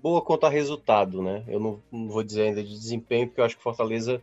boa 0.01 0.21
quanto 0.21 0.45
a 0.45 0.49
resultado, 0.49 1.21
né? 1.23 1.43
Eu 1.47 1.59
não, 1.59 1.81
não 1.91 2.07
vou 2.09 2.23
dizer 2.23 2.43
ainda 2.43 2.63
de 2.63 2.69
desempenho, 2.69 3.27
porque 3.27 3.41
eu 3.41 3.45
acho 3.45 3.57
que 3.57 3.63
Fortaleza 3.63 4.21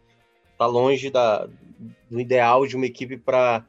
está 0.52 0.66
longe 0.66 1.10
da, 1.10 1.48
do 2.08 2.20
ideal 2.20 2.66
de 2.66 2.76
uma 2.76 2.86
equipe 2.86 3.16
para 3.16 3.64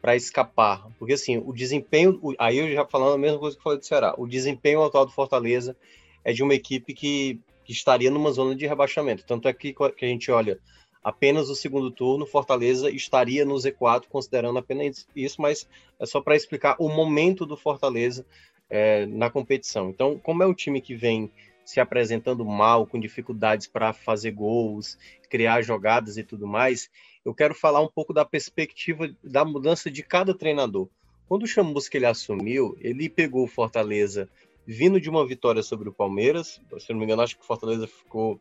para 0.00 0.14
escapar. 0.14 0.86
Porque 0.98 1.14
assim, 1.14 1.38
o 1.38 1.52
desempenho, 1.52 2.20
aí 2.38 2.58
eu 2.58 2.72
já 2.72 2.86
falando 2.86 3.14
a 3.14 3.18
mesma 3.18 3.38
coisa 3.38 3.56
que 3.56 3.62
falei 3.62 3.78
do 3.80 3.84
Ceará, 3.84 4.14
o 4.16 4.26
desempenho 4.26 4.82
atual 4.82 5.04
do 5.04 5.12
Fortaleza 5.12 5.76
é 6.24 6.32
de 6.32 6.42
uma 6.42 6.54
equipe 6.54 6.94
que, 6.94 7.40
que 7.64 7.72
estaria 7.72 8.10
numa 8.10 8.30
zona 8.30 8.54
de 8.54 8.66
rebaixamento. 8.66 9.24
Tanto 9.26 9.48
é 9.48 9.52
que, 9.52 9.74
que 9.74 10.04
a 10.04 10.08
gente 10.08 10.30
olha 10.30 10.58
apenas 11.02 11.48
o 11.48 11.54
segundo 11.54 11.90
turno, 11.90 12.26
Fortaleza 12.26 12.90
estaria 12.90 13.44
no 13.44 13.54
Z4, 13.54 14.04
considerando 14.08 14.58
apenas 14.58 15.06
isso, 15.14 15.40
mas 15.40 15.68
é 15.98 16.06
só 16.06 16.20
para 16.20 16.36
explicar 16.36 16.76
o 16.78 16.88
momento 16.88 17.46
do 17.46 17.56
Fortaleza 17.56 18.24
é, 18.68 19.06
na 19.06 19.30
competição. 19.30 19.90
Então, 19.90 20.18
como 20.18 20.42
é 20.42 20.46
um 20.46 20.54
time 20.54 20.80
que 20.80 20.94
vem 20.94 21.30
se 21.64 21.80
apresentando 21.80 22.44
mal, 22.46 22.86
com 22.86 22.98
dificuldades 22.98 23.66
para 23.66 23.92
fazer 23.92 24.30
gols, 24.30 24.96
criar 25.28 25.60
jogadas 25.60 26.16
e 26.16 26.22
tudo 26.22 26.46
mais, 26.46 26.90
eu 27.22 27.34
quero 27.34 27.54
falar 27.54 27.82
um 27.82 27.88
pouco 27.88 28.14
da 28.14 28.24
perspectiva 28.24 29.10
da 29.22 29.44
mudança 29.44 29.90
de 29.90 30.02
cada 30.02 30.32
treinador. 30.32 30.88
Quando 31.28 31.42
o 31.42 31.46
Chamusca 31.46 31.98
ele 31.98 32.06
assumiu, 32.06 32.74
ele 32.80 33.06
pegou 33.10 33.44
o 33.44 33.48
Fortaleza 33.48 34.30
vindo 34.66 34.98
de 34.98 35.10
uma 35.10 35.26
vitória 35.26 35.62
sobre 35.62 35.90
o 35.90 35.92
Palmeiras, 35.92 36.58
se 36.78 36.90
não 36.90 36.98
me 36.98 37.04
engano, 37.04 37.20
acho 37.20 37.36
que 37.36 37.42
o 37.42 37.46
Fortaleza 37.46 37.86
ficou 37.86 38.40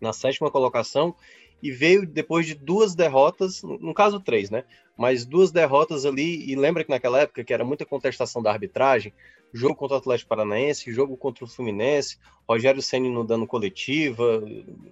na 0.00 0.12
sétima 0.12 0.50
colocação 0.50 1.14
e 1.62 1.70
veio 1.70 2.06
depois 2.06 2.46
de 2.46 2.54
duas 2.54 2.94
derrotas, 2.94 3.62
no 3.62 3.92
caso 3.92 4.20
três, 4.20 4.50
né? 4.50 4.64
Mas 4.96 5.24
duas 5.24 5.50
derrotas 5.50 6.04
ali, 6.04 6.50
e 6.50 6.54
lembra 6.54 6.84
que 6.84 6.90
naquela 6.90 7.20
época 7.20 7.44
que 7.44 7.52
era 7.52 7.64
muita 7.64 7.84
contestação 7.84 8.42
da 8.42 8.50
arbitragem, 8.50 9.12
jogo 9.52 9.74
contra 9.74 9.96
o 9.96 9.98
Atlético 9.98 10.28
Paranaense, 10.28 10.92
jogo 10.92 11.16
contra 11.16 11.44
o 11.44 11.48
Fluminense, 11.48 12.18
Rogério 12.48 12.82
Senna 12.82 13.08
não 13.08 13.24
dando 13.24 13.46
coletiva, 13.46 14.42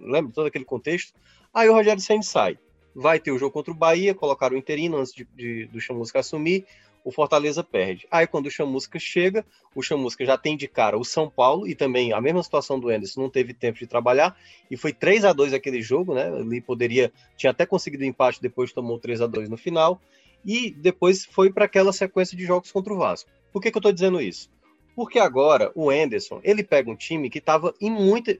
lembra 0.01 0.31
todo 0.33 0.47
aquele 0.47 0.65
contexto? 0.65 1.13
Aí 1.53 1.69
o 1.69 1.73
Rogério 1.73 2.01
Senna 2.01 2.23
sai. 2.23 2.57
Vai 2.95 3.19
ter 3.19 3.31
o 3.31 3.37
jogo 3.37 3.51
contra 3.51 3.71
o 3.71 3.75
Bahia, 3.75 4.15
colocaram 4.15 4.55
o 4.55 4.59
interino 4.59 4.97
antes 4.97 5.13
de, 5.13 5.27
de, 5.35 5.65
do 5.67 5.79
Chamusca 5.79 6.19
assumir, 6.19 6.65
o 7.07 7.11
Fortaleza 7.11 7.63
perde. 7.63 8.05
Aí 8.11 8.27
quando 8.27 8.47
o 8.47 8.51
Chamusca 8.51 8.99
chega, 8.99 9.45
o 9.73 9.81
Chamusca 9.81 10.25
já 10.25 10.37
tem 10.37 10.57
de 10.57 10.67
cara 10.67 10.97
o 10.97 11.05
São 11.05 11.29
Paulo 11.29 11.65
e 11.65 11.73
também 11.73 12.11
a 12.11 12.19
mesma 12.19 12.43
situação 12.43 12.77
do 12.77 12.89
Anderson, 12.89 13.21
não 13.21 13.29
teve 13.29 13.53
tempo 13.53 13.79
de 13.79 13.87
trabalhar 13.87 14.37
e 14.69 14.75
foi 14.75 14.91
3 14.91 15.23
a 15.23 15.31
2 15.31 15.53
aquele 15.53 15.81
jogo, 15.81 16.13
né? 16.13 16.29
Ele 16.37 16.59
poderia, 16.59 17.09
tinha 17.37 17.51
até 17.51 17.65
conseguido 17.65 18.03
empate, 18.03 18.41
depois 18.41 18.73
tomou 18.73 18.99
3 18.99 19.21
a 19.21 19.27
2 19.27 19.47
no 19.47 19.55
final 19.55 20.01
e 20.45 20.69
depois 20.69 21.23
foi 21.23 21.49
para 21.49 21.63
aquela 21.63 21.93
sequência 21.93 22.35
de 22.35 22.45
jogos 22.45 22.73
contra 22.73 22.93
o 22.93 22.97
Vasco. 22.97 23.29
Por 23.53 23.61
que, 23.61 23.71
que 23.71 23.77
eu 23.77 23.79
estou 23.79 23.93
dizendo 23.93 24.19
isso? 24.19 24.51
Porque 24.93 25.17
agora 25.17 25.71
o 25.75 25.89
Anderson, 25.89 26.41
ele 26.43 26.61
pega 26.61 26.91
um 26.91 26.95
time 26.97 27.29
que 27.29 27.39
estava 27.39 27.73
em 27.79 27.89
muita, 27.89 28.37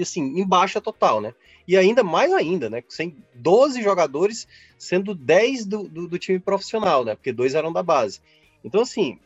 assim, 0.00 0.22
em 0.38 0.46
baixa 0.46 0.80
total, 0.80 1.20
né? 1.20 1.34
E 1.66 1.76
ainda 1.76 2.02
mais 2.02 2.32
ainda, 2.32 2.70
né? 2.70 2.82
Sem 2.88 3.16
12 3.34 3.82
jogadores, 3.82 4.46
sendo 4.78 5.14
10 5.14 5.66
do, 5.66 5.88
do, 5.88 6.08
do, 6.08 6.18
time 6.18 6.38
profissional, 6.38 7.04
né? 7.04 7.14
Porque 7.14 7.32
dois 7.32 7.54
eram 7.54 7.72
da 7.72 7.82
base. 7.82 8.20
Então, 8.64 8.82
assim, 8.82 9.18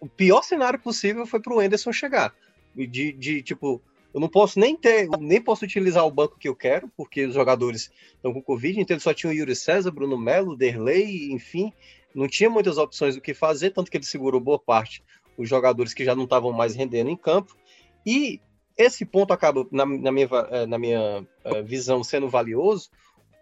o 0.00 0.08
pior 0.08 0.42
cenário 0.42 0.78
possível 0.78 1.26
foi 1.26 1.40
para 1.40 1.54
o 1.54 1.60
Anderson 1.60 1.92
chegar. 1.92 2.34
De, 2.74 3.12
de 3.12 3.42
tipo, 3.42 3.80
eu 4.12 4.20
não 4.20 4.28
posso 4.28 4.58
nem 4.58 4.76
ter, 4.76 5.08
nem 5.20 5.40
posso 5.40 5.64
utilizar 5.64 6.06
o 6.06 6.10
banco 6.10 6.38
que 6.38 6.48
eu 6.48 6.54
quero, 6.54 6.90
porque 6.96 7.26
os 7.26 7.34
jogadores 7.34 7.90
estão 8.14 8.32
com 8.32 8.42
Covid, 8.42 8.80
então 8.80 8.94
ele 8.94 9.02
só 9.02 9.12
tinha 9.12 9.30
o 9.30 9.34
Yuri 9.34 9.54
César, 9.54 9.90
Bruno 9.90 10.16
Melo, 10.16 10.56
Derlei, 10.56 11.32
enfim, 11.32 11.72
não 12.14 12.28
tinha 12.28 12.48
muitas 12.48 12.78
opções 12.78 13.14
do 13.14 13.20
que 13.20 13.34
fazer, 13.34 13.70
tanto 13.70 13.90
que 13.90 13.96
ele 13.96 14.04
segurou 14.04 14.40
boa 14.40 14.58
parte 14.58 15.02
os 15.38 15.48
jogadores 15.48 15.94
que 15.94 16.04
já 16.04 16.14
não 16.16 16.24
estavam 16.24 16.52
mais 16.52 16.74
rendendo 16.74 17.08
em 17.08 17.16
campo. 17.16 17.56
E 18.04 18.40
esse 18.78 19.04
ponto 19.04 19.32
acaba, 19.32 19.66
na, 19.72 19.84
na 19.84 20.12
minha, 20.12 20.28
eh, 20.50 20.66
na 20.66 20.78
minha 20.78 21.26
eh, 21.44 21.62
visão, 21.62 22.04
sendo 22.04 22.28
valioso, 22.28 22.88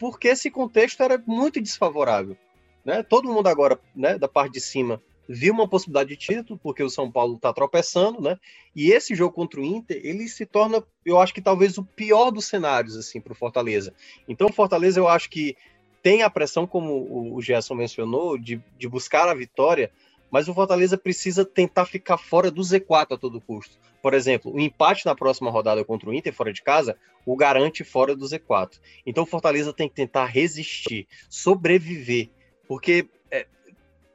porque 0.01 0.29
esse 0.29 0.51
contexto 0.51 1.03
era 1.03 1.23
muito 1.27 1.61
desfavorável. 1.61 2.37
Né? 2.83 3.03
Todo 3.03 3.29
mundo 3.29 3.47
agora, 3.47 3.79
né, 3.95 4.19
da 4.19 4.27
parte 4.27 4.55
de 4.55 4.61
cima, 4.61 5.03
viu 5.29 5.53
uma 5.53 5.69
possibilidade 5.69 6.11
de 6.11 6.17
título, 6.17 6.59
porque 6.63 6.83
o 6.83 6.89
São 6.89 7.11
Paulo 7.11 7.35
está 7.35 7.53
tropeçando, 7.53 8.21
né? 8.23 8.39
E 8.75 8.93
esse 8.93 9.15
jogo 9.15 9.35
contra 9.35 9.61
o 9.61 9.65
Inter, 9.65 10.01
ele 10.05 10.29
se 10.29 10.47
torna, 10.47 10.83
eu 11.05 11.19
acho 11.19 11.35
que 11.35 11.43
talvez 11.43 11.77
o 11.79 11.85
pior 11.85 12.31
dos 12.31 12.47
cenários, 12.47 12.97
assim, 12.97 13.21
para 13.21 13.33
o 13.33 13.37
Fortaleza. 13.37 13.93
Então, 14.29 14.47
o 14.47 14.53
Fortaleza, 14.53 15.01
eu 15.01 15.09
acho 15.09 15.29
que 15.29 15.57
tem 16.01 16.23
a 16.23 16.31
pressão, 16.31 16.65
como 16.65 17.35
o 17.35 17.43
Gerson 17.43 17.75
mencionou, 17.75 18.39
de, 18.39 18.63
de 18.79 18.89
buscar 18.89 19.29
a 19.29 19.35
vitória, 19.35 19.91
mas 20.37 20.49
o 20.49 20.53
Fortaleza 20.53 20.99
precisa 20.99 21.47
tentar 21.47 21.87
ficar 21.87 22.19
fora 22.19 22.51
do 22.51 22.61
Z4 22.61 23.13
a 23.13 23.17
todo 23.17 23.41
custo. 23.41 23.79
Por 24.03 24.13
exemplo, 24.13 24.55
o 24.55 24.61
empate 24.61 25.07
na 25.07 25.15
próxima 25.15 25.51
rodada 25.51 25.83
contra 25.83 26.11
o 26.11 26.13
Inter 26.13 26.31
fora 26.31 26.53
de 26.53 26.63
casa 26.63 26.95
o 27.25 27.35
garante 27.35 27.83
fora 27.83 28.15
do 28.15 28.27
Z4. 28.27 28.79
Então 29.07 29.25
o 29.25 29.27
Fortaleza 29.27 29.73
tem 29.73 29.89
que 29.89 29.95
tentar 29.95 30.27
resistir, 30.27 31.09
sobreviver, 31.31 32.29
porque 32.69 33.09
é, 33.31 33.47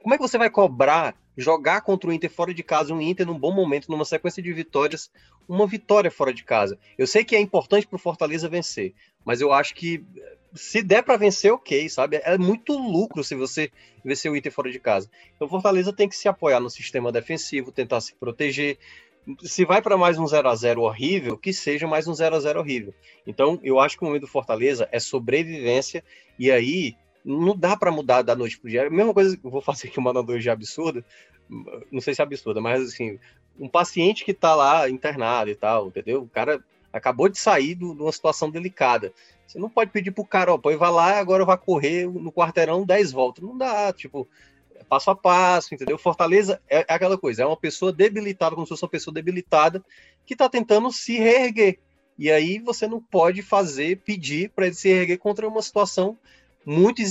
como 0.00 0.14
é 0.14 0.16
que 0.16 0.22
você 0.22 0.38
vai 0.38 0.48
cobrar 0.48 1.16
jogar 1.36 1.80
contra 1.80 2.08
o 2.08 2.12
Inter 2.12 2.30
fora 2.30 2.54
de 2.54 2.62
casa, 2.62 2.94
um 2.94 3.00
Inter 3.00 3.26
num 3.26 3.36
bom 3.36 3.52
momento, 3.52 3.90
numa 3.90 4.04
sequência 4.04 4.40
de 4.40 4.52
vitórias, 4.52 5.10
uma 5.48 5.66
vitória 5.66 6.08
fora 6.08 6.32
de 6.32 6.44
casa? 6.44 6.78
Eu 6.96 7.08
sei 7.08 7.24
que 7.24 7.34
é 7.34 7.40
importante 7.40 7.84
para 7.84 7.96
o 7.96 7.98
Fortaleza 7.98 8.48
vencer, 8.48 8.94
mas 9.24 9.40
eu 9.40 9.52
acho 9.52 9.74
que 9.74 10.06
se 10.54 10.82
der 10.82 11.02
para 11.02 11.16
vencer, 11.16 11.52
ok, 11.52 11.88
sabe? 11.88 12.20
É 12.24 12.36
muito 12.36 12.76
lucro 12.76 13.24
se 13.24 13.34
você 13.34 13.70
vencer 14.04 14.30
o 14.30 14.36
Inter 14.36 14.52
fora 14.52 14.70
de 14.70 14.78
casa. 14.78 15.10
Então, 15.34 15.48
Fortaleza 15.48 15.92
tem 15.92 16.08
que 16.08 16.16
se 16.16 16.28
apoiar 16.28 16.60
no 16.60 16.70
sistema 16.70 17.10
defensivo, 17.10 17.72
tentar 17.72 18.00
se 18.00 18.14
proteger. 18.14 18.78
Se 19.42 19.64
vai 19.64 19.80
para 19.80 19.96
mais 19.96 20.18
um 20.18 20.26
0 20.26 20.48
a 20.48 20.54
0 20.54 20.82
horrível, 20.82 21.38
que 21.38 21.52
seja 21.52 21.86
mais 21.86 22.08
um 22.08 22.14
0 22.14 22.36
a 22.36 22.40
0 22.40 22.60
horrível. 22.60 22.94
Então, 23.26 23.58
eu 23.62 23.78
acho 23.78 23.96
que 23.96 24.02
o 24.02 24.06
momento 24.06 24.22
do 24.22 24.28
Fortaleza 24.28 24.88
é 24.90 24.98
sobrevivência, 24.98 26.04
e 26.38 26.50
aí 26.50 26.96
não 27.24 27.56
dá 27.56 27.76
para 27.76 27.92
mudar 27.92 28.22
da 28.22 28.34
noite 28.34 28.58
pro 28.58 28.68
dia. 28.68 28.90
Mesma 28.90 29.14
coisa, 29.14 29.38
vou 29.42 29.60
fazer 29.60 29.88
aqui 29.88 29.98
uma 29.98 30.10
analogia 30.10 30.52
absurda, 30.52 31.04
não 31.90 32.00
sei 32.00 32.14
se 32.14 32.20
é 32.20 32.24
absurda, 32.24 32.60
mas 32.60 32.82
assim, 32.82 33.18
um 33.58 33.68
paciente 33.68 34.24
que 34.24 34.34
tá 34.34 34.54
lá 34.54 34.88
internado 34.88 35.50
e 35.50 35.54
tal, 35.54 35.88
entendeu? 35.88 36.22
O 36.22 36.28
cara 36.28 36.62
acabou 36.92 37.28
de 37.28 37.38
sair 37.38 37.74
de 37.74 37.84
uma 37.84 38.12
situação 38.12 38.50
delicada. 38.50 39.12
Você 39.52 39.58
não 39.58 39.68
pode 39.68 39.90
pedir 39.90 40.12
pro 40.12 40.24
cara, 40.24 40.54
ó, 40.54 40.56
pô, 40.56 40.74
vai 40.78 40.90
lá 40.90 41.18
agora 41.18 41.44
vai 41.44 41.58
correr 41.58 42.06
no 42.06 42.32
quarteirão 42.32 42.86
10 42.86 43.12
voltas. 43.12 43.44
Não 43.44 43.56
dá, 43.56 43.92
tipo, 43.92 44.26
é 44.74 44.82
passo 44.82 45.10
a 45.10 45.14
passo, 45.14 45.74
entendeu? 45.74 45.98
Fortaleza 45.98 46.58
é, 46.66 46.78
é 46.88 46.94
aquela 46.94 47.18
coisa, 47.18 47.42
é 47.42 47.46
uma 47.46 47.56
pessoa 47.56 47.92
debilitada, 47.92 48.54
como 48.54 48.66
se 48.66 48.70
fosse 48.70 48.82
uma 48.82 48.90
pessoa 48.90 49.12
debilitada, 49.12 49.84
que 50.24 50.34
tá 50.34 50.48
tentando 50.48 50.90
se 50.90 51.18
reerguer. 51.18 51.78
E 52.18 52.30
aí 52.30 52.58
você 52.60 52.86
não 52.86 52.98
pode 52.98 53.42
fazer, 53.42 53.98
pedir 53.98 54.48
para 54.48 54.64
ele 54.64 54.74
se 54.74 54.88
reerguer 54.88 55.18
contra 55.18 55.46
uma 55.46 55.60
situação 55.60 56.16
muito 56.64 57.02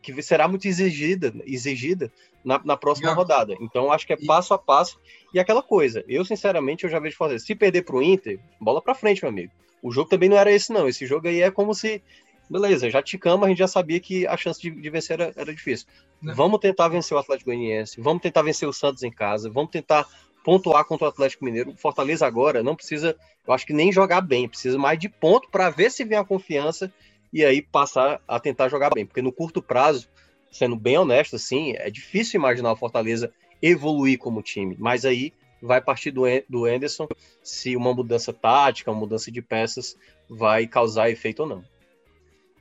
que 0.00 0.22
será 0.22 0.48
muito 0.48 0.66
exigida, 0.66 1.34
exigida 1.44 2.10
na, 2.44 2.60
na 2.64 2.76
próxima 2.76 3.12
rodada. 3.12 3.54
Então 3.60 3.92
acho 3.92 4.06
que 4.06 4.12
é 4.12 4.16
passo 4.26 4.54
a 4.54 4.58
passo 4.58 4.98
e 5.32 5.38
aquela 5.38 5.62
coisa. 5.62 6.04
Eu 6.08 6.24
sinceramente 6.24 6.84
eu 6.84 6.90
já 6.90 6.98
vejo 6.98 7.16
fazer. 7.16 7.38
Se 7.38 7.54
perder 7.54 7.82
para 7.82 7.96
o 7.96 8.02
Inter, 8.02 8.38
bola 8.60 8.80
para 8.80 8.94
frente, 8.94 9.22
meu 9.22 9.30
amigo. 9.30 9.52
O 9.82 9.90
jogo 9.90 10.10
também 10.10 10.28
não 10.28 10.36
era 10.36 10.52
esse 10.52 10.72
não. 10.72 10.88
Esse 10.88 11.06
jogo 11.06 11.28
aí 11.28 11.40
é 11.40 11.50
como 11.50 11.74
se 11.74 12.02
beleza, 12.50 12.90
já 12.90 13.00
ticamos, 13.00 13.46
a 13.46 13.48
gente 13.48 13.58
já 13.58 13.68
sabia 13.68 14.00
que 14.00 14.26
a 14.26 14.36
chance 14.36 14.60
de, 14.60 14.70
de 14.72 14.90
vencer 14.90 15.20
era, 15.20 15.32
era 15.36 15.54
difícil. 15.54 15.86
Não. 16.20 16.34
Vamos 16.34 16.58
tentar 16.58 16.88
vencer 16.88 17.16
o 17.16 17.20
Atlético 17.20 17.50
Goianiense, 17.50 18.00
vamos 18.00 18.20
tentar 18.20 18.42
vencer 18.42 18.68
o 18.68 18.72
Santos 18.72 19.04
em 19.04 19.10
casa, 19.10 19.48
vamos 19.48 19.70
tentar 19.70 20.04
pontuar 20.44 20.84
contra 20.84 21.06
o 21.06 21.08
Atlético 21.08 21.44
Mineiro. 21.44 21.70
O 21.70 21.76
Fortaleza 21.76 22.26
agora 22.26 22.62
não 22.62 22.74
precisa, 22.74 23.16
eu 23.46 23.54
acho 23.54 23.64
que 23.64 23.72
nem 23.72 23.92
jogar 23.92 24.20
bem, 24.20 24.48
precisa 24.48 24.76
mais 24.76 24.98
de 24.98 25.08
ponto 25.08 25.48
para 25.48 25.70
ver 25.70 25.92
se 25.92 26.04
vem 26.04 26.18
a 26.18 26.24
confiança 26.24 26.92
e 27.32 27.44
aí 27.44 27.62
passar 27.62 28.20
a 28.26 28.40
tentar 28.40 28.68
jogar 28.68 28.90
bem, 28.92 29.06
porque 29.06 29.22
no 29.22 29.32
curto 29.32 29.62
prazo, 29.62 30.08
sendo 30.50 30.76
bem 30.76 30.98
honesto, 30.98 31.36
assim, 31.36 31.72
é 31.76 31.90
difícil 31.90 32.38
imaginar 32.38 32.72
o 32.72 32.76
Fortaleza 32.76 33.32
evoluir 33.62 34.18
como 34.18 34.42
time, 34.42 34.76
mas 34.78 35.04
aí 35.04 35.32
vai 35.62 35.80
partir 35.80 36.10
do, 36.10 36.22
do 36.48 36.64
Anderson 36.64 37.06
se 37.42 37.76
uma 37.76 37.92
mudança 37.92 38.32
tática, 38.32 38.90
uma 38.90 38.98
mudança 38.98 39.30
de 39.30 39.42
peças 39.42 39.96
vai 40.28 40.66
causar 40.66 41.10
efeito 41.10 41.40
ou 41.40 41.48
não. 41.48 41.64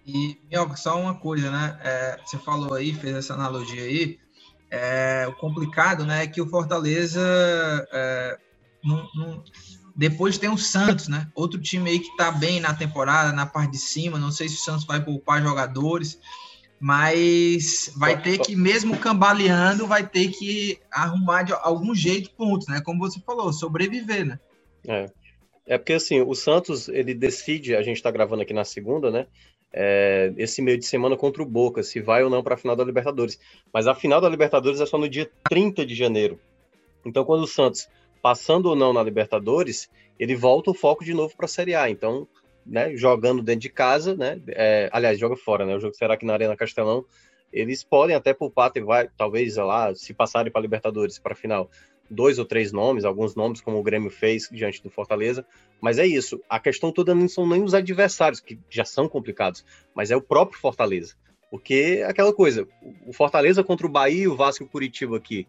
E, 0.05 0.37
Mioca, 0.49 0.75
só 0.75 0.99
uma 0.99 1.13
coisa, 1.13 1.51
né? 1.51 1.79
É, 1.83 2.19
você 2.25 2.37
falou 2.37 2.73
aí, 2.73 2.93
fez 2.93 3.15
essa 3.15 3.33
analogia 3.33 3.83
aí. 3.83 4.19
É, 4.71 5.25
o 5.27 5.33
complicado, 5.33 6.05
né, 6.05 6.23
é 6.23 6.27
que 6.27 6.41
o 6.41 6.47
Fortaleza 6.47 7.21
é, 7.91 8.37
depois 9.95 10.37
tem 10.37 10.49
o 10.49 10.57
Santos, 10.57 11.07
né? 11.07 11.27
Outro 11.35 11.59
time 11.59 11.89
aí 11.89 11.99
que 11.99 12.15
tá 12.15 12.31
bem 12.31 12.59
na 12.59 12.73
temporada, 12.73 13.31
na 13.31 13.45
parte 13.45 13.71
de 13.71 13.77
cima. 13.77 14.17
Não 14.17 14.31
sei 14.31 14.47
se 14.47 14.55
o 14.55 14.59
Santos 14.59 14.85
vai 14.85 15.03
poupar 15.03 15.41
jogadores, 15.41 16.19
mas 16.79 17.91
vai 17.95 18.21
ter 18.21 18.37
que, 18.39 18.55
mesmo 18.55 18.97
cambaleando, 18.97 19.85
vai 19.85 20.07
ter 20.07 20.29
que 20.29 20.79
arrumar 20.91 21.43
de 21.43 21.53
algum 21.53 21.93
jeito 21.93 22.31
pontos, 22.31 22.67
né? 22.67 22.81
Como 22.83 22.99
você 22.99 23.19
falou, 23.19 23.51
sobreviver, 23.51 24.25
né? 24.25 24.39
É. 24.87 25.05
É 25.69 25.77
porque 25.77 25.93
assim, 25.93 26.19
o 26.21 26.33
Santos 26.33 26.89
ele 26.89 27.13
decide, 27.13 27.75
a 27.75 27.83
gente 27.83 27.97
está 27.97 28.09
gravando 28.09 28.41
aqui 28.41 28.53
na 28.53 28.65
segunda, 28.65 29.11
né? 29.11 29.27
É, 29.71 30.33
esse 30.35 30.63
meio 30.63 30.79
de 30.79 30.85
semana 30.85 31.15
contra 31.15 31.43
o 31.43 31.45
Boca, 31.45 31.83
se 31.83 32.01
vai 32.01 32.23
ou 32.23 32.29
não 32.29 32.41
para 32.41 32.55
a 32.55 32.57
final 32.57 32.75
da 32.75 32.83
Libertadores. 32.83 33.39
Mas 33.71 33.85
a 33.85 33.93
final 33.93 34.19
da 34.19 34.27
Libertadores 34.27 34.81
é 34.81 34.85
só 34.87 34.97
no 34.97 35.07
dia 35.07 35.29
30 35.47 35.85
de 35.85 35.93
janeiro. 35.93 36.39
Então, 37.05 37.23
quando 37.23 37.43
o 37.43 37.47
Santos 37.47 37.87
passando 38.19 38.65
ou 38.65 38.75
não 38.75 38.91
na 38.91 39.03
Libertadores, 39.03 39.89
ele 40.17 40.35
volta 40.35 40.71
o 40.71 40.73
foco 40.73 41.05
de 41.05 41.13
novo 41.13 41.35
para 41.37 41.45
a 41.45 41.49
Série 41.49 41.75
A. 41.75 41.87
Então, 41.87 42.27
né, 42.65 42.95
jogando 42.95 43.41
dentro 43.41 43.61
de 43.61 43.69
casa, 43.69 44.15
né, 44.15 44.39
é, 44.49 44.89
aliás, 44.91 45.19
joga 45.19 45.35
fora, 45.35 45.65
né, 45.65 45.75
o 45.75 45.79
jogo 45.79 45.93
será 45.95 46.17
que 46.17 46.25
na 46.25 46.33
Arena 46.33 46.55
Castelão, 46.55 47.05
eles 47.51 47.83
podem 47.83 48.15
até 48.15 48.33
poupar, 48.33 48.71
vai, 48.85 49.09
talvez, 49.17 49.55
lá, 49.55 49.93
se 49.95 50.13
passarem 50.13 50.51
para 50.51 50.61
Libertadores, 50.61 51.17
para 51.17 51.33
final, 51.33 51.69
dois 52.09 52.39
ou 52.39 52.45
três 52.45 52.71
nomes, 52.71 53.05
alguns 53.05 53.35
nomes, 53.35 53.61
como 53.61 53.77
o 53.77 53.83
Grêmio 53.83 54.09
fez 54.09 54.49
diante 54.51 54.81
do 54.81 54.89
Fortaleza, 54.89 55.45
mas 55.81 55.97
é 55.97 56.05
isso, 56.05 56.41
a 56.49 56.59
questão 56.59 56.91
toda 56.91 57.13
não 57.13 57.27
são 57.27 57.47
nem 57.47 57.63
os 57.63 57.73
adversários, 57.73 58.39
que 58.39 58.59
já 58.69 58.85
são 58.85 59.07
complicados, 59.07 59.65
mas 59.95 60.11
é 60.11 60.15
o 60.15 60.21
próprio 60.21 60.59
Fortaleza, 60.59 61.15
porque 61.49 61.99
é 61.99 62.03
aquela 62.03 62.33
coisa, 62.33 62.67
o 63.05 63.13
Fortaleza 63.13 63.63
contra 63.63 63.87
o 63.87 63.89
Bahia, 63.89 64.31
o 64.31 64.35
Vasco 64.35 64.63
e 64.63 64.65
o 64.65 64.69
Curitiba 64.69 65.17
aqui, 65.17 65.47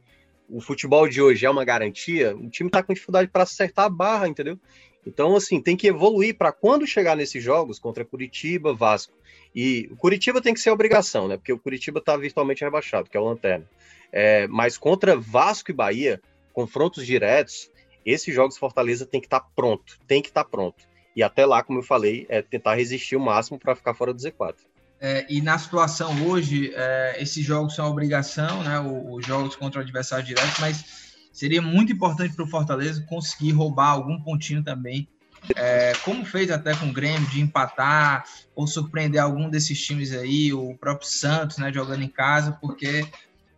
o 0.50 0.60
futebol 0.60 1.08
de 1.08 1.22
hoje 1.22 1.46
é 1.46 1.50
uma 1.50 1.64
garantia, 1.64 2.36
o 2.36 2.50
time 2.50 2.68
está 2.68 2.82
com 2.82 2.92
dificuldade 2.92 3.28
para 3.28 3.44
acertar 3.44 3.86
a 3.86 3.90
barra, 3.90 4.28
entendeu? 4.28 4.58
Então, 5.06 5.34
assim, 5.34 5.60
tem 5.60 5.76
que 5.76 5.86
evoluir 5.86 6.36
para 6.36 6.52
quando 6.52 6.86
chegar 6.86 7.16
nesses 7.16 7.42
jogos 7.42 7.78
contra 7.78 8.04
Curitiba, 8.04 8.74
Vasco. 8.74 9.12
E 9.54 9.88
o 9.90 9.96
Curitiba 9.96 10.40
tem 10.40 10.54
que 10.54 10.60
ser 10.60 10.70
obrigação, 10.70 11.26
né? 11.26 11.36
Porque 11.36 11.52
o 11.52 11.58
Curitiba 11.58 11.98
está 11.98 12.16
virtualmente 12.16 12.62
rebaixado, 12.62 13.08
que 13.08 13.16
é 13.16 13.20
o 13.20 13.24
Lanterna. 13.24 13.68
É, 14.12 14.46
mas 14.46 14.76
contra 14.76 15.16
Vasco 15.16 15.70
e 15.70 15.74
Bahia, 15.74 16.20
confrontos 16.52 17.06
diretos, 17.06 17.70
esses 18.04 18.34
jogos 18.34 18.58
Fortaleza 18.58 19.06
tem 19.06 19.20
que 19.20 19.26
estar 19.26 19.40
tá 19.40 19.46
pronto, 19.54 19.98
tem 20.06 20.22
que 20.22 20.28
estar 20.28 20.44
tá 20.44 20.50
pronto. 20.50 20.88
E 21.14 21.22
até 21.22 21.44
lá, 21.44 21.62
como 21.62 21.80
eu 21.80 21.82
falei, 21.82 22.26
é 22.28 22.40
tentar 22.40 22.74
resistir 22.74 23.16
o 23.16 23.20
máximo 23.20 23.58
para 23.58 23.74
ficar 23.74 23.94
fora 23.94 24.12
do 24.12 24.20
Z4. 24.20 24.56
É, 25.00 25.24
e 25.30 25.40
na 25.40 25.58
situação 25.58 26.28
hoje, 26.28 26.72
é, 26.74 27.16
esses 27.18 27.44
jogos 27.44 27.74
são 27.74 27.90
obrigação, 27.90 28.62
né? 28.62 28.78
Os, 28.80 29.26
jogos 29.26 29.56
contra 29.56 29.80
o 29.80 29.82
adversário 29.82 30.24
direto, 30.24 30.60
mas 30.60 31.09
seria 31.32 31.62
muito 31.62 31.92
importante 31.92 32.34
para 32.34 32.44
o 32.44 32.48
Fortaleza 32.48 33.04
conseguir 33.08 33.52
roubar 33.52 33.90
algum 33.90 34.20
pontinho 34.20 34.62
também, 34.62 35.08
é, 35.56 35.92
como 36.04 36.24
fez 36.24 36.50
até 36.50 36.74
com 36.74 36.86
o 36.86 36.92
Grêmio, 36.92 37.28
de 37.28 37.40
empatar 37.40 38.24
ou 38.54 38.66
surpreender 38.66 39.20
algum 39.20 39.48
desses 39.48 39.80
times 39.80 40.12
aí, 40.12 40.52
o 40.52 40.76
próprio 40.78 41.08
Santos, 41.08 41.58
né? 41.58 41.72
Jogando 41.72 42.02
em 42.02 42.08
casa, 42.08 42.52
porque 42.60 43.06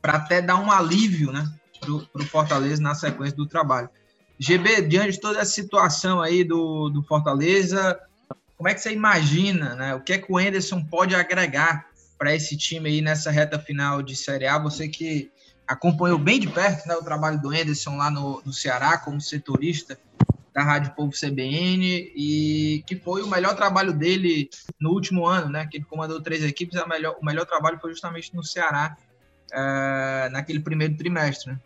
para 0.01 0.15
até 0.15 0.41
dar 0.41 0.57
um 0.57 0.71
alívio, 0.71 1.33
né? 1.33 1.45
Para 1.81 2.23
o 2.23 2.27
Fortaleza 2.27 2.81
na 2.81 2.95
sequência 2.95 3.37
do 3.37 3.47
trabalho. 3.47 3.89
GB, 4.39 4.83
diante 4.83 5.13
de 5.13 5.21
toda 5.21 5.41
essa 5.41 5.51
situação 5.51 6.21
aí 6.21 6.45
do, 6.45 6.89
do 6.89 7.03
Fortaleza, 7.03 7.99
como 8.57 8.69
é 8.69 8.75
que 8.75 8.81
você 8.81 8.93
imagina, 8.93 9.75
né? 9.75 9.95
O 9.95 10.01
que 10.01 10.13
é 10.13 10.19
que 10.19 10.33
o 10.33 10.39
Anderson 10.39 10.85
pode 10.85 11.15
agregar 11.15 11.87
para 12.17 12.35
esse 12.35 12.57
time 12.57 12.89
aí 12.89 13.03
nessa 13.03 13.31
reta 13.31 13.59
final 13.59 14.03
de 14.03 14.15
Série 14.15 14.47
A? 14.47 14.59
Você 14.59 14.89
que 14.89 15.31
acompanhou 15.73 16.19
bem 16.19 16.39
de 16.39 16.49
perto 16.49 16.87
né, 16.87 16.95
o 16.95 17.03
trabalho 17.03 17.41
do 17.41 17.49
Anderson 17.49 17.97
lá 17.97 18.11
no, 18.11 18.43
no 18.45 18.53
Ceará 18.53 18.99
como 18.99 19.21
setorista 19.21 19.99
da 20.55 20.63
Rádio 20.63 20.95
Povo 20.95 21.13
CBN 21.13 22.13
e 22.15 22.85
que 22.87 22.95
foi 22.97 23.23
o 23.23 23.29
melhor 23.29 23.57
trabalho 23.57 23.93
dele 23.93 24.51
no 24.79 24.91
último 24.91 25.27
ano, 25.27 25.49
né? 25.49 25.67
Que 25.67 25.79
ele 25.79 25.85
comandou 25.85 26.21
três 26.21 26.45
equipes, 26.45 26.77
a 26.79 26.87
melhor, 26.87 27.17
o 27.21 27.25
melhor 27.25 27.47
trabalho 27.47 27.79
foi 27.81 27.91
justamente 27.91 28.35
no 28.37 28.45
Ceará 28.45 28.97
uh, 29.51 30.31
naquele 30.31 30.61
primeiro 30.61 30.95
trimestre. 30.95 31.53
Né? 31.53 31.59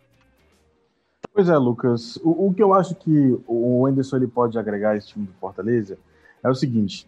Pois 1.33 1.49
é, 1.49 1.57
Lucas. 1.57 2.15
O, 2.23 2.47
o, 2.47 2.53
que 2.53 2.63
eu 2.63 2.73
acho 2.73 2.95
que 2.95 3.37
o 3.45 3.85
Anderson 3.85 4.17
ele 4.17 4.27
pode 4.27 4.57
agregar 4.57 4.95
esse 4.95 5.09
time 5.09 5.25
do 5.25 5.33
Fortaleza 5.33 5.97
é 6.41 6.49
o 6.49 6.55
seguinte: 6.55 7.05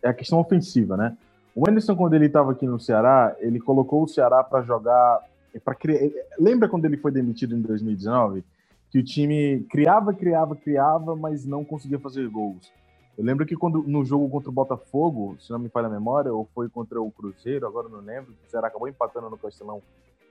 é 0.00 0.08
a 0.08 0.14
questão 0.14 0.38
ofensiva, 0.38 0.96
né? 0.96 1.16
O 1.54 1.68
Anderson, 1.68 1.96
quando 1.96 2.14
ele 2.14 2.26
estava 2.26 2.52
aqui 2.52 2.66
no 2.66 2.78
Ceará, 2.78 3.34
ele 3.40 3.58
colocou 3.58 4.04
o 4.04 4.08
Ceará 4.08 4.44
para 4.44 4.62
jogar. 4.62 5.28
Pra 5.64 5.74
criar... 5.74 6.00
Lembra 6.38 6.68
quando 6.68 6.84
ele 6.84 6.96
foi 6.96 7.10
demitido 7.10 7.56
em 7.56 7.60
2019? 7.60 8.44
Que 8.90 8.98
o 8.98 9.04
time 9.04 9.66
criava, 9.70 10.12
criava, 10.12 10.56
criava, 10.56 11.16
mas 11.16 11.44
não 11.44 11.64
conseguia 11.64 11.98
fazer 11.98 12.28
gols. 12.28 12.72
Eu 13.16 13.24
lembro 13.24 13.44
que 13.44 13.56
quando 13.56 13.82
no 13.82 14.04
jogo 14.04 14.28
contra 14.28 14.48
o 14.48 14.52
Botafogo, 14.52 15.36
se 15.40 15.50
não 15.50 15.58
me 15.58 15.68
falha 15.68 15.86
a 15.86 15.90
memória, 15.90 16.32
ou 16.32 16.48
foi 16.54 16.68
contra 16.68 17.00
o 17.00 17.10
Cruzeiro, 17.10 17.66
agora 17.66 17.88
não 17.88 18.00
lembro, 18.00 18.32
o 18.32 18.50
Ceará 18.50 18.68
acabou 18.68 18.88
empatando 18.88 19.28
no 19.28 19.36
Castelão 19.38 19.82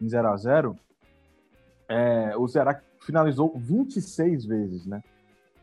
em 0.02 0.08
0 0.08 0.28
a 0.28 0.38
0 0.38 0.76
é, 1.88 2.38
o 2.38 2.48
Ceará 2.48 2.80
finalizou 3.02 3.54
26 3.58 4.46
vezes, 4.46 4.86
né? 4.86 5.04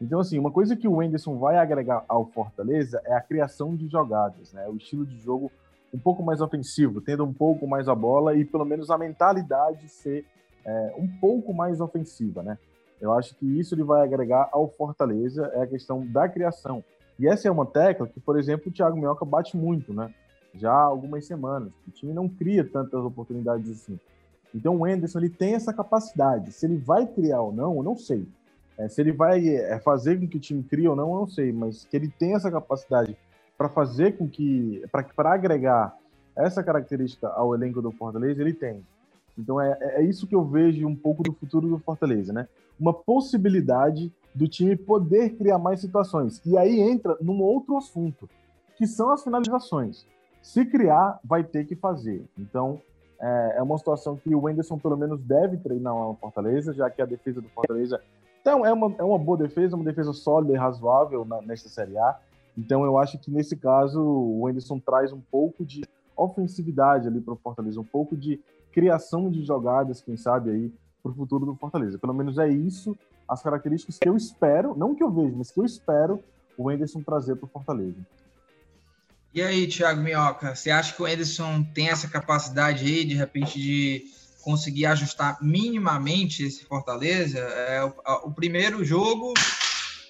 Então, 0.01 0.21
assim, 0.21 0.39
uma 0.39 0.51
coisa 0.51 0.77
que 0.77 0.87
o 0.87 1.03
Enderson 1.03 1.39
vai 1.39 1.57
agregar 1.57 2.05
ao 2.09 2.27
Fortaleza 2.27 3.01
é 3.05 3.15
a 3.15 3.21
criação 3.21 3.75
de 3.75 3.89
jogadas, 3.89 4.53
né? 4.53 4.69
O 4.69 4.77
estilo 4.77 5.07
de 5.07 5.17
jogo 5.19 5.51
um 5.93 5.99
pouco 5.99 6.23
mais 6.23 6.41
ofensivo, 6.41 7.01
tendo 7.01 7.25
um 7.25 7.33
pouco 7.33 7.67
mais 7.67 7.89
a 7.89 7.95
bola 7.95 8.37
e 8.37 8.45
pelo 8.45 8.65
menos 8.65 8.91
a 8.91 8.99
mentalidade 8.99 9.89
ser 9.89 10.25
é, 10.65 10.95
um 10.99 11.07
pouco 11.07 11.55
mais 11.55 11.81
ofensiva, 11.81 12.43
né? 12.43 12.59
Eu 13.01 13.13
acho 13.13 13.35
que 13.37 13.47
isso 13.59 13.75
ele 13.75 13.83
vai 13.83 14.03
agregar 14.03 14.49
ao 14.53 14.69
Fortaleza, 14.69 15.51
é 15.55 15.63
a 15.63 15.67
questão 15.67 16.07
da 16.07 16.29
criação. 16.29 16.83
E 17.19 17.27
essa 17.27 17.49
é 17.49 17.51
uma 17.51 17.67
tecla 17.67 18.07
que, 18.07 18.21
por 18.21 18.39
exemplo, 18.39 18.69
o 18.69 18.73
Thiago 18.73 18.97
Minhoca 18.97 19.25
bate 19.25 19.57
muito, 19.57 19.93
né? 19.93 20.13
Já 20.55 20.73
há 20.73 20.83
algumas 20.83 21.27
semanas. 21.27 21.73
O 21.87 21.91
time 21.91 22.13
não 22.13 22.29
cria 22.29 22.65
tantas 22.65 23.05
oportunidades 23.05 23.71
assim. 23.71 23.99
Então 24.55 24.77
o 24.77 24.85
Anderson 24.85 25.19
ele 25.19 25.31
tem 25.31 25.55
essa 25.55 25.73
capacidade. 25.73 26.53
Se 26.53 26.67
ele 26.67 26.77
vai 26.77 27.07
criar 27.07 27.43
ou 27.43 27.53
não, 27.53 27.77
eu 27.77 27.83
não 27.83 27.97
sei. 27.97 28.27
É, 28.79 28.89
se 28.89 29.01
ele 29.01 29.13
vai 29.13 29.49
é, 29.49 29.79
fazer 29.79 30.19
com 30.19 30.27
que 30.27 30.37
o 30.37 30.41
time 30.41 30.63
crie 30.63 30.89
ou 30.89 30.97
não, 30.97 31.11
eu 31.13 31.21
não 31.21 31.27
sei. 31.27 31.53
Mas 31.53 31.85
que 31.85 31.97
ele 31.97 32.09
tem 32.09 32.35
essa 32.35 32.51
capacidade 32.51 33.17
para 33.57 33.69
fazer 33.69 34.17
com 34.17 34.29
que, 34.29 34.83
para 34.91 35.33
agregar 35.33 35.97
essa 36.37 36.63
característica 36.63 37.29
ao 37.29 37.55
elenco 37.55 37.81
do 37.81 37.91
Fortaleza, 37.91 38.41
ele 38.41 38.53
tem. 38.53 38.85
Então 39.39 39.61
é, 39.61 39.77
é 39.81 40.03
isso 40.03 40.27
que 40.27 40.35
eu 40.35 40.45
vejo 40.45 40.87
um 40.87 40.97
pouco 40.97 41.23
do 41.23 41.33
futuro 41.33 41.69
do 41.69 41.79
Fortaleza, 41.79 42.33
né? 42.33 42.49
Uma 42.79 42.93
possibilidade 42.93 44.13
do 44.35 44.47
time 44.47 44.77
poder 44.77 45.31
criar 45.37 45.59
mais 45.59 45.81
situações. 45.81 46.41
E 46.45 46.57
aí 46.57 46.81
entra 46.81 47.17
num 47.21 47.41
outro 47.43 47.77
assunto, 47.77 48.29
que 48.77 48.87
são 48.87 49.11
as 49.11 49.25
finalizações. 49.25 50.07
Se 50.43 50.65
criar, 50.65 51.19
vai 51.25 51.43
ter 51.43 51.67
que 51.67 51.75
fazer. 51.75 52.25
Então, 52.39 52.81
é, 53.19 53.55
é 53.57 53.63
uma 53.63 53.79
situação 53.79 54.17
que 54.17 54.35
o 54.35 54.43
Wenderson, 54.43 54.79
pelo 54.79 54.97
menos, 54.97 55.21
deve 55.21 55.57
treinar 55.57 55.95
no 55.95 56.15
Fortaleza, 56.21 56.75
já 56.75 56.89
que 56.91 57.01
a 57.01 57.07
defesa 57.07 57.41
do 57.41 57.49
Fortaleza 57.49 58.01
então, 58.47 58.65
é, 58.65 58.73
uma, 58.73 58.95
é 58.97 59.03
uma 59.03 59.19
boa 59.19 59.37
defesa, 59.37 59.75
uma 59.75 59.85
defesa 59.85 60.13
sólida 60.13 60.53
e 60.53 60.57
razoável 60.57 61.25
na, 61.25 61.43
nesta 61.43 61.69
Série 61.69 61.99
A. 61.99 62.17
Então, 62.57 62.85
eu 62.85 62.97
acho 62.99 63.19
que 63.19 63.31
nesse 63.31 63.57
caso, 63.57 64.01
o 64.01 64.43
Wenderson 64.43 64.79
traz 64.79 65.13
um 65.13 65.21
pouco 65.21 65.65
de 65.65 65.85
ofensividade 66.17 67.07
ali 67.07 67.21
para 67.21 67.35
o 67.35 67.37
Fortaleza, 67.37 67.81
um 67.81 67.85
pouco 67.85 68.17
de 68.17 68.41
criação 68.73 69.31
de 69.31 69.45
jogadas, 69.45 70.01
quem 70.01 70.17
sabe, 70.17 70.51
aí, 70.51 70.73
para 71.03 71.13
o 71.13 71.15
futuro 71.15 71.47
do 71.47 71.55
Fortaleza. 71.55 71.99
Pelo 71.99 72.15
menos 72.15 72.39
é 72.39 72.49
isso, 72.49 72.97
as 73.29 73.43
características 73.43 73.99
que 73.99 74.09
eu 74.09 74.17
espero, 74.17 74.75
não 74.77 74.95
que 74.95 75.03
eu 75.03 75.11
vejo, 75.11 75.37
mas 75.37 75.51
que 75.51 75.61
eu 75.61 75.65
espero 75.65 76.23
o 76.57 76.65
Wenderson 76.65 77.03
trazer 77.03 77.37
para 77.37 77.47
o 77.47 77.49
Fortaleza. 77.49 77.99
E 79.35 79.43
aí, 79.43 79.67
Thiago 79.67 80.01
Minhoca, 80.01 80.55
você 80.55 80.71
acha 80.71 80.95
que 80.95 81.03
o 81.03 81.07
Ederson 81.07 81.63
tem 81.75 81.91
essa 81.91 82.09
capacidade 82.09 82.87
aí, 82.87 83.05
de 83.05 83.15
repente, 83.15 83.61
de 83.61 84.05
conseguir 84.43 84.87
ajustar 84.87 85.37
minimamente 85.43 86.43
esse 86.43 86.65
Fortaleza? 86.65 87.39
É, 87.39 87.85
o, 87.85 87.93
o 88.29 88.31
primeiro 88.33 88.83
jogo. 88.83 89.35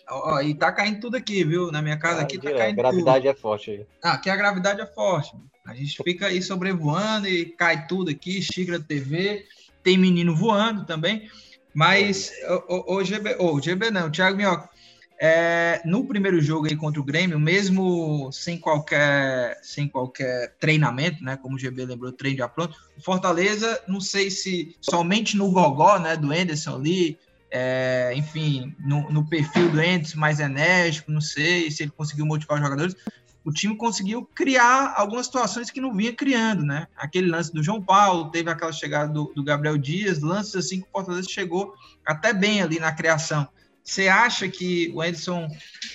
Ó, 0.09 0.41
e 0.41 0.55
tá 0.55 0.71
caindo 0.73 1.01
tudo 1.01 1.17
aqui, 1.17 1.43
viu? 1.45 1.73
Na 1.73 1.83
minha 1.83 1.99
casa 1.99 2.23
aqui 2.23 2.39
tá 2.39 2.53
caindo. 2.53 2.79
A 2.79 2.83
gravidade 2.83 3.27
tudo. 3.27 3.37
é 3.37 3.41
forte 3.41 3.71
aí. 3.71 3.87
Ah, 4.03 4.13
aqui 4.13 4.31
a 4.31 4.37
gravidade 4.37 4.81
é 4.81 4.87
forte. 4.87 5.35
A 5.67 5.75
gente 5.75 6.01
fica 6.03 6.29
aí 6.29 6.41
sobrevoando 6.41 7.27
e 7.27 7.47
cai 7.47 7.87
tudo 7.87 8.11
aqui, 8.11 8.41
xícara 8.41 8.79
TV, 8.79 9.45
tem 9.83 9.99
menino 9.99 10.35
voando 10.35 10.85
também. 10.85 11.29
Mas, 11.75 12.33
o, 12.69 12.95
o, 12.95 12.97
o 12.97 13.05
GB, 13.05 13.37
o 13.39 13.61
GB 13.61 13.91
não, 13.91 14.07
o 14.07 14.11
Thiago 14.11 14.37
Minhoca, 14.37 14.71
é, 15.19 15.81
no 15.85 16.07
primeiro 16.07 16.41
jogo 16.41 16.67
aí 16.67 16.77
contra 16.77 17.01
o 17.01 17.05
Grêmio, 17.05 17.39
mesmo 17.41 18.31
sem 18.33 18.59
qualquer, 18.59 19.59
sem 19.63 19.89
qualquer 19.89 20.55
treinamento, 20.59 21.23
né, 21.25 21.37
como 21.37 21.57
o 21.57 21.59
GB 21.59 21.85
lembrou, 21.85 22.13
treino 22.13 22.39
já 22.39 22.49
pronto, 22.49 22.77
o 22.97 23.03
Fortaleza, 23.03 23.83
não 23.89 24.01
sei 24.01 24.31
se 24.31 24.77
somente 24.81 25.37
no 25.37 25.51
gogó, 25.51 25.99
né, 25.99 26.17
do 26.17 26.33
Enderson 26.33 26.77
ali, 26.77 27.19
é, 27.59 28.13
enfim, 28.15 28.77
no, 28.79 29.11
no, 29.11 29.27
perfil 29.27 29.71
do 29.71 29.81
Enderson 29.81 30.19
mais 30.19 30.41
enérgico, 30.41 31.11
não 31.11 31.23
sei 31.23 31.71
se 31.71 31.83
ele 31.83 31.91
conseguiu 31.91 32.27
motivar 32.27 32.59
os 32.59 32.63
jogadores, 32.63 32.95
o 33.43 33.51
time 33.51 33.75
conseguiu 33.75 34.27
criar 34.35 34.93
algumas 34.95 35.25
situações 35.25 35.71
que 35.71 35.81
não 35.81 35.95
vinha 35.95 36.13
criando, 36.13 36.63
né? 36.63 36.87
Aquele 36.95 37.31
lance 37.31 37.51
do 37.55 37.63
João 37.63 37.83
Paulo, 37.83 38.31
teve 38.31 38.51
aquela 38.51 38.73
chegada 38.73 39.11
do, 39.11 39.33
do 39.35 39.43
Gabriel 39.43 39.79
Dias, 39.79 40.21
lances 40.21 40.55
assim 40.55 40.83
que 40.83 40.87
o 40.89 40.93
Fortaleza 40.93 41.29
chegou 41.31 41.73
até 42.05 42.35
bem 42.35 42.61
ali 42.61 42.79
na 42.79 42.93
criação. 42.93 43.49
Você 43.83 44.07
acha 44.09 44.47
que 44.49 44.93
o 44.95 45.03
Edson 45.03 45.49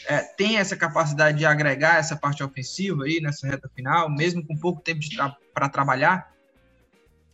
é, 0.07 0.19
tem 0.19 0.57
essa 0.57 0.75
capacidade 0.75 1.37
de 1.37 1.45
agregar 1.45 1.97
essa 1.97 2.15
parte 2.15 2.41
ofensiva 2.41 3.03
aí 3.03 3.21
nessa 3.21 3.45
reta 3.45 3.69
final, 3.75 4.09
mesmo 4.09 4.43
com 4.43 4.57
pouco 4.57 4.81
tempo 4.81 5.01
tra 5.15 5.35
para 5.53 5.69
trabalhar? 5.69 6.31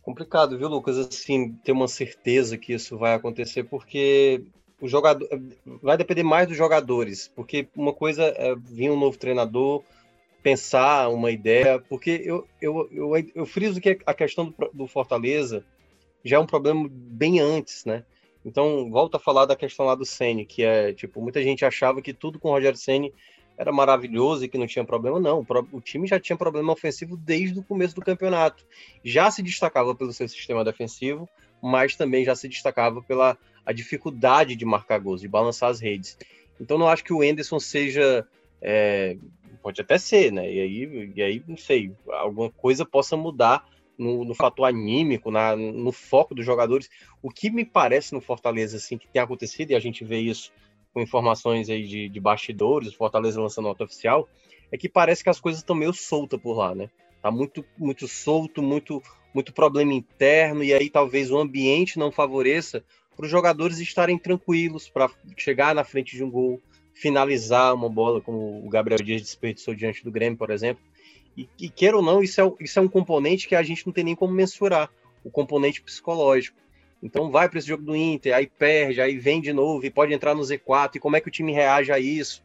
Complicado, 0.08 0.56
viu, 0.56 0.68
Lucas? 0.68 0.96
Assim, 0.96 1.52
ter 1.62 1.72
uma 1.72 1.86
certeza 1.86 2.56
que 2.56 2.72
isso 2.72 2.96
vai 2.96 3.12
acontecer, 3.12 3.64
porque 3.64 4.42
o 4.80 4.88
jogador 4.88 5.28
vai 5.82 5.98
depender 5.98 6.22
mais 6.22 6.48
dos 6.48 6.56
jogadores, 6.56 7.30
porque 7.36 7.68
uma 7.76 7.92
coisa 7.92 8.22
é 8.24 8.54
vir 8.56 8.90
um 8.90 8.98
novo 8.98 9.18
treinador, 9.18 9.82
pensar 10.42 11.10
uma 11.10 11.30
ideia, 11.30 11.78
porque 11.90 12.22
eu, 12.24 12.48
eu, 12.58 12.88
eu, 12.90 13.12
eu 13.34 13.44
friso 13.44 13.82
que 13.82 13.98
a 14.06 14.14
questão 14.14 14.46
do, 14.46 14.70
do 14.72 14.86
Fortaleza 14.86 15.62
já 16.24 16.38
é 16.38 16.40
um 16.40 16.46
problema 16.46 16.88
bem 16.90 17.38
antes, 17.38 17.84
né? 17.84 18.02
Então, 18.46 18.90
volta 18.90 19.18
a 19.18 19.20
falar 19.20 19.44
da 19.44 19.54
questão 19.54 19.84
lá 19.84 19.94
do 19.94 20.06
Ceni, 20.06 20.46
que 20.46 20.64
é, 20.64 20.94
tipo, 20.94 21.20
muita 21.20 21.42
gente 21.42 21.66
achava 21.66 22.00
que 22.00 22.14
tudo 22.14 22.38
com 22.38 22.48
o 22.48 22.52
Rogério 22.52 22.78
Ceni 22.78 23.12
era 23.58 23.72
maravilhoso 23.72 24.44
e 24.44 24.48
que 24.48 24.56
não 24.56 24.68
tinha 24.68 24.84
problema. 24.84 25.18
Não, 25.18 25.44
o 25.72 25.80
time 25.80 26.06
já 26.06 26.20
tinha 26.20 26.36
problema 26.36 26.72
ofensivo 26.72 27.16
desde 27.16 27.58
o 27.58 27.62
começo 27.62 27.94
do 27.96 28.00
campeonato. 28.00 28.64
Já 29.04 29.30
se 29.32 29.42
destacava 29.42 29.94
pelo 29.96 30.12
seu 30.12 30.28
sistema 30.28 30.64
defensivo, 30.64 31.28
mas 31.60 31.96
também 31.96 32.24
já 32.24 32.36
se 32.36 32.48
destacava 32.48 33.02
pela 33.02 33.36
a 33.66 33.72
dificuldade 33.72 34.54
de 34.54 34.64
marcar 34.64 34.98
gols, 34.98 35.20
de 35.20 35.28
balançar 35.28 35.70
as 35.70 35.80
redes. 35.80 36.16
Então, 36.60 36.78
não 36.78 36.88
acho 36.88 37.02
que 37.04 37.12
o 37.12 37.22
Enderson 37.22 37.58
seja. 37.58 38.26
É, 38.62 39.16
pode 39.60 39.80
até 39.80 39.98
ser, 39.98 40.32
né? 40.32 40.50
E 40.50 40.60
aí, 40.60 41.12
e 41.16 41.22
aí, 41.22 41.42
não 41.46 41.56
sei, 41.56 41.92
alguma 42.08 42.50
coisa 42.50 42.86
possa 42.86 43.16
mudar 43.16 43.68
no, 43.98 44.24
no 44.24 44.34
fator 44.34 44.66
anímico, 44.66 45.30
na, 45.30 45.56
no 45.56 45.90
foco 45.90 46.34
dos 46.34 46.46
jogadores. 46.46 46.88
O 47.20 47.28
que 47.28 47.50
me 47.50 47.64
parece 47.64 48.14
no 48.14 48.20
Fortaleza, 48.20 48.76
assim, 48.76 48.96
que 48.96 49.08
tem 49.08 49.20
acontecido, 49.20 49.72
e 49.72 49.74
a 49.74 49.80
gente 49.80 50.04
vê 50.04 50.20
isso 50.20 50.52
com 50.98 51.02
informações 51.02 51.70
aí 51.70 51.86
de, 51.86 52.08
de 52.08 52.20
bastidores, 52.20 52.92
Fortaleza 52.92 53.40
lançando 53.40 53.66
nota 53.66 53.84
oficial, 53.84 54.28
é 54.72 54.76
que 54.76 54.88
parece 54.88 55.22
que 55.22 55.30
as 55.30 55.38
coisas 55.38 55.60
estão 55.60 55.76
meio 55.76 55.92
soltas 55.92 56.40
por 56.40 56.56
lá, 56.56 56.74
né? 56.74 56.90
Tá 57.22 57.30
muito, 57.30 57.64
muito 57.76 58.08
solto, 58.08 58.60
muito, 58.60 59.00
muito 59.32 59.52
problema 59.52 59.92
interno, 59.92 60.64
e 60.64 60.74
aí 60.74 60.90
talvez 60.90 61.30
o 61.30 61.38
ambiente 61.38 62.00
não 62.00 62.10
favoreça 62.10 62.82
para 63.16 63.24
os 63.24 63.30
jogadores 63.30 63.78
estarem 63.78 64.18
tranquilos 64.18 64.88
para 64.88 65.08
chegar 65.36 65.72
na 65.72 65.84
frente 65.84 66.16
de 66.16 66.24
um 66.24 66.30
gol, 66.30 66.60
finalizar 66.92 67.74
uma 67.74 67.88
bola, 67.88 68.20
como 68.20 68.66
o 68.66 68.68
Gabriel 68.68 69.00
Dias 69.00 69.22
desperdiçou 69.22 69.76
diante 69.76 70.02
do 70.02 70.10
Grêmio, 70.10 70.36
por 70.36 70.50
exemplo. 70.50 70.82
E, 71.36 71.48
e 71.60 71.68
queira 71.68 71.96
ou 71.96 72.02
não, 72.02 72.20
isso 72.20 72.40
é, 72.40 72.52
isso 72.60 72.76
é 72.76 72.82
um 72.82 72.88
componente 72.88 73.46
que 73.46 73.54
a 73.54 73.62
gente 73.62 73.86
não 73.86 73.92
tem 73.92 74.02
nem 74.02 74.16
como 74.16 74.32
mensurar, 74.32 74.90
o 75.22 75.30
componente 75.30 75.80
psicológico. 75.80 76.58
Então 77.02 77.30
vai 77.30 77.48
para 77.48 77.58
esse 77.58 77.68
jogo 77.68 77.84
do 77.84 77.96
Inter, 77.96 78.34
aí 78.34 78.46
perde, 78.46 79.00
aí 79.00 79.16
vem 79.18 79.40
de 79.40 79.52
novo 79.52 79.84
e 79.84 79.90
pode 79.90 80.12
entrar 80.12 80.34
no 80.34 80.42
Z4, 80.42 80.96
e 80.96 80.98
como 80.98 81.16
é 81.16 81.20
que 81.20 81.28
o 81.28 81.30
time 81.30 81.52
reage 81.52 81.92
a 81.92 81.98
isso? 81.98 82.42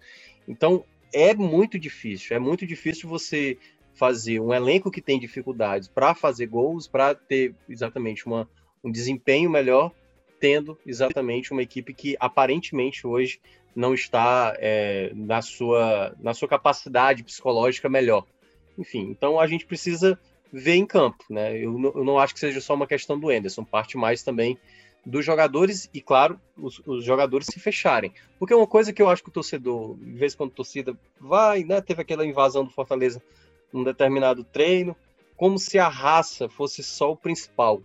Então 0.47 0.85
é 1.11 1.33
muito 1.33 1.79
difícil, 1.79 2.35
é 2.35 2.39
muito 2.39 2.65
difícil 2.65 3.09
você 3.09 3.57
fazer 3.93 4.39
um 4.39 4.53
elenco 4.53 4.91
que 4.91 5.01
tem 5.01 5.19
dificuldades 5.19 5.87
para 5.87 6.15
fazer 6.15 6.47
gols, 6.47 6.87
para 6.87 7.13
ter 7.13 7.55
exatamente 7.69 8.25
uma, 8.25 8.49
um 8.83 8.91
desempenho 8.91 9.49
melhor, 9.49 9.91
tendo 10.39 10.77
exatamente 10.85 11.51
uma 11.51 11.61
equipe 11.61 11.93
que 11.93 12.17
aparentemente 12.19 13.05
hoje 13.07 13.39
não 13.75 13.93
está 13.93 14.55
é, 14.59 15.11
na, 15.15 15.41
sua, 15.41 16.15
na 16.19 16.33
sua 16.33 16.47
capacidade 16.47 17.23
psicológica 17.23 17.89
melhor. 17.89 18.25
Enfim, 18.77 19.09
então 19.09 19.39
a 19.39 19.47
gente 19.47 19.65
precisa 19.65 20.19
ver 20.53 20.75
em 20.75 20.85
campo, 20.85 21.23
né? 21.27 21.57
Eu, 21.57 21.93
eu 21.95 22.03
não 22.05 22.19
acho 22.19 22.35
que 22.35 22.39
seja 22.39 22.61
só 22.61 22.75
uma 22.75 22.85
questão 22.85 23.19
do 23.19 23.31
Enderson, 23.31 23.63
parte 23.63 23.97
mais 23.97 24.21
também 24.21 24.59
dos 25.05 25.25
jogadores 25.25 25.89
e, 25.93 25.99
claro, 25.99 26.39
os, 26.55 26.79
os, 26.85 27.03
jogadores 27.03 27.47
se 27.47 27.59
fecharem. 27.59 28.13
Porque 28.39 28.53
uma 28.53 28.67
coisa 28.67 28.93
que 28.93 29.01
eu 29.01 29.09
acho 29.09 29.23
que 29.23 29.29
o 29.29 29.33
torcedor, 29.33 29.97
de 29.97 30.13
vez 30.13 30.33
em 30.33 30.37
quando 30.37 30.51
a 30.51 30.55
torcida 30.55 30.97
vai, 31.19 31.63
né? 31.63 31.81
Teve 31.81 32.03
aquela 32.03 32.25
invasão 32.25 32.63
do 32.63 32.69
Fortaleza 32.69 33.21
num 33.73 33.83
determinado 33.83 34.43
treino, 34.43 34.95
como 35.35 35.57
se 35.57 35.79
a 35.79 35.89
raça 35.89 36.47
fosse 36.47 36.83
só 36.83 37.11
o 37.11 37.17
principal. 37.17 37.81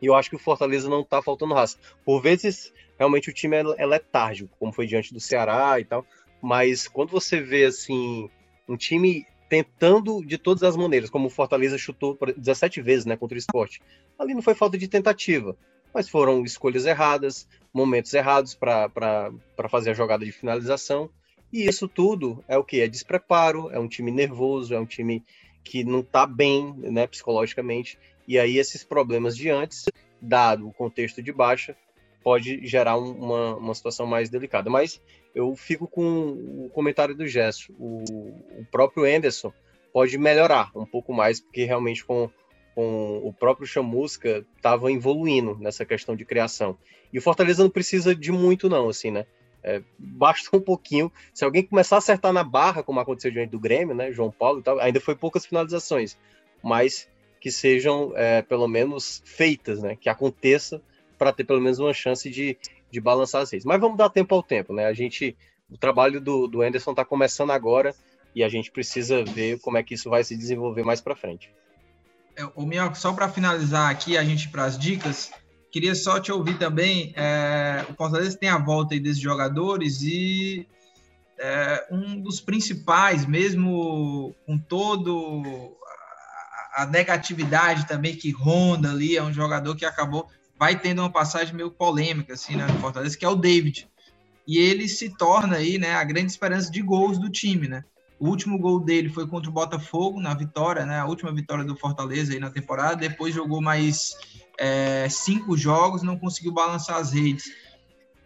E 0.00 0.06
eu 0.06 0.14
acho 0.14 0.28
que 0.28 0.36
o 0.36 0.38
Fortaleza 0.38 0.88
não 0.88 1.02
tá 1.02 1.22
faltando 1.22 1.54
raça. 1.54 1.78
Por 2.04 2.20
vezes, 2.20 2.72
realmente 2.98 3.30
o 3.30 3.32
time 3.32 3.56
é, 3.56 3.62
é 3.78 3.86
letárgico, 3.86 4.54
como 4.58 4.72
foi 4.72 4.86
diante 4.86 5.14
do 5.14 5.18
Ceará 5.18 5.80
e 5.80 5.84
tal. 5.84 6.04
Mas 6.42 6.86
quando 6.86 7.10
você 7.10 7.40
vê 7.40 7.64
assim 7.64 8.30
um 8.68 8.76
time 8.76 9.26
tentando 9.48 10.24
de 10.24 10.38
todas 10.38 10.62
as 10.62 10.76
maneiras, 10.76 11.10
como 11.10 11.26
o 11.26 11.30
Fortaleza 11.30 11.78
chutou 11.78 12.18
17 12.36 12.80
vezes 12.80 13.06
né, 13.06 13.16
contra 13.16 13.36
o 13.36 13.38
esporte. 13.38 13.80
Ali 14.18 14.34
não 14.34 14.42
foi 14.42 14.54
falta 14.54 14.76
de 14.76 14.88
tentativa, 14.88 15.56
mas 15.94 16.08
foram 16.08 16.44
escolhas 16.44 16.84
erradas, 16.84 17.48
momentos 17.72 18.12
errados 18.12 18.54
para 18.54 19.32
fazer 19.68 19.90
a 19.90 19.94
jogada 19.94 20.24
de 20.24 20.32
finalização. 20.32 21.10
E 21.52 21.66
isso 21.66 21.86
tudo 21.86 22.42
é 22.48 22.58
o 22.58 22.64
que? 22.64 22.80
É 22.80 22.88
despreparo, 22.88 23.70
é 23.70 23.78
um 23.78 23.88
time 23.88 24.10
nervoso, 24.10 24.74
é 24.74 24.80
um 24.80 24.86
time 24.86 25.24
que 25.62 25.84
não 25.84 26.00
está 26.00 26.26
bem 26.26 26.74
né, 26.76 27.06
psicologicamente. 27.06 27.98
E 28.26 28.38
aí 28.38 28.58
esses 28.58 28.82
problemas 28.82 29.36
de 29.36 29.48
antes, 29.48 29.84
dado 30.20 30.68
o 30.68 30.72
contexto 30.72 31.22
de 31.22 31.32
baixa, 31.32 31.76
pode 32.26 32.66
gerar 32.66 32.96
uma, 32.96 33.54
uma 33.54 33.72
situação 33.72 34.04
mais 34.04 34.28
delicada. 34.28 34.68
Mas 34.68 35.00
eu 35.32 35.54
fico 35.54 35.86
com 35.86 36.32
o 36.64 36.68
comentário 36.74 37.14
do 37.14 37.24
Gesso. 37.24 37.72
O, 37.78 38.02
o 38.58 38.66
próprio 38.68 39.04
Anderson 39.04 39.52
pode 39.92 40.18
melhorar 40.18 40.72
um 40.74 40.84
pouco 40.84 41.14
mais, 41.14 41.38
porque 41.38 41.62
realmente 41.62 42.04
com, 42.04 42.28
com 42.74 43.18
o 43.18 43.32
próprio 43.32 43.64
Chamusca 43.64 44.44
estava 44.56 44.90
evoluindo 44.90 45.56
nessa 45.60 45.84
questão 45.84 46.16
de 46.16 46.24
criação. 46.24 46.76
E 47.12 47.18
o 47.18 47.22
Fortaleza 47.22 47.62
não 47.62 47.70
precisa 47.70 48.12
de 48.12 48.32
muito, 48.32 48.68
não, 48.68 48.88
assim, 48.88 49.12
né? 49.12 49.24
É, 49.62 49.80
basta 49.96 50.56
um 50.56 50.60
pouquinho. 50.60 51.12
Se 51.32 51.44
alguém 51.44 51.62
começar 51.62 51.94
a 51.94 51.98
acertar 51.98 52.32
na 52.32 52.42
barra, 52.42 52.82
como 52.82 52.98
aconteceu 52.98 53.30
diante 53.30 53.50
do 53.50 53.60
Grêmio, 53.60 53.94
né? 53.94 54.10
João 54.10 54.32
Paulo 54.32 54.58
e 54.58 54.62
tal, 54.64 54.80
ainda 54.80 55.00
foi 55.00 55.14
poucas 55.14 55.46
finalizações, 55.46 56.18
mas 56.60 57.08
que 57.40 57.52
sejam 57.52 58.12
é, 58.16 58.42
pelo 58.42 58.66
menos 58.66 59.22
feitas, 59.24 59.80
né? 59.80 59.94
Que 59.94 60.08
aconteça 60.08 60.82
para 61.16 61.32
ter 61.32 61.44
pelo 61.44 61.60
menos 61.60 61.78
uma 61.78 61.92
chance 61.92 62.30
de, 62.30 62.56
de 62.90 63.00
balançar 63.00 63.42
as 63.42 63.50
redes. 63.50 63.66
Mas 63.66 63.80
vamos 63.80 63.96
dar 63.96 64.08
tempo 64.08 64.34
ao 64.34 64.42
tempo, 64.42 64.72
né? 64.72 64.86
A 64.86 64.92
gente, 64.92 65.36
o 65.70 65.76
trabalho 65.76 66.20
do, 66.20 66.46
do 66.46 66.62
Anderson 66.62 66.90
está 66.90 67.04
começando 67.04 67.50
agora 67.50 67.94
e 68.34 68.44
a 68.44 68.48
gente 68.48 68.70
precisa 68.70 69.24
ver 69.24 69.58
como 69.60 69.78
é 69.78 69.82
que 69.82 69.94
isso 69.94 70.10
vai 70.10 70.22
se 70.22 70.36
desenvolver 70.36 70.84
mais 70.84 71.00
para 71.00 71.16
frente. 71.16 71.50
O 72.54 72.62
é, 72.62 72.66
Minhoca, 72.66 72.94
só 72.94 73.12
para 73.12 73.28
finalizar 73.28 73.90
aqui, 73.90 74.16
a 74.18 74.22
gente 74.22 74.50
para 74.50 74.64
as 74.64 74.78
dicas, 74.78 75.30
queria 75.70 75.94
só 75.94 76.20
te 76.20 76.30
ouvir 76.30 76.58
também. 76.58 77.14
É, 77.16 77.84
o 77.88 77.94
Fortaleza 77.94 78.36
tem 78.36 78.48
a 78.48 78.58
volta 78.58 78.94
aí 78.94 79.00
desses 79.00 79.20
jogadores 79.20 80.02
e 80.02 80.66
é, 81.38 81.86
um 81.90 82.20
dos 82.20 82.40
principais, 82.40 83.24
mesmo 83.26 84.34
com 84.46 84.58
todo 84.58 85.74
a, 86.74 86.82
a 86.82 86.86
negatividade 86.86 87.86
também 87.86 88.14
que 88.14 88.30
ronda 88.30 88.90
ali, 88.90 89.16
é 89.16 89.22
um 89.22 89.32
jogador 89.32 89.74
que 89.74 89.84
acabou 89.84 90.28
vai 90.58 90.78
tendo 90.78 91.00
uma 91.02 91.10
passagem 91.10 91.54
meio 91.54 91.70
polêmica, 91.70 92.34
assim, 92.34 92.56
né, 92.56 92.66
no 92.66 92.78
Fortaleza, 92.80 93.16
que 93.16 93.24
é 93.24 93.28
o 93.28 93.36
David. 93.36 93.88
E 94.46 94.58
ele 94.58 94.88
se 94.88 95.10
torna 95.16 95.56
aí, 95.56 95.78
né, 95.78 95.94
a 95.94 96.04
grande 96.04 96.30
esperança 96.30 96.70
de 96.70 96.80
gols 96.80 97.18
do 97.18 97.28
time, 97.28 97.68
né? 97.68 97.84
O 98.18 98.28
último 98.28 98.58
gol 98.58 98.80
dele 98.80 99.10
foi 99.10 99.26
contra 99.26 99.50
o 99.50 99.52
Botafogo, 99.52 100.20
na 100.20 100.32
vitória, 100.32 100.86
né? 100.86 100.98
A 100.98 101.04
última 101.04 101.32
vitória 101.32 101.64
do 101.64 101.76
Fortaleza 101.76 102.32
aí 102.32 102.40
na 102.40 102.48
temporada. 102.48 102.96
Depois 102.96 103.34
jogou 103.34 103.60
mais 103.60 104.16
é, 104.58 105.06
cinco 105.10 105.56
jogos, 105.56 106.02
não 106.02 106.18
conseguiu 106.18 106.52
balançar 106.52 106.96
as 106.96 107.12
redes. 107.12 107.52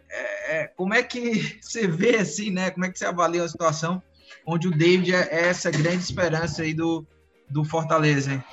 É, 0.09 0.59
é 0.59 0.67
como 0.67 0.93
é 0.93 1.03
que 1.03 1.59
você 1.61 1.87
vê, 1.87 2.17
assim, 2.17 2.51
né? 2.51 2.71
Como 2.71 2.85
é 2.85 2.89
que 2.89 2.97
você 2.97 3.05
avalia 3.05 3.43
a 3.43 3.49
situação 3.49 4.01
onde 4.45 4.67
o 4.67 4.71
David 4.71 5.13
é, 5.13 5.27
é 5.29 5.47
essa 5.49 5.69
grande 5.69 6.03
esperança 6.03 6.61
aí 6.61 6.73
do, 6.73 7.05
do 7.49 7.65
Fortaleza, 7.65 8.31
hein? 8.33 8.43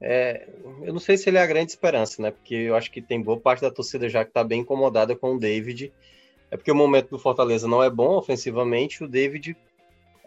É, 0.00 0.46
eu 0.82 0.92
não 0.92 1.00
sei 1.00 1.16
se 1.16 1.28
ele 1.28 1.38
é 1.38 1.42
a 1.42 1.46
grande 1.46 1.70
esperança, 1.70 2.20
né? 2.20 2.30
Porque 2.30 2.54
eu 2.54 2.74
acho 2.74 2.90
que 2.90 3.00
tem 3.00 3.20
boa 3.20 3.38
parte 3.38 3.62
da 3.62 3.70
torcida 3.70 4.08
já 4.08 4.24
que 4.24 4.30
está 4.30 4.44
bem 4.44 4.60
incomodada 4.60 5.16
com 5.16 5.34
o 5.34 5.38
David. 5.38 5.92
É 6.50 6.56
porque 6.56 6.70
o 6.70 6.74
momento 6.74 7.10
do 7.10 7.18
Fortaleza 7.18 7.66
não 7.66 7.82
é 7.82 7.90
bom 7.90 8.16
ofensivamente, 8.16 9.02
o 9.02 9.08
David 9.08 9.56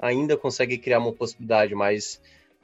ainda 0.01 0.35
consegue 0.35 0.77
criar 0.77 0.99
uma 0.99 1.13
possibilidade, 1.13 1.75
mas 1.75 2.21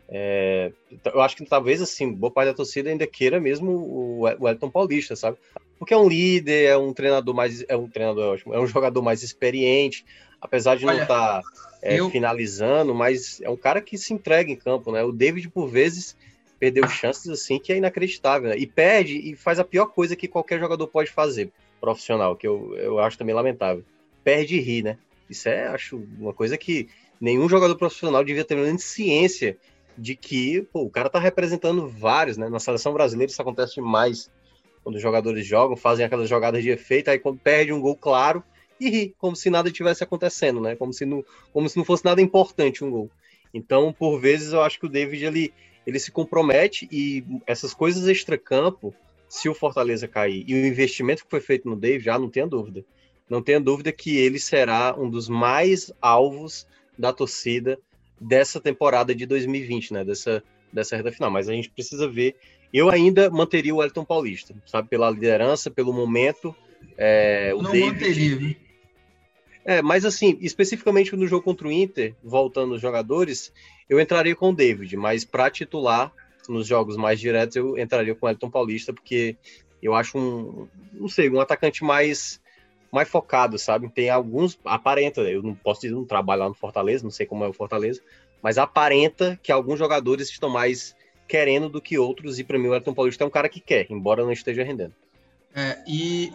é, 0.07 0.71
eu 1.05 1.21
acho 1.21 1.35
que 1.35 1.45
talvez 1.45 1.81
assim, 1.81 2.11
boa 2.11 2.31
parte 2.31 2.49
da 2.49 2.53
torcida 2.53 2.89
ainda 2.89 3.07
queira 3.07 3.39
mesmo 3.39 3.71
o, 3.71 4.47
Elton 4.47 4.69
Paulista, 4.69 5.15
sabe? 5.15 5.37
Porque 5.79 5.93
é 5.93 5.97
um 5.97 6.07
líder, 6.07 6.65
é 6.65 6.77
um 6.77 6.93
treinador 6.93 7.33
mais. 7.33 7.63
É 7.67 7.75
um 7.75 7.87
treinador 7.87 8.33
ótimo, 8.33 8.53
é 8.53 8.59
um 8.59 8.67
jogador 8.67 9.01
mais 9.01 9.23
experiente, 9.23 10.05
apesar 10.39 10.75
de 10.75 10.85
Olha, 10.85 10.95
não 10.95 11.01
estar 11.03 11.41
tá, 11.41 11.49
é, 11.81 11.99
eu... 11.99 12.09
finalizando, 12.09 12.93
mas 12.93 13.41
é 13.41 13.49
um 13.49 13.57
cara 13.57 13.81
que 13.81 13.97
se 13.97 14.13
entrega 14.13 14.51
em 14.51 14.55
campo, 14.55 14.91
né? 14.91 15.03
O 15.03 15.11
David, 15.11 15.49
por 15.49 15.67
vezes 15.67 16.15
perdeu 16.66 16.88
chances 16.88 17.30
assim 17.30 17.59
que 17.59 17.72
é 17.72 17.78
inacreditável, 17.78 18.49
né? 18.49 18.57
E 18.57 18.66
perde 18.66 19.18
e 19.18 19.36
faz 19.36 19.59
a 19.59 19.63
pior 19.63 19.86
coisa 19.86 20.16
que 20.16 20.28
qualquer 20.28 20.59
jogador 20.59 20.88
pode 20.88 21.11
fazer, 21.11 21.51
profissional, 21.80 22.36
que 22.36 22.47
eu, 22.47 22.76
eu 22.76 22.99
acho 22.99 23.18
também 23.18 23.36
lamentável. 23.36 23.84
Perde 24.24 24.55
e 24.55 24.59
ri, 24.59 24.82
né? 24.82 24.97
Isso 25.30 25.47
é, 25.47 25.68
acho, 25.68 26.03
uma 26.18 26.34
coisa 26.34 26.57
que 26.57 26.89
nenhum 27.22 27.47
jogador 27.47 27.76
profissional 27.76 28.24
devia 28.24 28.43
ter 28.43 28.55
menos 28.55 28.84
ciência 28.84 29.57
de 29.95 30.16
que 30.16 30.63
pô, 30.74 30.82
o 30.82 30.89
cara 30.89 31.07
tá 31.07 31.20
representando 31.20 31.88
vários, 31.88 32.36
né? 32.36 32.49
Na 32.49 32.59
seleção 32.59 32.93
brasileira 32.93 33.32
isso 33.32 33.41
acontece 33.41 33.76
demais. 33.76 34.32
Quando 34.84 34.95
os 34.95 35.01
jogadores 35.01 35.45
jogam, 35.45 35.78
fazem 35.78 36.03
aquelas 36.03 36.28
jogadas 36.28 36.63
de 36.63 36.72
efeito, 36.72 37.09
aí 37.09 37.20
quando 37.20 37.39
perde 37.39 37.72
um 37.72 37.82
gol 37.82 37.95
claro, 37.95 38.43
e 38.80 38.89
ri, 38.89 39.16
como 39.20 39.36
se 39.36 39.51
nada 39.51 39.72
tivesse 39.72 40.03
acontecendo, 40.03 40.59
né? 40.59 40.76
Como 40.76 40.91
se 40.91 41.05
não, 41.05 41.24
como 41.53 41.70
se 41.70 41.78
não 41.78 41.86
fosse 41.86 42.03
nada 42.03 42.22
importante 42.22 42.84
um 42.84 42.89
gol. 42.89 43.09
Então, 43.53 43.93
por 43.93 44.20
vezes, 44.20 44.51
eu 44.51 44.61
acho 44.61 44.80
que 44.80 44.86
o 44.86 44.89
David 44.89 45.26
ele, 45.26 45.53
ele 45.86 45.99
se 45.99 46.11
compromete 46.11 46.88
e 46.91 47.23
essas 47.45 47.73
coisas 47.73 48.07
extra-campo, 48.07 48.93
se 49.27 49.49
o 49.49 49.53
Fortaleza 49.53 50.07
cair 50.07 50.43
e 50.47 50.53
o 50.53 50.65
investimento 50.65 51.23
que 51.23 51.29
foi 51.29 51.41
feito 51.41 51.69
no 51.69 51.75
David, 51.75 52.05
já 52.05 52.17
não 52.17 52.29
tenha 52.29 52.47
dúvida. 52.47 52.83
Não 53.29 53.41
tenha 53.41 53.59
dúvida 53.59 53.91
que 53.91 54.17
ele 54.17 54.39
será 54.39 54.95
um 54.97 55.09
dos 55.09 55.27
mais 55.27 55.91
alvos 56.01 56.67
da 56.97 57.11
torcida 57.11 57.79
dessa 58.19 58.59
temporada 58.59 59.13
de 59.13 59.25
2020, 59.25 59.93
né? 59.93 60.03
Dessa, 60.05 60.43
dessa 60.71 60.95
reta 60.95 61.11
final. 61.11 61.31
Mas 61.31 61.49
a 61.49 61.53
gente 61.53 61.69
precisa 61.69 62.07
ver. 62.07 62.36
Eu 62.71 62.89
ainda 62.89 63.29
manteria 63.29 63.73
o 63.73 63.83
Elton 63.83 64.05
Paulista, 64.05 64.53
sabe? 64.65 64.89
Pela 64.89 65.09
liderança, 65.09 65.71
pelo 65.71 65.91
momento. 65.91 66.55
É, 66.97 67.51
o 67.55 67.61
não 67.61 67.71
David, 67.71 67.93
manteria, 67.93 68.57
É, 69.66 69.82
mas 69.82 70.05
assim, 70.05 70.38
especificamente 70.41 71.16
no 71.16 71.26
jogo 71.26 71.43
contra 71.43 71.68
o 71.68 71.72
Inter, 71.72 72.13
voltando 72.24 72.76
os 72.76 72.82
jogadores, 72.82 73.51
eu 73.89 73.99
entraria 73.99 74.36
com 74.36 74.51
o 74.51 74.55
David, 74.55 74.95
mas 74.95 75.26
para 75.26 75.49
titular 75.49 76.13
nos 76.47 76.68
jogos 76.68 76.95
mais 76.95 77.20
diretos 77.20 77.55
eu 77.55 77.76
entraria 77.76 78.13
com 78.13 78.28
o 78.28 78.30
Elton 78.30 78.51
Paulista, 78.51 78.93
porque 78.93 79.36
eu 79.82 79.95
acho 79.95 80.18
um, 80.20 80.68
não 80.93 81.07
sei, 81.07 81.30
um 81.30 81.41
atacante 81.41 81.84
mais 81.84 82.39
mais 82.91 83.09
focado, 83.09 83.57
sabe? 83.57 83.89
Tem 83.89 84.09
alguns, 84.09 84.57
aparenta, 84.63 85.20
eu 85.22 85.43
não 85.43 85.53
posso 85.53 85.82
dizer, 85.82 85.93
não 85.93 86.05
trabalho 86.05 86.43
lá 86.43 86.47
no 86.47 86.55
Fortaleza, 86.55 87.03
não 87.03 87.11
sei 87.11 87.26
como 87.26 87.43
é 87.43 87.47
o 87.47 87.53
Fortaleza, 87.53 88.01
mas 88.41 88.57
aparenta 88.57 89.38
que 89.43 89.51
alguns 89.51 89.80
jogadores 89.80 90.30
estão 90.30 90.49
mais 90.49 90.95
querendo 91.28 91.68
do 91.68 91.82
que 91.82 91.97
outros, 91.97 92.39
e 92.39 92.43
para 92.43 92.57
mim 92.57 92.68
o 92.68 92.76
Elton 92.76 92.93
Paulista 92.93 93.24
é 93.24 93.28
um 93.28 93.32
cara 93.32 93.49
que 93.49 93.59
quer, 93.59 93.88
embora 93.89 94.24
não 94.24 94.32
esteja 94.32 94.63
rendendo. 94.63 94.93
É, 95.53 95.84
e 95.88 96.32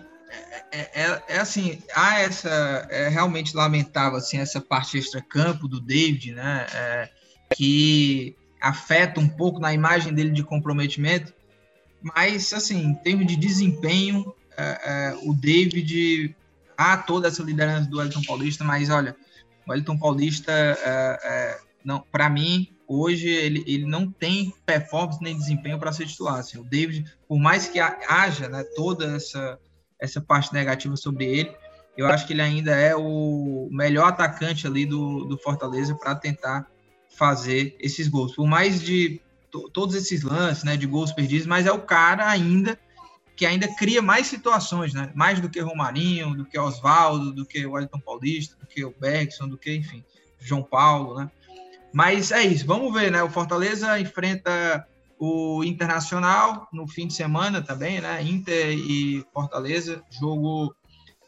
é, 0.73 1.03
é, 1.03 1.23
é, 1.29 1.39
assim, 1.39 1.83
há 1.95 2.21
essa, 2.21 2.87
é 2.91 3.09
realmente 3.09 3.57
lamentável, 3.57 4.19
assim, 4.19 4.39
essa 4.39 4.61
parte 4.61 4.99
extra-campo 4.99 5.67
do 5.67 5.81
David, 5.81 6.33
né? 6.33 6.67
É, 6.73 7.09
que 7.55 8.37
afeta 8.61 9.21
um 9.21 9.29
pouco 9.29 9.59
na 9.59 9.73
imagem 9.73 10.13
dele 10.13 10.31
de 10.31 10.45
comprometimento, 10.45 11.33
mas, 12.01 12.53
assim, 12.53 12.83
em 12.83 12.95
termos 12.95 13.27
de 13.27 13.37
desempenho, 13.37 14.35
é, 14.57 14.63
é, 14.63 15.19
o 15.23 15.35
David 15.35 16.37
há 16.77 16.97
toda 16.97 17.29
essa 17.29 17.43
liderança 17.43 17.89
do 17.89 17.99
Wellington 17.99 18.23
Paulista, 18.23 18.65
mas 18.65 18.89
olha, 18.89 19.17
o 19.67 19.71
Wellington 19.71 19.99
Paulista, 19.99 20.53
é 20.53 21.59
não, 21.85 22.01
para 22.01 22.29
mim, 22.29 22.69
hoje 22.87 23.29
ele, 23.29 23.65
ele 23.67 23.87
não 23.87 24.11
tem 24.11 24.53
performance 24.67 25.23
nem 25.23 25.37
desempenho 25.37 25.79
para 25.79 25.93
ser 25.93 26.07
titular. 26.07 26.39
Assim, 26.39 26.59
o 26.59 26.65
David, 26.65 27.11
por 27.27 27.39
mais 27.39 27.67
que 27.67 27.79
haja 27.81 28.49
né, 28.49 28.65
toda 28.77 29.17
essa, 29.17 29.59
essa 30.01 30.21
parte 30.21 30.53
negativa 30.53 30.97
sobre 30.97 31.25
ele, 31.27 31.53
eu 31.97 32.07
acho 32.07 32.27
que 32.27 32.33
ele 32.33 32.43
ainda 32.43 32.73
é 32.73 32.97
o 32.97 33.69
melhor 33.71 34.09
atacante 34.09 34.67
ali 34.67 34.87
do, 34.87 35.25
do 35.25 35.37
Fortaleza 35.37 35.95
para 35.95 36.15
tentar 36.15 36.67
fazer 37.17 37.77
esses 37.79 38.09
gols. 38.09 38.35
Por 38.35 38.47
mais 38.47 38.81
de 38.81 39.21
todos 39.73 39.95
esses 39.95 40.23
lances, 40.23 40.65
né, 40.65 40.77
de 40.77 40.87
gols 40.87 41.13
perdidos, 41.13 41.47
mas 41.47 41.67
é 41.67 41.73
o 41.73 41.81
cara 41.81 42.29
ainda 42.29 42.79
que 43.37 43.47
ainda 43.47 43.67
cria 43.75 44.03
mais 44.03 44.27
situações, 44.27 44.93
né? 44.93 45.11
Mais 45.15 45.41
do 45.41 45.49
que 45.49 45.59
Romarinho, 45.61 46.35
do 46.35 46.45
que 46.45 46.59
Oswaldo, 46.59 47.33
do 47.33 47.47
que 47.47 47.65
o 47.65 47.73
Wellington 47.73 47.99
Paulista, 47.99 48.55
do 48.61 48.67
que 48.67 48.85
o 48.85 48.95
Bergson, 49.01 49.49
do 49.49 49.57
que, 49.57 49.75
enfim, 49.75 50.05
João 50.39 50.63
Paulo, 50.63 51.19
né? 51.19 51.31
Mas 51.91 52.31
é 52.33 52.43
isso, 52.43 52.67
vamos 52.67 52.93
ver, 52.93 53.11
né? 53.11 53.23
O 53.23 53.31
Fortaleza 53.31 53.99
enfrenta 53.99 54.87
o 55.21 55.63
Internacional 55.63 56.67
no 56.73 56.89
fim 56.89 57.07
de 57.07 57.13
semana 57.13 57.61
também, 57.61 58.01
né? 58.01 58.23
Inter 58.23 58.73
e 58.73 59.23
Fortaleza, 59.35 60.03
jogo 60.09 60.75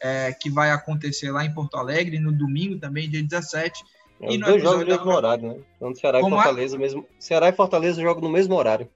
é, 0.01 0.33
que 0.33 0.49
vai 0.49 0.71
acontecer 0.71 1.31
lá 1.31 1.45
em 1.45 1.53
Porto 1.53 1.77
Alegre 1.77 2.17
no 2.17 2.31
domingo 2.31 2.79
também, 2.79 3.07
dia 3.07 3.21
17. 3.21 3.83
É, 4.19 4.33
e 4.33 4.37
dois 4.39 4.63
jogos 4.63 4.79
no 4.79 4.87
mesmo 4.87 5.11
horário, 5.11 5.47
né? 5.47 5.59
Então, 5.75 5.93
Ceará 5.93 6.19
e 6.19 6.25
é? 6.25 6.29
Fortaleza 6.29 6.75
é? 6.75 6.79
mesmo. 6.79 7.07
Ceará 7.19 7.49
e 7.49 7.53
Fortaleza 7.53 8.01
jogam 8.01 8.23
no 8.23 8.31
mesmo 8.31 8.55
horário. 8.55 8.89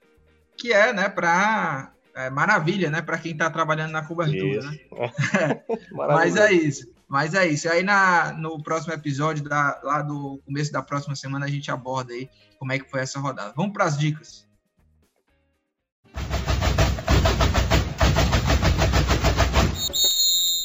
Que 0.57 0.73
é, 0.73 0.91
né, 0.91 1.07
para 1.07 1.93
é 2.15 2.31
maravilha, 2.31 2.89
né? 2.89 2.99
Para 2.99 3.19
quem 3.19 3.33
está 3.33 3.47
trabalhando 3.51 3.91
na 3.91 4.03
cobertura, 4.03 4.63
né? 4.63 4.79
Mas 5.93 6.35
é 6.35 6.51
isso. 6.51 6.91
Mas 7.07 7.35
é 7.35 7.45
isso. 7.45 7.69
Aí 7.69 7.83
na, 7.83 8.33
no 8.33 8.63
próximo 8.63 8.93
episódio, 8.93 9.43
da, 9.43 9.79
lá 9.83 10.01
do 10.01 10.41
começo 10.43 10.71
da 10.71 10.81
próxima 10.81 11.15
semana, 11.15 11.45
a 11.45 11.49
gente 11.49 11.69
aborda 11.69 12.13
aí 12.13 12.27
como 12.57 12.71
é 12.71 12.79
que 12.79 12.89
foi 12.89 13.01
essa 13.01 13.19
rodada. 13.19 13.53
Vamos 13.55 13.73
para 13.73 13.85
as 13.85 13.95
dicas. 13.95 14.46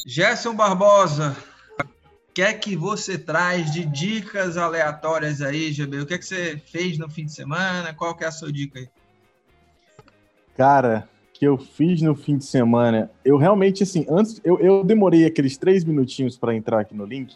Gerson 0.05 0.55
Barbosa, 0.55 1.35
o 1.79 2.33
que 2.33 2.41
é 2.41 2.53
que 2.53 2.75
você 2.75 3.17
traz 3.17 3.71
de 3.71 3.83
dicas 3.83 4.57
aleatórias 4.57 5.41
aí, 5.41 5.71
GB? 5.71 6.01
O 6.01 6.05
que 6.05 6.13
é 6.13 6.17
que 6.17 6.25
você 6.25 6.57
fez 6.57 6.97
no 6.97 7.09
fim 7.09 7.25
de 7.25 7.33
semana? 7.33 7.93
Qual 7.93 8.15
que 8.15 8.23
é 8.23 8.27
a 8.27 8.31
sua 8.31 8.51
dica 8.51 8.79
aí? 8.79 8.87
Cara, 10.55 11.09
que 11.33 11.47
eu 11.47 11.57
fiz 11.57 12.01
no 12.01 12.15
fim 12.15 12.37
de 12.37 12.45
semana, 12.45 13.09
eu 13.25 13.37
realmente, 13.37 13.81
assim, 13.81 14.05
antes, 14.07 14.39
eu, 14.43 14.59
eu 14.59 14.83
demorei 14.83 15.25
aqueles 15.25 15.57
três 15.57 15.83
minutinhos 15.83 16.37
para 16.37 16.55
entrar 16.55 16.81
aqui 16.81 16.95
no 16.95 17.05
link, 17.05 17.35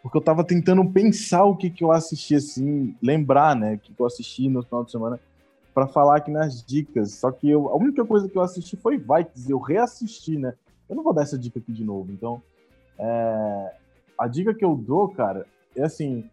porque 0.00 0.16
eu 0.16 0.22
tava 0.22 0.44
tentando 0.44 0.88
pensar 0.90 1.44
o 1.44 1.56
que, 1.56 1.68
que 1.70 1.82
eu 1.82 1.90
assisti, 1.90 2.36
assim, 2.36 2.94
lembrar, 3.02 3.56
né, 3.56 3.74
o 3.74 3.78
que, 3.78 3.92
que 3.92 4.00
eu 4.00 4.06
assisti 4.06 4.48
no 4.48 4.62
final 4.62 4.84
de 4.84 4.92
semana, 4.92 5.20
para 5.74 5.86
falar 5.86 6.16
aqui 6.16 6.30
nas 6.30 6.64
dicas. 6.64 7.12
Só 7.12 7.30
que 7.30 7.48
eu, 7.48 7.68
a 7.68 7.76
única 7.76 8.04
coisa 8.04 8.28
que 8.28 8.36
eu 8.36 8.42
assisti 8.42 8.76
foi 8.76 8.98
Vikings, 8.98 9.50
eu 9.50 9.58
reassisti, 9.58 10.38
né? 10.38 10.54
Eu 10.88 10.96
não 10.96 11.02
vou 11.02 11.12
dar 11.12 11.22
essa 11.22 11.38
dica 11.38 11.58
aqui 11.58 11.72
de 11.72 11.84
novo. 11.84 12.12
Então, 12.12 12.42
é, 12.98 13.74
a 14.18 14.28
dica 14.28 14.54
que 14.54 14.64
eu 14.64 14.74
dou, 14.76 15.08
cara, 15.08 15.46
é 15.76 15.84
assim. 15.84 16.28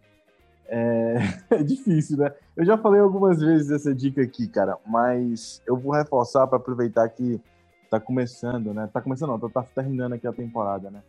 É, 0.68 1.16
é, 1.50 1.64
difícil, 1.64 2.18
né? 2.18 2.32
Eu 2.56 2.66
já 2.66 2.78
falei 2.78 3.02
algumas 3.02 3.40
vezes 3.40 3.72
essa 3.72 3.94
dica 3.94 4.22
aqui, 4.22 4.48
cara, 4.48 4.78
mas 4.86 5.62
eu 5.66 5.76
vou 5.76 5.94
reforçar 5.94 6.46
para 6.46 6.58
aproveitar 6.58 7.10
que 7.10 7.42
tá 7.90 8.00
começando, 8.00 8.74
né? 8.74 8.88
Tá 8.92 9.02
começando, 9.02 9.30
não, 9.30 9.40
tá, 9.40 9.50
tá 9.50 9.64
terminando 9.64 10.14
aqui 10.14 10.28
a 10.28 10.34
temporada, 10.34 10.92
né? 10.92 11.02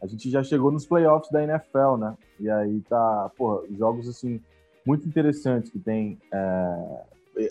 A 0.00 0.06
gente 0.06 0.30
já 0.30 0.44
chegou 0.44 0.70
nos 0.70 0.86
playoffs 0.86 1.30
da 1.30 1.42
NFL, 1.42 1.96
né? 1.98 2.14
E 2.38 2.50
aí 2.50 2.80
tá, 2.82 3.30
pô, 3.36 3.64
jogos 3.76 4.08
assim 4.08 4.40
muito 4.88 5.06
interessantes 5.06 5.70
que 5.70 5.78
tem. 5.78 6.18
É... 6.32 7.02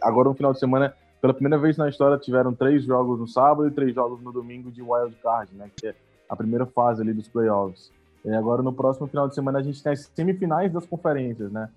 Agora 0.02 0.30
no 0.30 0.36
final 0.36 0.54
de 0.54 0.60
semana 0.60 0.94
pela 1.22 1.34
primeira 1.34 1.58
vez 1.58 1.78
na 1.78 1.90
história, 1.90 2.18
tiveram 2.18 2.54
três 2.54 2.84
jogos 2.84 3.20
no 3.20 3.28
sábado 3.28 3.68
e 3.68 3.72
três 3.72 3.94
jogos 3.94 4.22
no 4.22 4.32
domingo 4.32 4.72
de 4.72 4.82
wild 4.82 5.16
card, 5.22 5.54
né? 5.56 5.70
Que 5.76 5.88
é 5.88 5.96
a 6.30 6.36
primeira 6.36 6.66
fase 6.66 7.02
ali 7.02 7.14
dos 7.14 7.28
playoffs. 7.28 7.92
E 8.24 8.32
agora, 8.32 8.62
no 8.62 8.74
próximo 8.74 9.08
final 9.08 9.28
de 9.28 9.34
semana, 9.34 9.60
a 9.60 9.64
gente 9.64 9.82
tem 9.82 9.94
as 9.94 10.12
semifinais 10.14 10.72
das 10.72 10.86
conferências, 10.86 11.52
né? 11.52 11.70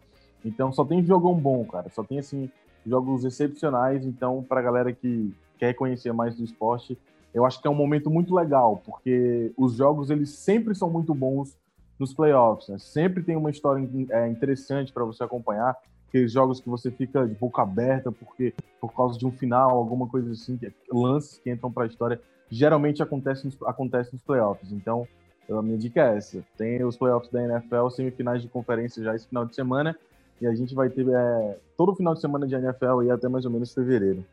Então, 0.44 0.72
só 0.72 0.84
tem 0.84 1.02
jogão 1.04 1.34
bom, 1.34 1.64
cara. 1.64 1.88
Só 1.90 2.02
tem, 2.02 2.18
assim, 2.18 2.50
jogos 2.86 3.24
excepcionais. 3.24 4.04
Então, 4.04 4.44
pra 4.46 4.60
galera 4.60 4.92
que 4.92 5.34
quer 5.58 5.72
conhecer 5.74 6.12
mais 6.12 6.36
do 6.36 6.44
esporte, 6.44 6.98
eu 7.32 7.46
acho 7.46 7.60
que 7.60 7.68
é 7.68 7.70
um 7.70 7.74
momento 7.74 8.10
muito 8.10 8.34
legal, 8.34 8.82
porque 8.84 9.52
os 9.56 9.74
jogos, 9.74 10.10
eles 10.10 10.30
sempre 10.30 10.74
são 10.74 10.90
muito 10.90 11.14
bons 11.14 11.56
nos 11.98 12.12
playoffs, 12.12 12.68
né? 12.68 12.78
Sempre 12.78 13.22
tem 13.22 13.36
uma 13.36 13.50
história 13.50 13.88
é, 14.10 14.28
interessante 14.28 14.92
para 14.92 15.04
você 15.04 15.22
acompanhar 15.22 15.76
aqueles 16.10 16.32
jogos 16.32 16.60
que 16.60 16.68
você 16.68 16.90
fica 16.90 17.26
de 17.26 17.34
boca 17.34 17.62
aberta 17.62 18.10
porque 18.10 18.52
por 18.80 18.92
causa 18.92 19.16
de 19.16 19.24
um 19.24 19.30
final, 19.30 19.70
alguma 19.70 20.08
coisa 20.08 20.32
assim, 20.32 20.58
lances 20.92 21.38
que 21.38 21.50
entram 21.50 21.70
para 21.70 21.84
a 21.84 21.86
história, 21.86 22.20
geralmente 22.50 23.02
acontece 23.02 23.46
nos, 23.46 23.56
acontece 23.62 24.12
nos 24.12 24.22
playoffs. 24.22 24.72
Então, 24.72 25.06
a 25.48 25.62
minha 25.62 25.78
dica 25.78 26.00
é 26.00 26.16
essa: 26.16 26.44
tem 26.58 26.84
os 26.84 26.96
playoffs 26.96 27.30
da 27.30 27.42
NFL, 27.42 27.88
semifinais 27.90 28.42
de 28.42 28.48
conferência 28.48 29.02
já 29.02 29.14
esse 29.14 29.28
final 29.28 29.46
de 29.46 29.54
semana, 29.54 29.96
e 30.40 30.46
a 30.46 30.54
gente 30.54 30.74
vai 30.74 30.90
ter 30.90 31.06
é, 31.08 31.58
todo 31.76 31.94
final 31.94 32.14
de 32.14 32.20
semana 32.20 32.46
de 32.46 32.54
NFL 32.54 33.04
e 33.04 33.10
até 33.10 33.28
mais 33.28 33.44
ou 33.44 33.50
menos 33.50 33.72
fevereiro. 33.72 34.24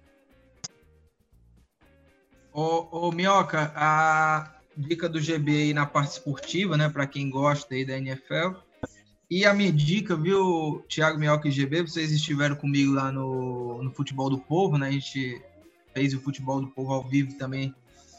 Ô, 2.52 2.88
ô 3.08 3.12
Minhoca, 3.12 3.72
a 3.76 4.52
dica 4.76 5.08
do 5.08 5.20
GB 5.20 5.52
aí 5.52 5.74
na 5.76 5.86
parte 5.86 6.14
esportiva, 6.14 6.76
né, 6.76 6.90
para 6.90 7.06
quem 7.06 7.30
gosta 7.30 7.76
aí 7.76 7.86
da 7.86 7.98
NFL, 7.98 8.58
e 9.30 9.46
a 9.46 9.54
minha 9.54 9.72
dica, 9.72 10.16
viu, 10.16 10.86
Thiago 10.88 11.20
Minhoca 11.20 11.48
e 11.48 11.52
GB, 11.52 11.82
vocês 11.82 12.12
estiveram 12.12 12.56
comigo 12.56 12.94
lá 12.94 13.12
no, 13.12 13.84
no 13.84 13.92
Futebol 13.92 14.30
do 14.30 14.38
Povo, 14.38 14.78
né? 14.78 14.88
A 14.88 14.92
gente 14.92 15.42
fez 15.94 16.14
o 16.14 16.22
Futebol 16.22 16.62
do 16.62 16.68
Povo 16.68 16.94
ao 16.94 17.04
vivo 17.04 17.38
também 17.38 17.74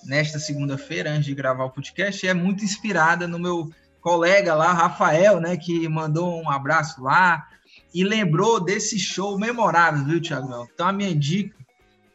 nesta 0.05 0.39
segunda-feira, 0.39 1.11
antes 1.11 1.25
de 1.25 1.35
gravar 1.35 1.65
o 1.65 1.71
podcast, 1.71 2.25
e 2.25 2.29
é 2.29 2.35
muito 2.35 2.65
inspirada 2.65 3.27
no 3.27 3.39
meu 3.39 3.71
colega 4.01 4.55
lá, 4.55 4.73
Rafael, 4.73 5.41
né, 5.41 5.57
que 5.57 5.89
mandou 5.89 6.41
um 6.41 6.51
abraço 6.51 7.03
lá 7.03 7.49
e 7.93 8.05
lembrou 8.05 8.63
desse 8.63 8.99
show 8.99 9.39
memorável, 9.39 10.05
viu, 10.05 10.21
Thiago? 10.21 10.69
Então 10.73 10.87
a 10.87 10.93
minha 10.93 11.15
dica 11.15 11.57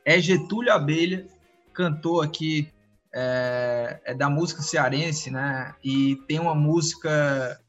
é 0.05 0.19
Getúlio 0.19 0.71
Abelha, 0.71 1.27
cantor 1.73 2.23
aqui 2.23 2.71
é, 3.13 3.99
é 4.05 4.13
da 4.13 4.29
música 4.29 4.61
cearense, 4.61 5.29
né? 5.29 5.73
E 5.83 6.15
tem 6.27 6.39
uma 6.39 6.55
música 6.55 7.59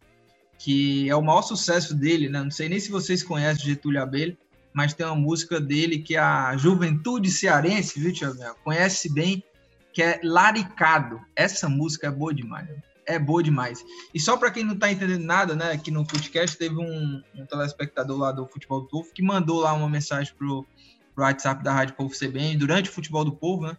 que 0.64 1.10
é 1.10 1.14
o 1.14 1.20
maior 1.20 1.42
sucesso 1.42 1.94
dele, 1.94 2.26
né? 2.30 2.42
Não 2.42 2.50
sei 2.50 2.70
nem 2.70 2.80
se 2.80 2.90
vocês 2.90 3.22
conhecem 3.22 3.66
Getúlio 3.66 4.02
Abelha, 4.02 4.34
mas 4.72 4.94
tem 4.94 5.04
uma 5.04 5.14
música 5.14 5.60
dele 5.60 5.98
que 5.98 6.16
a 6.16 6.56
juventude 6.56 7.30
cearense, 7.30 8.00
viu, 8.00 8.10
Tiago? 8.10 8.38
Conhece 8.64 9.12
bem, 9.12 9.44
que 9.92 10.02
é 10.02 10.18
Laricado. 10.24 11.20
Essa 11.36 11.68
música 11.68 12.06
é 12.06 12.10
boa 12.10 12.32
demais. 12.32 12.66
Né? 12.66 12.76
É 13.04 13.18
boa 13.18 13.42
demais. 13.42 13.84
E 14.14 14.18
só 14.18 14.38
para 14.38 14.50
quem 14.50 14.64
não 14.64 14.72
está 14.72 14.90
entendendo 14.90 15.22
nada, 15.22 15.54
né? 15.54 15.70
Aqui 15.70 15.90
no 15.90 16.06
podcast 16.06 16.56
teve 16.56 16.78
um, 16.78 17.22
um 17.34 17.44
telespectador 17.44 18.18
lá 18.18 18.32
do 18.32 18.46
Futebol 18.46 18.80
do 18.80 18.88
Povo 18.88 19.12
que 19.12 19.22
mandou 19.22 19.60
lá 19.60 19.74
uma 19.74 19.90
mensagem 19.90 20.32
pro, 20.32 20.66
pro 21.14 21.24
WhatsApp 21.24 21.62
da 21.62 21.74
Rádio 21.74 21.94
Povo 21.94 22.14
CBN 22.18 22.56
durante 22.56 22.88
o 22.88 22.92
Futebol 22.94 23.22
do 23.22 23.32
Povo, 23.32 23.66
né? 23.66 23.76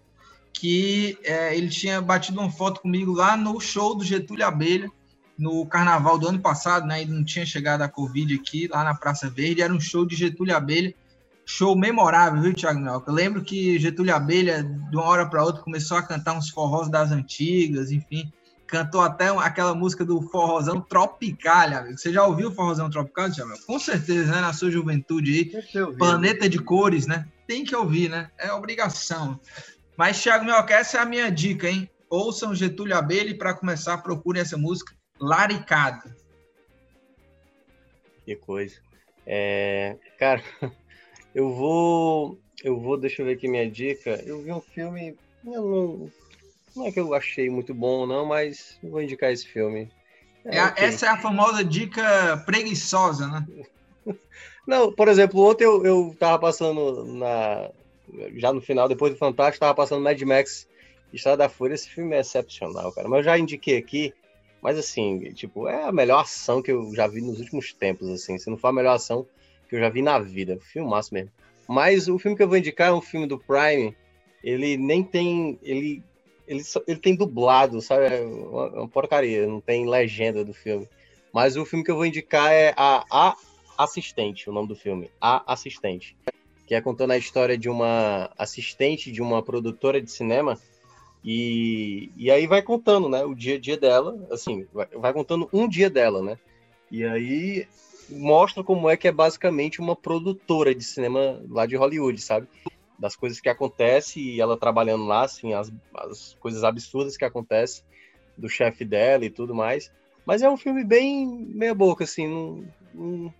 Que 0.53 1.17
é, 1.23 1.57
ele 1.57 1.67
tinha 1.67 1.99
batido 1.99 2.39
uma 2.39 2.51
foto 2.51 2.79
comigo 2.79 3.11
lá 3.11 3.35
no 3.35 3.59
show 3.59 3.95
do 3.95 4.05
Getúlio 4.05 4.45
Abelha 4.45 4.87
no 5.37 5.65
carnaval 5.65 6.17
do 6.17 6.27
ano 6.27 6.39
passado, 6.39 6.87
né? 6.87 6.95
Ainda 6.95 7.13
não 7.13 7.23
tinha 7.23 7.45
chegado 7.45 7.81
a 7.81 7.89
Covid 7.89 8.33
aqui, 8.35 8.67
lá 8.67 8.83
na 8.83 8.95
Praça 8.95 9.29
Verde, 9.29 9.61
era 9.61 9.73
um 9.73 9.79
show 9.79 10.05
de 10.05 10.15
Getúlio 10.15 10.55
Abelha. 10.55 10.93
Show 11.45 11.77
memorável, 11.77 12.41
viu, 12.41 12.53
Thiago 12.55 12.79
Minhoca? 12.79 13.11
Eu 13.11 13.13
lembro 13.13 13.43
que 13.43 13.77
Getúlio 13.77 14.15
Abelha, 14.15 14.63
de 14.63 14.95
uma 14.95 15.05
hora 15.05 15.27
para 15.27 15.43
outra, 15.43 15.61
começou 15.61 15.95
a 15.95 16.01
cantar 16.01 16.33
uns 16.33 16.49
forrós 16.49 16.89
das 16.89 17.11
antigas, 17.11 17.91
enfim. 17.91 18.31
Cantou 18.65 19.01
até 19.01 19.27
aquela 19.27 19.75
música 19.75 20.03
do 20.03 20.21
forrozão 20.23 20.81
Tropicalha, 20.81 21.79
amigo. 21.79 21.99
Você 21.99 22.11
já 22.11 22.25
ouviu 22.25 22.49
o 22.49 22.51
forrozão 22.51 22.89
Tropicalha, 22.89 23.31
Thiago? 23.31 23.53
Com 23.67 23.77
certeza, 23.77 24.31
né? 24.31 24.41
Na 24.41 24.53
sua 24.53 24.71
juventude 24.71 25.31
aí. 25.31 25.95
Planeta 25.97 26.49
de 26.49 26.57
cores, 26.57 27.05
né? 27.05 27.27
Tem 27.45 27.63
que 27.63 27.75
ouvir, 27.75 28.09
né? 28.09 28.31
É 28.39 28.51
obrigação. 28.51 29.39
Mas, 29.95 30.19
Thiago 30.19 30.45
Minhoca, 30.45 30.73
essa 30.73 30.97
é 30.97 31.01
a 31.01 31.05
minha 31.05 31.29
dica, 31.29 31.69
hein? 31.69 31.87
Ouçam 32.09 32.55
Getúlio 32.55 32.97
Abelha 32.97 33.29
e 33.29 33.37
para 33.37 33.53
começar, 33.53 33.99
procurem 33.99 34.41
essa 34.41 34.57
música 34.57 34.95
Laricado. 35.19 36.13
Que 38.25 38.35
coisa. 38.35 38.75
É, 39.25 39.97
cara, 40.17 40.43
eu 41.33 41.53
vou. 41.53 42.39
Eu 42.63 42.79
vou, 42.79 42.97
deixa 42.97 43.21
eu 43.21 43.25
ver 43.25 43.33
aqui 43.33 43.47
minha 43.47 43.69
dica. 43.69 44.21
Eu 44.25 44.41
vi 44.41 44.51
um 44.51 44.61
filme. 44.61 45.15
Não, 45.43 46.09
não 46.75 46.87
é 46.87 46.91
que 46.91 46.99
eu 46.99 47.13
achei 47.13 47.49
muito 47.49 47.73
bom, 47.73 48.05
não, 48.05 48.25
mas 48.25 48.77
vou 48.83 49.01
indicar 49.01 49.31
esse 49.31 49.47
filme. 49.47 49.91
É, 50.43 50.57
é 50.57 50.65
okay. 50.65 50.85
Essa 50.85 51.05
é 51.07 51.09
a 51.09 51.17
famosa 51.17 51.63
dica 51.63 52.37
preguiçosa, 52.45 53.27
né? 53.27 53.45
Não, 54.67 54.91
por 54.91 55.07
exemplo, 55.07 55.41
ontem 55.41 55.63
eu, 55.63 55.85
eu 55.85 56.15
tava 56.19 56.39
passando 56.39 57.05
na. 57.05 57.69
Já 58.35 58.51
no 58.51 58.61
final, 58.61 58.87
depois 58.87 59.13
do 59.13 59.19
Fantástico, 59.19 59.59
tava 59.59 59.75
passando 59.75 60.03
Mad 60.03 60.19
Max 60.23 60.67
Estrada 61.13 61.37
da 61.37 61.49
Fúria. 61.49 61.75
Esse 61.75 61.89
filme 61.89 62.15
é 62.15 62.19
excepcional, 62.19 62.91
cara. 62.91 63.07
Mas 63.07 63.19
eu 63.19 63.23
já 63.25 63.37
indiquei 63.37 63.77
aqui. 63.77 64.13
Mas 64.65 64.79
assim, 64.79 65.19
tipo, 65.33 65.67
é 65.67 65.83
a 65.83 65.91
melhor 65.91 66.21
ação 66.21 66.59
que 66.59 66.71
eu 66.71 66.91
já 66.95 67.05
vi 67.05 67.21
nos 67.21 67.39
últimos 67.39 67.71
tempos, 67.71 68.09
assim. 68.09 68.35
Se 68.39 68.49
não 68.49 68.57
for 68.57 68.69
a 68.69 68.73
melhor 68.73 68.95
ação 68.95 69.27
que 69.69 69.75
eu 69.75 69.79
já 69.79 69.89
vi 69.89 70.01
na 70.01 70.17
vida. 70.17 70.57
Filmaço 70.59 71.13
mesmo. 71.13 71.29
Mas 71.67 72.07
o 72.07 72.17
filme 72.17 72.35
que 72.35 72.41
eu 72.41 72.47
vou 72.47 72.57
indicar 72.57 72.89
é 72.89 72.91
um 72.91 72.99
filme 72.99 73.27
do 73.27 73.37
Prime. 73.37 73.95
Ele 74.43 74.75
nem 74.75 75.03
tem. 75.03 75.59
Ele, 75.61 76.01
ele, 76.47 76.63
ele 76.87 76.99
tem 76.99 77.15
dublado, 77.15 77.79
sabe? 77.79 78.05
É 78.05 78.21
uma, 78.21 78.69
uma 78.69 78.87
porcaria, 78.87 79.45
não 79.45 79.61
tem 79.61 79.87
legenda 79.87 80.43
do 80.43 80.51
filme. 80.51 80.89
Mas 81.31 81.55
o 81.55 81.63
filme 81.63 81.85
que 81.85 81.91
eu 81.91 81.95
vou 81.95 82.05
indicar 82.07 82.51
é 82.51 82.73
a, 82.75 83.05
a 83.11 83.37
Assistente, 83.77 84.49
o 84.49 84.53
nome 84.53 84.67
do 84.67 84.75
filme. 84.75 85.11
A 85.21 85.53
Assistente. 85.53 86.17
Que 86.65 86.73
é 86.73 86.81
contando 86.81 87.11
a 87.11 87.17
história 87.19 87.55
de 87.55 87.69
uma 87.69 88.31
assistente 88.35 89.11
de 89.11 89.21
uma 89.21 89.43
produtora 89.43 90.01
de 90.01 90.09
cinema 90.09 90.59
e, 91.25 92.11
e 92.15 92.29
aí 92.29 92.45
vai 92.45 92.61
contando, 92.61 93.09
né, 93.09 93.25
o 93.25 93.33
dia 93.33 93.55
a 93.55 93.59
dia 93.59 93.75
dela, 93.75 94.15
assim, 94.29 94.67
vai, 94.71 94.85
vai 94.85 95.11
contando 95.11 95.49
um 95.51 95.67
dia 95.67 95.89
dela, 95.89 96.21
né? 96.21 96.37
E 96.91 97.03
aí 97.03 97.67
mostra 98.07 98.63
como 98.63 98.87
é 98.87 98.95
que 98.95 99.07
é 99.07 99.11
basicamente 99.11 99.81
uma 99.81 99.95
produtora 99.95 100.75
de 100.75 100.83
cinema 100.83 101.41
lá 101.49 101.65
de 101.65 101.75
Hollywood, 101.75 102.21
sabe? 102.21 102.47
Das 102.99 103.15
coisas 103.15 103.41
que 103.41 103.49
acontecem 103.49 104.21
e 104.21 104.39
ela 104.39 104.55
trabalhando 104.55 105.05
lá, 105.05 105.23
assim, 105.23 105.55
as, 105.55 105.73
as 105.95 106.37
coisas 106.39 106.63
absurdas 106.63 107.17
que 107.17 107.25
acontecem 107.25 107.83
do 108.37 108.47
chefe 108.47 108.85
dela 108.85 109.25
e 109.25 109.29
tudo 109.31 109.55
mais. 109.55 109.91
Mas 110.27 110.43
é 110.43 110.49
um 110.49 110.57
filme 110.57 110.83
bem 110.83 111.25
meia 111.27 111.73
boca, 111.73 112.03
assim, 112.03 112.27
não, 112.27 112.63
não, 112.93 113.33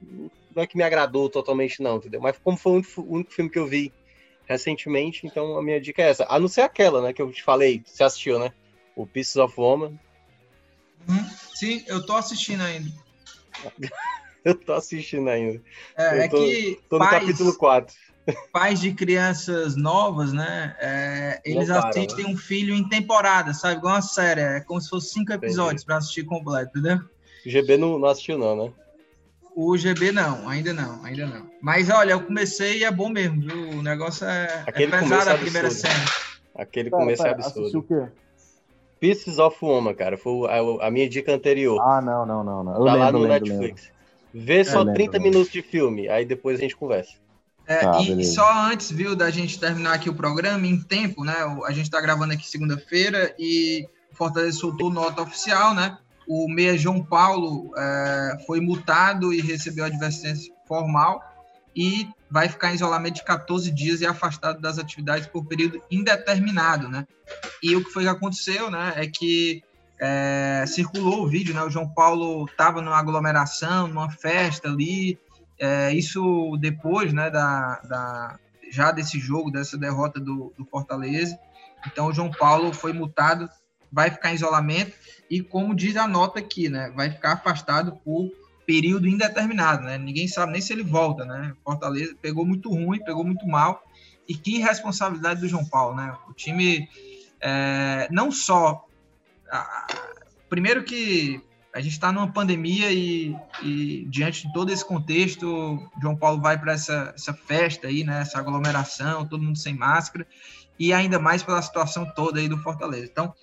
não, 0.56 0.64
é 0.64 0.66
que 0.66 0.76
me 0.76 0.84
agradou 0.84 1.30
totalmente, 1.30 1.84
não, 1.84 1.98
entendeu? 1.98 2.20
Mas 2.20 2.36
como 2.44 2.58
foi 2.58 2.72
o 2.72 2.76
único, 2.78 3.02
o 3.02 3.14
único 3.14 3.32
filme 3.32 3.52
que 3.52 3.60
eu 3.60 3.68
vi 3.68 3.94
recentemente, 4.48 5.26
então 5.26 5.58
a 5.58 5.64
minha 5.64 5.80
dica 5.80 6.02
é 6.02 6.10
essa. 6.10 6.26
A 6.30 6.39
não 6.39 6.48
ser 6.48 6.62
aquela, 6.62 7.02
né, 7.02 7.14
que 7.14 7.22
eu 7.22 7.32
te 7.32 7.43
falei, 7.43 7.82
você 7.86 8.04
assistiu, 8.04 8.39
né? 8.39 8.52
O 8.96 9.06
Pieces 9.06 9.36
of 9.36 9.54
Woman. 9.58 10.00
Hum, 11.10 11.30
sim, 11.54 11.84
eu 11.88 12.06
tô 12.06 12.16
assistindo 12.16 12.62
ainda. 12.62 12.89
eu 14.43 14.56
tô 14.56 14.74
assistindo 14.74 15.30
ainda. 15.30 15.62
É, 15.98 16.26
é 16.26 16.28
tô, 16.28 16.38
que. 16.38 16.80
Tô 16.89 17.00
no 17.00 17.06
pais, 17.06 17.22
capítulo 17.22 17.58
4. 17.58 17.96
Pais 18.52 18.80
de 18.80 18.91
crianças 18.91 19.76
novas, 19.76 20.34
né? 20.34 20.76
É, 20.80 21.41
eles 21.46 21.68
para, 21.68 21.89
assistem 21.89 22.26
né? 22.26 22.32
um 22.32 22.36
filho 22.36 22.74
em 22.74 22.88
temporada, 22.89 23.54
sabe? 23.54 23.78
Igual 23.78 23.93
uma 23.93 24.02
série. 24.02 24.41
É 24.41 24.62
como 24.62 24.82
se 24.82 24.89
fosse 24.89 25.14
cinco 25.14 25.32
episódios 25.32 25.84
para 25.84 25.98
assistir 25.98 26.24
completo, 26.24 26.72
entendeu? 26.76 27.02
O 27.46 27.50
GB 27.50 27.78
não, 27.78 28.00
não 28.00 28.10
assistiu, 28.10 28.39
não, 28.39 28.56
né? 28.56 28.74
O 29.56 29.78
GB 29.78 30.12
não, 30.12 30.49
ainda 30.49 30.74
não, 30.74 31.03
ainda 31.06 31.26
não. 31.26 31.49
Mas 31.62 31.89
olha, 31.89 32.12
eu 32.12 32.22
comecei 32.22 32.80
e 32.80 32.84
é 32.84 32.91
bom 32.91 33.08
mesmo, 33.08 33.39
viu? 33.39 33.70
O 33.70 33.82
negócio 33.82 34.26
é, 34.28 34.66
é 34.68 34.72
pesado 34.88 35.30
a 35.30 35.38
primeira 35.38 35.72
cena. 35.72 36.06
Aquele 36.53 36.89
começo 36.89 37.26
é 37.26 37.32
absurdo. 37.32 37.80
o 37.80 37.84
quê? 37.84 38.06
Pieces 38.99 39.39
of 39.39 39.58
Woman, 39.62 39.93
cara. 39.93 40.18
Foi 40.18 40.49
a, 40.49 40.88
a, 40.88 40.91
minha 40.91 41.08
dica 41.08 41.34
anterior. 41.34 41.80
Ah, 41.82 42.01
não, 42.01 42.26
não, 42.26 42.43
não. 42.43 42.64
não. 42.64 42.74
Eu 42.74 42.78
tá 42.80 42.84
lembro, 42.84 42.99
lá 42.99 43.12
no 43.12 43.20
lembro, 43.20 43.47
Netflix. 43.47 43.84
Lembro. 43.84 43.95
Vê 44.34 44.66
só 44.66 44.80
lembro, 44.80 44.93
30 44.95 45.12
lembro. 45.14 45.30
minutos 45.30 45.53
de 45.53 45.62
filme, 45.62 46.10
aí 46.10 46.26
depois 46.26 46.60
a 46.60 46.62
gente 46.62 46.76
conversa. 46.76 47.14
É, 47.66 47.78
tá, 47.78 47.99
e, 48.01 48.20
e, 48.20 48.26
só 48.26 48.45
antes, 48.70 48.91
viu, 48.91 49.16
da 49.16 49.30
gente 49.32 49.60
terminar 49.60 49.93
aqui 49.93 50.10
o 50.10 50.14
programa, 50.14 50.68
em 50.68 50.80
tempo, 50.82 51.24
né? 51.24 51.34
A 51.66 51.72
gente 51.72 51.89
tá 51.89 52.01
gravando 52.01 52.34
aqui 52.34 52.45
segunda-feira 52.45 53.34
e 53.39 53.88
Fortaleza 54.12 54.60
soltou 54.60 54.91
nota 54.91 55.22
oficial, 55.22 55.74
né? 55.74 55.97
O 56.28 56.48
meia 56.50 56.78
João 56.78 57.04
Paulo 57.04 57.72
é, 57.78 58.38
foi 58.46 58.60
multado 58.60 59.34
e 59.34 59.42
recebeu 59.42 59.86
advertência 59.86 60.54
formal 60.68 61.22
e 61.76 62.08
vai 62.30 62.50
ficar 62.50 62.72
em 62.72 62.76
isolamento 62.76 63.16
de 63.16 63.24
14 63.24 63.70
dias 63.72 64.02
e 64.02 64.06
afastado 64.06 64.60
das 64.62 64.80
atividades 64.80 65.28
por 65.28 65.46
período 65.46 65.82
indeterminado, 65.92 66.90
né? 66.90 67.06
E 67.62 67.76
o 67.76 67.84
que 67.84 67.92
foi 67.92 68.04
que 68.04 68.10
aconteceu, 68.10 68.72
né, 68.72 68.94
é 68.96 69.08
que 69.08 69.64
é, 70.00 70.66
circulou 70.68 71.24
o 71.24 71.28
vídeo, 71.28 71.54
né? 71.54 71.62
O 71.64 71.70
João 71.70 71.88
Paulo 71.88 72.46
estava 72.46 72.82
numa 72.82 72.98
aglomeração, 72.98 73.88
numa 73.88 74.10
festa 74.10 74.70
ali, 74.70 75.20
é, 75.60 75.94
isso 75.94 76.58
depois, 76.60 77.14
né, 77.14 77.30
da, 77.30 77.80
da, 77.82 78.40
já 78.72 78.92
desse 78.92 79.20
jogo, 79.20 79.52
dessa 79.52 79.78
derrota 79.78 80.20
do, 80.20 80.54
do 80.58 80.66
Fortaleza. 80.66 81.38
Então, 81.88 82.08
o 82.08 82.14
João 82.14 82.32
Paulo 82.32 82.74
foi 82.74 82.94
multado, 82.94 83.50
vai 83.96 84.12
ficar 84.12 84.32
em 84.32 84.36
isolamento 84.36 84.91
e, 85.32 85.41
como 85.41 85.74
diz 85.74 85.96
a 85.96 86.06
nota 86.06 86.39
aqui, 86.39 86.68
né, 86.68 86.91
vai 86.93 87.10
ficar 87.10 87.32
afastado 87.32 87.93
por 88.04 88.30
período 88.66 89.08
indeterminado, 89.08 89.84
né? 89.84 89.98
Ninguém 89.98 90.28
sabe 90.28 90.52
nem 90.52 90.62
se 90.62 90.74
ele 90.74 90.84
volta, 90.84 91.24
né? 91.24 91.54
Fortaleza 91.64 92.16
pegou 92.20 92.46
muito 92.46 92.70
ruim, 92.70 93.04
pegou 93.04 93.24
muito 93.24 93.48
mal. 93.48 93.84
E 94.28 94.34
que 94.34 94.58
responsabilidade 94.58 95.39
do 95.39 95.48
João 95.48 95.64
Paulo, 95.64 95.96
né? 95.96 96.18
O 96.28 96.34
time 96.34 96.89
é, 97.39 98.08
não 98.12 98.32
só. 98.32 98.84
A, 99.52 99.86
primeiro 100.50 100.84
que 100.84 101.39
a 101.76 101.80
gente 101.80 101.91
está 101.91 102.12
numa 102.12 102.34
pandemia 102.34 102.91
e, 102.91 103.36
e, 103.62 104.08
diante 104.10 104.48
de 104.48 104.52
todo 104.54 104.72
esse 104.72 104.84
contexto, 104.84 105.80
João 106.02 106.16
Paulo 106.16 106.41
vai 106.41 106.58
para 106.58 106.74
essa, 106.74 107.14
essa 107.16 107.36
festa 107.36 107.88
aí, 107.88 108.04
né? 108.04 108.22
Essa 108.22 108.39
aglomeração, 108.39 109.28
todo 109.28 109.43
mundo 109.43 109.60
sem 109.60 109.76
máscara 109.76 110.26
e 110.80 110.91
ainda 110.91 111.20
mais 111.20 111.43
pela 111.43 111.62
situação 111.62 112.06
toda 112.16 112.39
aí 112.39 112.48
do 112.48 112.58
Fortaleza. 112.58 113.06
Então, 113.06 113.34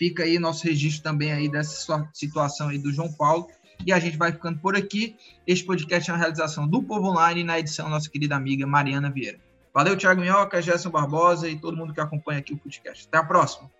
fica 0.00 0.22
aí 0.22 0.38
nosso 0.38 0.64
registro 0.64 1.02
também 1.02 1.30
aí 1.30 1.46
dessa 1.46 2.08
situação 2.14 2.70
aí 2.70 2.78
do 2.78 2.90
João 2.90 3.12
Paulo 3.12 3.48
e 3.84 3.92
a 3.92 3.98
gente 3.98 4.16
vai 4.16 4.32
ficando 4.32 4.58
por 4.58 4.74
aqui. 4.74 5.14
Este 5.46 5.62
podcast 5.66 6.08
é 6.08 6.14
uma 6.14 6.18
realização 6.18 6.66
do 6.66 6.82
Povo 6.82 7.08
Online 7.08 7.44
na 7.44 7.58
edição 7.58 7.86
nossa 7.86 8.08
querida 8.08 8.34
amiga 8.34 8.66
Mariana 8.66 9.10
Vieira. 9.10 9.38
Valeu, 9.74 9.98
Thiago 9.98 10.22
Minhoca, 10.22 10.62
Gerson 10.62 10.88
Barbosa 10.88 11.50
e 11.50 11.60
todo 11.60 11.76
mundo 11.76 11.92
que 11.92 12.00
acompanha 12.00 12.40
aqui 12.40 12.54
o 12.54 12.56
podcast. 12.56 13.06
Até 13.08 13.18
a 13.18 13.24
próxima. 13.24 13.70